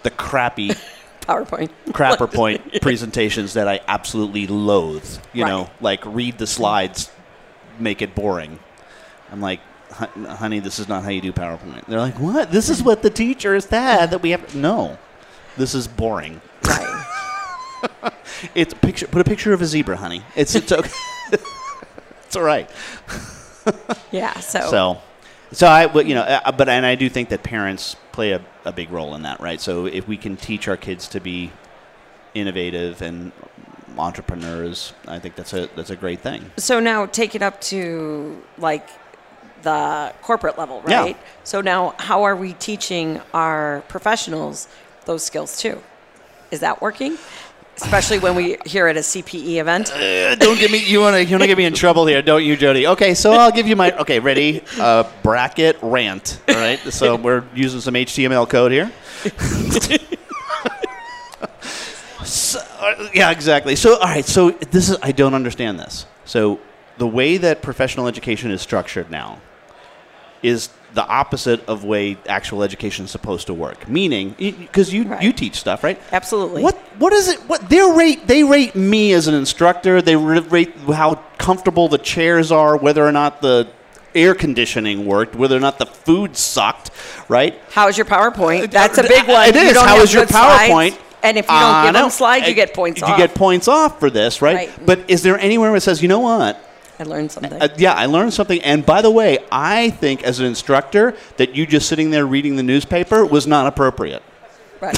The 0.03 0.09
crappy 0.09 0.69
PowerPoint. 1.21 1.69
crapper 1.87 2.31
point 2.33 2.81
presentations 2.81 3.53
that 3.55 3.67
I 3.67 3.81
absolutely 3.89 4.47
loathe. 4.47 5.05
You 5.33 5.43
Right. 5.43 5.49
know, 5.49 5.69
like 5.81 5.99
read 6.05 6.37
the 6.37 6.47
slides, 6.47 7.11
make 7.77 8.01
it 8.01 8.15
boring. 8.15 8.57
I'm 9.33 9.41
like, 9.41 9.59
honey, 9.91 10.59
this 10.59 10.79
is 10.79 10.87
not 10.87 11.03
how 11.03 11.09
you 11.09 11.19
do 11.19 11.33
PowerPoint. 11.33 11.85
They're 11.87 11.99
like, 11.99 12.17
what? 12.17 12.51
This 12.51 12.69
is 12.69 12.81
what 12.81 13.01
the 13.01 13.09
teacher 13.09 13.59
said 13.59 14.05
that 14.07 14.21
we 14.21 14.29
have. 14.31 14.55
No, 14.55 14.97
this 15.57 15.75
is 15.75 15.87
boring. 15.87 16.41
Right. 16.65 17.01
It's 18.55 18.73
a 18.73 18.75
picture. 18.77 19.07
Put 19.07 19.21
a 19.21 19.23
picture 19.23 19.53
of 19.53 19.61
a 19.61 19.65
zebra, 19.65 19.95
honey. 19.97 20.23
It's 20.35 20.55
it's 20.55 20.71
okay. 20.71 20.89
it's 21.31 22.35
all 22.35 22.41
right. 22.43 22.69
Yeah. 24.11 24.33
So, 24.39 24.69
So, 24.71 25.01
so 25.51 25.67
I, 25.67 25.87
but, 25.87 26.05
you 26.05 26.15
know, 26.15 26.21
uh, 26.21 26.51
but 26.51 26.67
and 26.69 26.85
I 26.85 26.95
do 26.95 27.09
think 27.09 27.29
that 27.29 27.43
parents 27.43 27.95
play 28.11 28.31
a, 28.31 28.41
a 28.65 28.71
big 28.71 28.91
role 28.91 29.15
in 29.15 29.21
that, 29.23 29.39
right? 29.39 29.59
So 29.61 29.85
if 29.85 30.07
we 30.07 30.17
can 30.17 30.37
teach 30.37 30.67
our 30.67 30.77
kids 30.77 31.07
to 31.09 31.19
be 31.19 31.51
innovative 32.33 33.01
and 33.01 33.31
entrepreneurs, 33.97 34.93
I 35.07 35.19
think 35.19 35.35
that's 35.35 35.53
a 35.53 35.69
that's 35.75 35.89
a 35.89 35.95
great 35.95 36.19
thing. 36.21 36.51
so 36.57 36.79
now 36.79 37.05
take 37.05 37.35
it 37.35 37.41
up 37.41 37.61
to 37.61 38.41
like 38.57 38.87
the 39.63 40.13
corporate 40.21 40.57
level, 40.57 40.83
Yeah. 40.87 41.01
right? 41.01 41.17
So 41.43 41.61
now 41.61 41.95
how 41.97 42.23
are 42.23 42.35
we 42.35 42.53
teaching 42.53 43.21
our 43.33 43.83
professionals 43.87 44.67
those 45.05 45.23
skills 45.23 45.57
too? 45.57 45.81
Is 46.51 46.59
that 46.59 46.81
working? 46.81 47.17
Especially 47.77 48.19
when 48.19 48.35
we 48.35 48.57
here 48.65 48.87
at 48.87 48.95
a 48.95 49.01
CPE 49.01 49.57
event. 49.57 49.91
Uh, 49.91 50.35
don't 50.35 50.57
get 50.57 50.71
me. 50.71 50.79
You 50.79 51.01
want 51.01 51.15
to 51.15 51.25
you 51.25 51.31
want 51.31 51.43
to 51.43 51.47
get 51.47 51.57
me 51.57 51.65
in 51.65 51.73
trouble 51.73 52.05
here, 52.05 52.21
don't 52.21 52.43
you, 52.43 52.55
Jody? 52.55 52.87
Okay, 52.87 53.13
so 53.13 53.33
I'll 53.33 53.51
give 53.51 53.67
you 53.67 53.75
my. 53.75 53.91
Okay, 53.97 54.19
ready? 54.19 54.63
Uh, 54.79 55.03
bracket 55.23 55.77
rant. 55.81 56.39
All 56.47 56.55
right. 56.55 56.79
So 56.79 57.15
we're 57.17 57.43
using 57.53 57.81
some 57.81 57.95
HTML 57.95 58.47
code 58.49 58.71
here. 58.71 58.91
So, 62.25 62.59
uh, 62.79 63.09
yeah, 63.13 63.29
exactly. 63.29 63.75
So, 63.75 63.97
all 63.99 64.07
right. 64.07 64.25
So 64.25 64.51
this 64.51 64.89
is 64.89 64.97
I 65.01 65.11
don't 65.11 65.35
understand 65.35 65.79
this. 65.79 66.07
So 66.25 66.59
the 66.97 67.07
way 67.07 67.37
that 67.37 67.61
professional 67.61 68.07
education 68.07 68.51
is 68.51 68.61
structured 68.61 69.11
now 69.11 69.39
is 70.41 70.69
the 70.95 71.05
opposite 71.07 71.63
of 71.67 71.83
way 71.83 72.17
actual 72.27 72.63
education 72.63 73.05
is 73.05 73.11
supposed 73.11 73.45
to 73.47 73.53
work. 73.53 73.87
Meaning, 73.87 74.33
because 74.39 74.91
you 74.93 75.03
Right. 75.03 75.21
you 75.21 75.31
teach 75.33 75.55
stuff, 75.57 75.83
right? 75.83 75.99
Absolutely. 76.11 76.63
What 76.63 76.75
what 76.97 77.13
is 77.13 77.27
it? 77.27 77.39
What 77.47 77.69
they 77.69 77.81
rate? 77.81 78.25
They 78.27 78.43
rate 78.43 78.75
me 78.75 79.13
as 79.13 79.27
an 79.27 79.35
instructor. 79.35 80.01
They 80.01 80.15
rate 80.15 80.73
how 80.91 81.19
comfortable 81.37 81.87
the 81.89 81.97
chairs 81.99 82.51
are, 82.51 82.77
whether 82.77 83.05
or 83.05 83.11
not 83.11 83.41
the 83.41 83.67
air 84.15 84.33
conditioning 84.33 85.05
worked, 85.05 85.35
whether 85.35 85.55
or 85.57 85.59
not 85.59 85.77
the 85.77 85.85
food 85.85 86.37
sucked, 86.37 86.89
right? 87.27 87.59
How's 87.71 87.97
your 87.97 88.05
PowerPoint? 88.05 88.71
That's 88.71 88.97
a 88.97 89.03
big 89.03 89.27
one. 89.27 89.49
It 89.49 89.55
is. 89.57 89.77
How 89.77 89.97
is 89.99 90.13
your 90.13 90.23
good 90.23 90.29
slides, 90.31 90.71
PowerPoint? 90.71 90.97
And 91.23 91.37
if 91.37 91.45
you 91.45 91.51
don't 91.51 91.63
Uh, 91.63 91.83
give 91.85 91.93
no. 91.93 92.01
them 92.03 92.09
slides, 92.11 92.45
you 92.47 92.53
Uh, 92.53 92.55
get 92.55 92.73
points 92.73 93.01
you 93.01 93.07
off. 93.07 93.11
You 93.11 93.17
get 93.17 93.33
points 93.35 93.67
off 93.67 93.99
for 93.99 94.09
this, 94.09 94.41
right? 94.41 94.55
Right. 94.55 94.85
But 94.85 94.99
is 95.09 95.23
there 95.23 95.37
anywhere 95.39 95.71
where 95.71 95.77
it 95.77 95.81
says, 95.81 96.01
you 96.01 96.07
know 96.07 96.19
what? 96.19 96.57
I 96.99 97.03
learned 97.03 97.31
something. 97.31 97.61
Uh, 97.61 97.67
yeah, 97.77 97.93
I 97.93 98.05
learned 98.05 98.33
something. 98.33 98.61
And 98.61 98.85
by 98.85 99.01
the 99.01 99.11
way, 99.11 99.39
I 99.51 99.89
think 99.89 100.23
as 100.23 100.39
an 100.39 100.45
instructor 100.45 101.15
that 101.37 101.55
you 101.55 101.65
just 101.65 101.89
sitting 101.89 102.11
there 102.11 102.25
reading 102.25 102.55
the 102.55 102.63
newspaper 102.63 103.25
was 103.25 103.45
not 103.45 103.67
appropriate 103.67 104.23
right. 104.79 104.97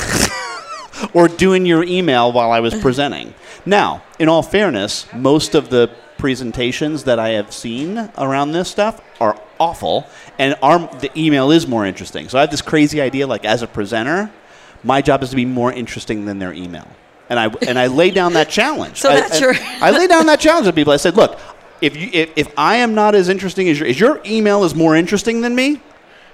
or 1.14 1.28
doing 1.28 1.66
your 1.66 1.84
email 1.84 2.32
while 2.32 2.52
I 2.52 2.60
was 2.60 2.74
presenting. 2.82 3.34
Now, 3.66 4.04
in 4.20 4.30
all 4.30 4.44
fairness, 4.44 5.08
most 5.14 5.56
of 5.56 5.70
the 5.70 5.90
presentations 6.18 7.04
that 7.06 7.20
I 7.20 7.30
have 7.30 7.52
seen 7.52 8.10
around 8.18 8.52
this 8.52 8.70
stuff 8.70 9.02
are 9.20 9.40
awful, 9.60 10.08
and 10.40 10.56
our, 10.62 10.80
the 10.98 11.12
email 11.20 11.52
is 11.52 11.68
more 11.68 11.86
interesting. 11.86 12.30
So 12.30 12.38
I 12.38 12.42
have 12.42 12.52
this 12.52 12.62
crazy 12.62 13.02
idea, 13.02 13.28
like 13.28 13.46
as 13.46 13.62
a 13.62 13.68
presenter, 13.68 14.32
my 14.84 15.02
job 15.02 15.24
is 15.24 15.32
to 15.32 15.36
be 15.36 15.46
more 15.46 15.72
interesting 15.72 16.26
than 16.26 16.40
their 16.40 16.54
email. 16.54 16.88
And 17.30 17.40
I, 17.40 17.48
and 17.68 17.78
I 17.78 17.88
lay 17.88 18.12
down 18.12 18.34
that 18.34 18.50
challenge. 18.60 18.98
So 19.02 19.10
I, 19.10 19.20
that's 19.20 19.38
I- 19.38 19.40
your- 19.40 19.56
I 19.82 19.92
lay 19.92 20.08
down 20.08 20.28
that 20.28 20.40
challenge 20.40 20.68
to 20.68 20.74
people. 20.74 20.94
I 20.94 20.98
said, 20.98 21.16
look, 21.16 21.38
if, 21.82 21.96
you, 21.96 22.10
if, 22.14 22.32
if 22.36 22.54
I 22.58 22.78
am 22.78 22.96
not 22.96 23.16
as 23.16 23.30
interesting 23.30 23.70
as 23.70 23.80
your, 23.80 23.88
if 23.88 24.00
your 24.00 24.22
email 24.26 24.64
is 24.64 24.74
more 24.76 24.96
interesting 24.96 25.42
than 25.42 25.56
me, 25.56 25.82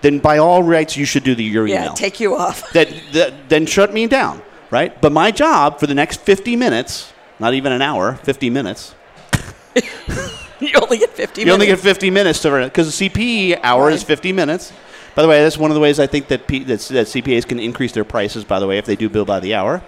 then 0.01 0.19
by 0.19 0.37
all 0.37 0.63
rights 0.63 0.97
you 0.97 1.05
should 1.05 1.23
do 1.23 1.35
the 1.35 1.43
your 1.43 1.65
Yeah, 1.67 1.83
email 1.83 1.93
take 1.93 2.19
you 2.19 2.35
off. 2.35 2.71
that, 2.73 2.89
that 3.13 3.49
then 3.49 3.65
shut 3.65 3.93
me 3.93 4.07
down, 4.07 4.41
right? 4.69 4.99
But 5.01 5.11
my 5.11 5.31
job 5.31 5.79
for 5.79 5.87
the 5.87 5.95
next 5.95 6.21
50 6.21 6.55
minutes, 6.55 7.13
not 7.39 7.53
even 7.53 7.71
an 7.71 7.81
hour, 7.81 8.15
50 8.15 8.49
minutes. 8.49 8.95
you 10.59 10.71
only 10.81 10.97
get 10.97 11.09
50 11.11 11.41
You 11.41 11.51
only 11.51 11.65
get 11.65 11.71
minutes. 11.71 11.83
50 11.83 12.09
minutes 12.09 12.41
to 12.41 12.63
because 12.65 12.97
the 12.97 13.09
CPE 13.09 13.59
hour 13.63 13.89
is 13.89 14.03
50 14.03 14.31
minutes. 14.31 14.71
By 15.15 15.21
the 15.21 15.27
way, 15.27 15.43
that's 15.43 15.57
one 15.57 15.69
of 15.69 15.75
the 15.75 15.81
ways 15.81 15.99
I 15.99 16.07
think 16.07 16.27
that, 16.29 16.47
P, 16.47 16.59
that 16.63 16.79
that 16.79 17.07
CPAs 17.07 17.47
can 17.47 17.59
increase 17.59 17.91
their 17.91 18.03
prices. 18.03 18.43
By 18.43 18.59
the 18.59 18.67
way, 18.67 18.77
if 18.77 18.85
they 18.85 18.95
do 18.95 19.09
bill 19.09 19.25
by 19.25 19.39
the 19.39 19.53
hour, 19.53 19.83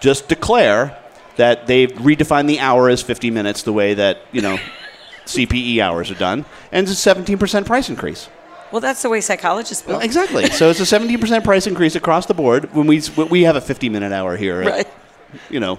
just 0.00 0.28
declare 0.28 0.96
that 1.36 1.66
they've 1.66 1.90
redefined 1.92 2.46
the 2.46 2.60
hour 2.60 2.88
as 2.88 3.02
50 3.02 3.30
minutes, 3.30 3.62
the 3.62 3.72
way 3.72 3.94
that 3.94 4.18
you 4.32 4.40
know 4.40 4.58
CPE 5.28 5.78
hours 5.80 6.10
are 6.10 6.14
done, 6.14 6.44
and 6.72 6.88
it's 6.88 7.06
a 7.06 7.14
17% 7.14 7.66
price 7.66 7.88
increase. 7.88 8.28
Well, 8.72 8.80
that's 8.80 9.02
the 9.02 9.08
way 9.08 9.20
psychologists 9.20 9.82
bill. 9.82 9.96
Well, 9.96 10.04
exactly. 10.04 10.46
so 10.50 10.68
it's 10.70 10.80
a 10.80 10.98
17% 10.98 11.44
price 11.44 11.66
increase 11.66 11.94
across 11.96 12.26
the 12.26 12.34
board. 12.34 12.74
When 12.74 12.86
we 12.86 13.02
we 13.30 13.42
have 13.44 13.56
a 13.56 13.60
50 13.60 13.88
minute 13.88 14.12
hour 14.12 14.36
here, 14.36 14.60
at, 14.62 14.68
Right. 14.68 14.88
you 15.48 15.60
know, 15.60 15.78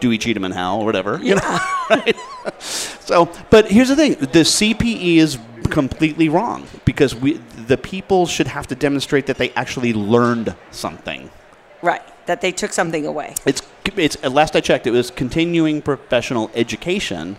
Dewey 0.00 0.18
Cheatham 0.18 0.44
and 0.44 0.54
Howe 0.54 0.78
or 0.80 0.84
whatever. 0.86 1.18
You 1.22 1.34
know, 1.36 1.58
right? 1.90 2.16
So, 2.58 3.30
but 3.50 3.70
here's 3.70 3.88
the 3.88 3.96
thing: 3.96 4.14
the 4.14 4.44
CPE 4.44 5.16
is 5.16 5.38
completely 5.70 6.28
wrong 6.28 6.66
because 6.84 7.14
we 7.14 7.34
the 7.66 7.76
people 7.76 8.26
should 8.26 8.46
have 8.48 8.66
to 8.68 8.74
demonstrate 8.74 9.26
that 9.26 9.38
they 9.38 9.50
actually 9.50 9.92
learned 9.92 10.54
something. 10.70 11.30
Right. 11.82 12.02
That 12.26 12.40
they 12.40 12.52
took 12.52 12.72
something 12.72 13.04
away. 13.06 13.34
It's 13.44 13.62
it's 13.96 14.16
at 14.22 14.32
last 14.32 14.56
I 14.56 14.60
checked, 14.60 14.86
it 14.86 14.90
was 14.92 15.10
continuing 15.10 15.82
professional 15.82 16.50
education, 16.54 17.38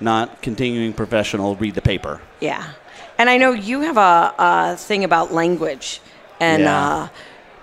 not 0.00 0.42
continuing 0.42 0.92
professional, 0.92 1.56
read 1.56 1.74
the 1.74 1.82
paper. 1.82 2.20
Yeah. 2.40 2.72
And 3.18 3.28
I 3.30 3.36
know 3.38 3.52
you 3.52 3.80
have 3.82 3.96
a, 3.96 4.34
a 4.38 4.76
thing 4.76 5.04
about 5.04 5.32
language 5.32 6.00
and 6.40 6.62
Yeah. 6.62 6.86
uh, 6.86 7.08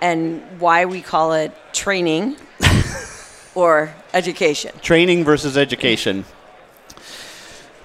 and 0.00 0.42
why 0.58 0.86
we 0.86 1.02
call 1.02 1.34
it 1.34 1.52
training 1.74 2.36
or 3.54 3.92
education. 4.14 4.72
Training 4.80 5.24
versus 5.24 5.58
education. 5.58 6.24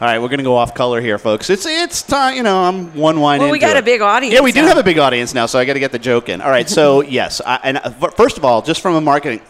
All 0.01 0.07
right, 0.09 0.19
we're 0.19 0.27
going 0.27 0.39
to 0.39 0.43
go 0.43 0.55
off 0.57 0.73
color 0.73 0.99
here, 0.99 1.17
folks. 1.17 1.49
It's 1.49 1.65
it's 1.65 2.01
time. 2.01 2.35
You 2.35 2.43
know, 2.43 2.63
I'm 2.63 2.93
one 2.95 3.19
wine. 3.21 3.39
Well, 3.39 3.49
we 3.51 3.59
got 3.59 3.77
it. 3.77 3.79
a 3.79 3.81
big 3.83 4.01
audience 4.01 4.33
Yeah, 4.33 4.41
we 4.41 4.51
do 4.51 4.61
have 4.63 4.77
a 4.77 4.83
big 4.83 4.97
audience 4.97 5.33
now, 5.33 5.45
so 5.45 5.57
I 5.57 5.63
got 5.63 5.73
to 5.73 5.79
get 5.79 5.93
the 5.93 5.99
joke 5.99 6.27
in. 6.27 6.41
All 6.41 6.49
right, 6.49 6.69
so 6.69 7.01
yes, 7.19 7.39
I, 7.45 7.59
and 7.63 7.77
uh, 7.77 7.89
first 8.11 8.37
of 8.37 8.43
all, 8.43 8.61
just 8.61 8.81
from 8.81 8.95
a 8.95 9.01
marketing. 9.01 9.41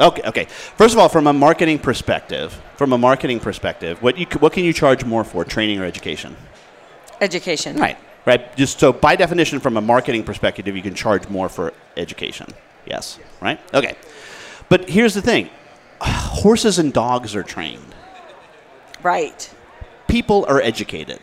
Okay, 0.00 0.22
okay. 0.26 0.44
First 0.44 0.94
of 0.94 1.00
all, 1.00 1.08
from 1.08 1.26
a 1.26 1.32
marketing 1.32 1.78
perspective, 1.78 2.60
from 2.76 2.92
a 2.92 2.98
marketing 2.98 3.40
perspective, 3.40 4.00
what 4.02 4.16
you 4.16 4.26
what 4.38 4.52
can 4.52 4.64
you 4.64 4.72
charge 4.72 5.04
more 5.04 5.24
for, 5.24 5.44
training 5.44 5.80
or 5.80 5.84
education? 5.84 6.36
Education. 7.20 7.76
Right. 7.76 7.98
Right. 8.24 8.56
Just 8.56 8.78
so 8.78 8.92
by 8.92 9.16
definition, 9.16 9.58
from 9.58 9.76
a 9.76 9.80
marketing 9.80 10.22
perspective, 10.22 10.76
you 10.76 10.82
can 10.82 10.94
charge 10.94 11.28
more 11.28 11.48
for 11.48 11.72
education. 11.96 12.46
Yes. 12.86 13.18
Right. 13.40 13.58
Okay. 13.74 13.96
But 14.68 14.88
here's 14.88 15.14
the 15.14 15.22
thing: 15.22 15.50
horses 16.00 16.78
and 16.78 16.92
dogs 16.92 17.34
are 17.34 17.42
trained. 17.42 17.94
Right. 19.02 19.52
People 20.06 20.46
are 20.48 20.60
educated. 20.60 21.20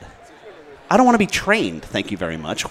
I 0.89 0.97
don't 0.97 1.05
want 1.05 1.15
to 1.15 1.19
be 1.19 1.27
trained. 1.27 1.83
Thank 1.83 2.11
you 2.11 2.17
very 2.17 2.37
much. 2.37 2.65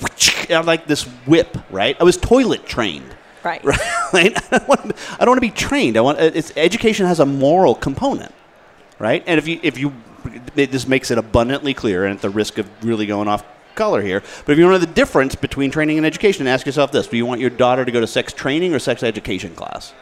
I 0.51 0.61
like 0.61 0.87
this 0.87 1.05
whip. 1.27 1.57
Right. 1.71 1.97
I 1.99 2.05
was 2.05 2.17
toilet 2.17 2.67
trained. 2.67 3.17
Right. 3.45 3.64
Right. 4.12 4.32
I 4.53 4.59
don't 4.59 4.68
want 4.68 4.97
to, 4.97 5.03
I 5.14 5.24
don't 5.24 5.30
want 5.30 5.38
to 5.38 5.40
be 5.40 5.51
trained. 5.51 5.97
I 5.97 6.01
want 6.01 6.20
uh, 6.20 6.30
it's, 6.34 6.53
education 6.57 7.07
has 7.07 7.18
a 7.18 7.26
moral 7.26 7.74
component, 7.74 8.32
right? 9.01 9.24
And 9.26 9.38
if 9.38 9.49
you 9.49 9.59
if 9.64 9.76
you 9.76 9.92
this 10.55 10.86
makes 10.86 11.11
it 11.11 11.18
abundantly 11.18 11.74
clear, 11.74 12.05
and 12.05 12.14
at 12.14 12.22
the 12.22 12.30
risk 12.30 12.59
of 12.59 12.68
really 12.84 13.07
going 13.07 13.26
off 13.26 13.45
color 13.74 14.03
here, 14.03 14.22
but 14.47 14.53
if 14.53 14.59
you 14.59 14.64
want 14.64 14.76
to 14.76 14.80
know 14.80 14.86
the 14.86 14.95
difference 14.95 15.34
between 15.34 15.72
training 15.72 15.97
and 15.97 16.07
education, 16.07 16.47
ask 16.47 16.64
yourself 16.64 16.92
this: 16.92 17.09
Do 17.09 17.16
you 17.16 17.26
want 17.26 17.40
your 17.40 17.51
daughter 17.51 17.84
to 17.84 17.90
go 17.90 18.01
to 18.01 18.07
sex 18.07 18.32
training 18.32 18.72
or 18.72 18.78
sex 18.78 19.03
education 19.03 19.57
class? 19.57 19.92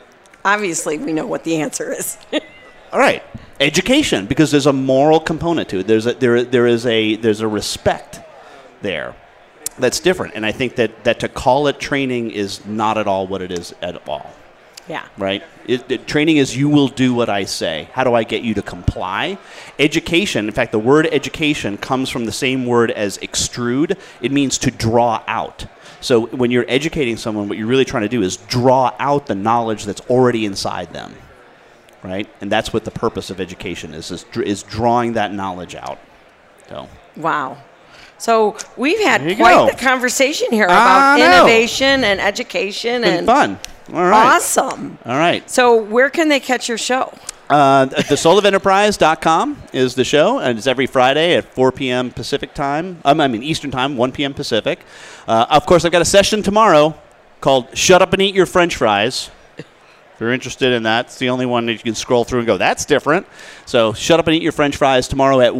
Obviously, 0.44 0.98
we 0.98 1.14
know 1.14 1.26
what 1.26 1.44
the 1.44 1.56
answer 1.56 1.90
is. 1.90 2.18
All 2.92 2.98
right, 2.98 3.22
education 3.60 4.26
because 4.26 4.50
there's 4.50 4.66
a 4.66 4.74
moral 4.74 5.20
component 5.20 5.70
to 5.70 5.78
it. 5.78 5.86
There's 5.86 6.04
a 6.04 6.12
there 6.12 6.44
there 6.44 6.66
is 6.66 6.84
a 6.84 7.16
there's 7.16 7.40
a 7.40 7.48
respect 7.48 8.20
there 8.82 9.14
that's 9.78 10.00
different, 10.00 10.34
and 10.34 10.44
I 10.44 10.52
think 10.52 10.76
that 10.76 11.04
that 11.04 11.20
to 11.20 11.28
call 11.28 11.66
it 11.66 11.78
training 11.80 12.30
is 12.30 12.64
not 12.66 12.98
at 12.98 13.06
all 13.06 13.26
what 13.26 13.42
it 13.42 13.50
is 13.50 13.74
at 13.82 14.06
all. 14.08 14.30
yeah. 14.88 15.06
right? 15.16 15.42
It, 15.66 15.90
it- 15.90 16.06
training 16.06 16.38
is 16.38 16.56
you 16.56 16.68
will 16.68 16.88
do 16.88 17.14
what 17.14 17.28
I 17.28 17.44
say. 17.44 17.88
How 17.92 18.04
do 18.04 18.14
I 18.14 18.24
get 18.24 18.42
you 18.42 18.54
to 18.54 18.62
comply? 18.62 19.38
Education, 19.78 20.46
in 20.48 20.52
fact, 20.52 20.72
the 20.72 20.78
word 20.78 21.06
education 21.12 21.78
comes 21.78 22.10
from 22.10 22.24
the 22.24 22.32
same 22.32 22.66
word 22.66 22.90
as 22.90 23.18
extrude. 23.18 23.96
It 24.20 24.32
means 24.32 24.58
to 24.58 24.70
draw 24.70 25.22
out. 25.26 25.66
So 26.00 26.26
when 26.26 26.50
you're 26.50 26.64
educating 26.66 27.16
someone, 27.16 27.48
what 27.48 27.58
you're 27.58 27.68
really 27.68 27.84
trying 27.84 28.02
to 28.02 28.08
do 28.08 28.22
is 28.22 28.36
draw 28.36 28.92
out 28.98 29.26
the 29.26 29.36
knowledge 29.36 29.84
that's 29.84 30.00
already 30.10 30.44
inside 30.44 30.92
them, 30.92 31.14
right? 32.02 32.28
And 32.40 32.50
that's 32.50 32.72
what 32.72 32.84
the 32.84 32.90
purpose 32.90 33.30
of 33.30 33.40
education 33.40 33.94
is: 33.94 34.10
is, 34.10 34.26
is 34.34 34.64
drawing 34.64 35.12
that 35.12 35.32
knowledge 35.32 35.76
out. 35.76 36.00
So. 36.68 36.88
Wow. 37.16 37.58
So 38.22 38.56
we've 38.76 39.00
had 39.00 39.20
quite 39.36 39.54
go. 39.54 39.66
the 39.66 39.76
conversation 39.76 40.52
here 40.52 40.66
about 40.66 41.18
innovation 41.18 42.04
and 42.04 42.20
education 42.20 43.02
Been 43.02 43.18
and 43.18 43.26
fun. 43.26 43.58
All 43.92 44.08
right. 44.08 44.36
awesome. 44.36 44.96
All 45.04 45.18
right. 45.18 45.50
So 45.50 45.82
where 45.82 46.08
can 46.08 46.28
they 46.28 46.38
catch 46.38 46.68
your 46.68 46.78
show? 46.78 47.12
Uh, 47.50 47.86
thesoulofenterprise.com 47.86 49.60
is 49.72 49.96
the 49.96 50.04
show, 50.04 50.38
and 50.38 50.56
it's 50.56 50.68
every 50.68 50.86
Friday 50.86 51.34
at 51.34 51.52
4 51.52 51.72
p.m. 51.72 52.12
Pacific 52.12 52.54
time. 52.54 53.00
Um, 53.04 53.20
I 53.20 53.26
mean, 53.26 53.42
Eastern 53.42 53.72
time, 53.72 53.96
1 53.96 54.12
p.m. 54.12 54.34
Pacific. 54.34 54.78
Uh, 55.26 55.46
of 55.50 55.66
course, 55.66 55.84
I've 55.84 55.90
got 55.90 56.02
a 56.02 56.04
session 56.04 56.44
tomorrow 56.44 56.94
called 57.40 57.76
Shut 57.76 58.02
Up 58.02 58.12
and 58.12 58.22
Eat 58.22 58.36
Your 58.36 58.46
French 58.46 58.76
Fries. 58.76 59.30
If 59.58 59.66
you're 60.20 60.32
interested 60.32 60.72
in 60.72 60.84
that, 60.84 61.06
it's 61.06 61.18
the 61.18 61.30
only 61.30 61.46
one 61.46 61.66
that 61.66 61.72
you 61.72 61.80
can 61.80 61.96
scroll 61.96 62.22
through 62.22 62.38
and 62.38 62.46
go, 62.46 62.56
that's 62.56 62.84
different. 62.84 63.26
So, 63.66 63.92
Shut 63.92 64.20
Up 64.20 64.28
and 64.28 64.36
Eat 64.36 64.42
Your 64.42 64.52
French 64.52 64.76
Fries 64.76 65.08
tomorrow 65.08 65.40
at 65.40 65.56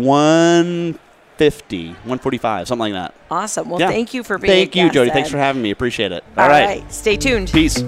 150, 1.38 1.88
145, 1.88 2.68
something 2.68 2.92
like 2.92 2.92
that. 2.92 3.14
Awesome. 3.30 3.68
Well, 3.70 3.80
Yeah. 3.80 3.88
thank 3.88 4.14
you 4.14 4.22
for 4.22 4.38
being 4.38 4.52
here. 4.52 4.64
Thank 4.66 4.76
you, 4.76 4.90
Jody. 4.90 5.10
Ed. 5.10 5.14
Thanks 5.14 5.30
for 5.30 5.38
having 5.38 5.62
me. 5.62 5.70
Appreciate 5.70 6.12
it. 6.12 6.22
All 6.36 6.44
All 6.44 6.50
right. 6.50 6.80
right. 6.80 6.92
Stay 6.92 7.16
tuned. 7.16 7.50
Peace. 7.50 7.82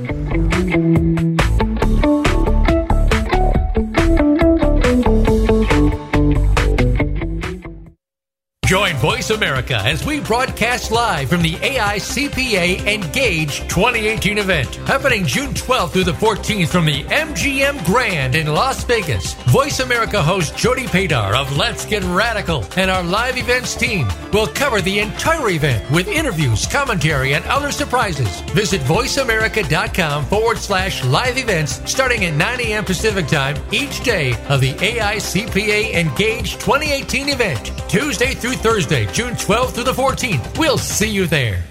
Voice 9.24 9.38
America 9.38 9.76
as 9.76 10.04
we 10.04 10.20
broadcast 10.20 10.92
live 10.92 11.30
from 11.30 11.40
the 11.40 11.54
AICPA 11.54 12.86
Engage 12.86 13.60
2018 13.68 14.36
event 14.36 14.74
happening 14.86 15.24
June 15.24 15.54
12th 15.54 15.92
through 15.92 16.04
the 16.04 16.12
14th 16.12 16.68
from 16.68 16.84
the 16.84 17.04
MGM 17.04 17.82
Grand 17.86 18.34
in 18.34 18.48
Las 18.48 18.84
Vegas. 18.84 19.32
Voice 19.44 19.80
America 19.80 20.22
host 20.22 20.58
Jody 20.58 20.84
Padar 20.84 21.34
of 21.34 21.56
Let's 21.56 21.86
Get 21.86 22.02
Radical 22.02 22.66
and 22.76 22.90
our 22.90 23.02
live 23.02 23.38
events 23.38 23.74
team 23.74 24.06
will 24.30 24.46
cover 24.46 24.82
the 24.82 24.98
entire 24.98 25.48
event 25.48 25.90
with 25.90 26.06
interviews, 26.06 26.66
commentary, 26.66 27.32
and 27.32 27.46
other 27.46 27.72
surprises. 27.72 28.42
Visit 28.50 28.82
voiceamerica.com 28.82 30.26
forward 30.26 30.58
slash 30.58 31.02
live 31.02 31.38
events 31.38 31.80
starting 31.90 32.26
at 32.26 32.34
9 32.34 32.60
a.m. 32.60 32.84
Pacific 32.84 33.26
time 33.28 33.56
each 33.72 34.04
day 34.04 34.34
of 34.50 34.60
the 34.60 34.74
AICPA 34.74 35.94
Engage 35.94 36.54
2018 36.54 37.30
event, 37.30 37.72
Tuesday 37.88 38.34
through 38.34 38.52
Thursday, 38.52 39.06
June 39.14 39.34
12th 39.34 39.74
through 39.74 39.84
the 39.84 39.92
14th. 39.92 40.58
We'll 40.58 40.76
see 40.76 41.08
you 41.08 41.28
there. 41.28 41.62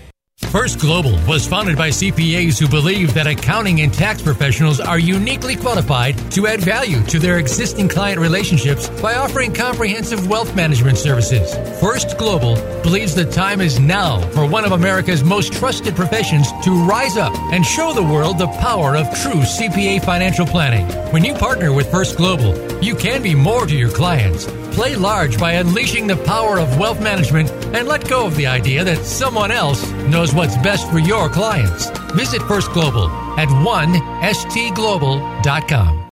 First 0.49 0.79
Global 0.79 1.19
was 1.27 1.45
founded 1.45 1.77
by 1.77 1.89
CPAs 1.89 2.57
who 2.57 2.69
believe 2.69 3.13
that 3.15 3.27
accounting 3.27 3.81
and 3.81 3.93
tax 3.93 4.21
professionals 4.21 4.79
are 4.79 4.97
uniquely 4.97 5.57
qualified 5.57 6.17
to 6.31 6.47
add 6.47 6.61
value 6.61 7.03
to 7.07 7.19
their 7.19 7.39
existing 7.39 7.89
client 7.89 8.17
relationships 8.17 8.87
by 9.01 9.15
offering 9.15 9.53
comprehensive 9.53 10.29
wealth 10.29 10.55
management 10.55 10.97
services. 10.97 11.53
First 11.81 12.17
Global 12.17 12.55
believes 12.81 13.13
the 13.13 13.29
time 13.29 13.59
is 13.59 13.77
now 13.77 14.21
for 14.29 14.47
one 14.47 14.63
of 14.63 14.71
America's 14.71 15.21
most 15.21 15.51
trusted 15.51 15.97
professions 15.97 16.47
to 16.63 16.71
rise 16.85 17.17
up 17.17 17.37
and 17.51 17.65
show 17.65 17.91
the 17.91 18.03
world 18.03 18.37
the 18.37 18.47
power 18.47 18.95
of 18.95 19.05
true 19.19 19.41
CPA 19.41 20.01
financial 20.05 20.45
planning. 20.45 20.85
When 21.11 21.25
you 21.25 21.33
partner 21.33 21.73
with 21.73 21.91
First 21.91 22.15
Global, 22.15 22.81
you 22.81 22.95
can 22.95 23.21
be 23.21 23.35
more 23.35 23.65
to 23.65 23.75
your 23.75 23.91
clients. 23.91 24.47
Play 24.73 24.95
large 24.95 25.37
by 25.37 25.51
unleashing 25.53 26.07
the 26.07 26.17
power 26.17 26.59
of 26.59 26.79
wealth 26.79 26.99
management 26.99 27.51
and 27.75 27.87
let 27.87 28.09
go 28.09 28.25
of 28.25 28.35
the 28.35 28.47
idea 28.47 28.83
that 28.83 29.05
someone 29.05 29.51
else 29.51 29.87
knows 30.09 30.33
what's 30.33 30.57
best 30.57 30.89
for 30.89 30.97
your 30.97 31.29
clients. 31.29 31.91
Visit 32.15 32.41
First 32.47 32.71
Global 32.71 33.07
at 33.37 33.49
1stglobal.com. 33.49 35.99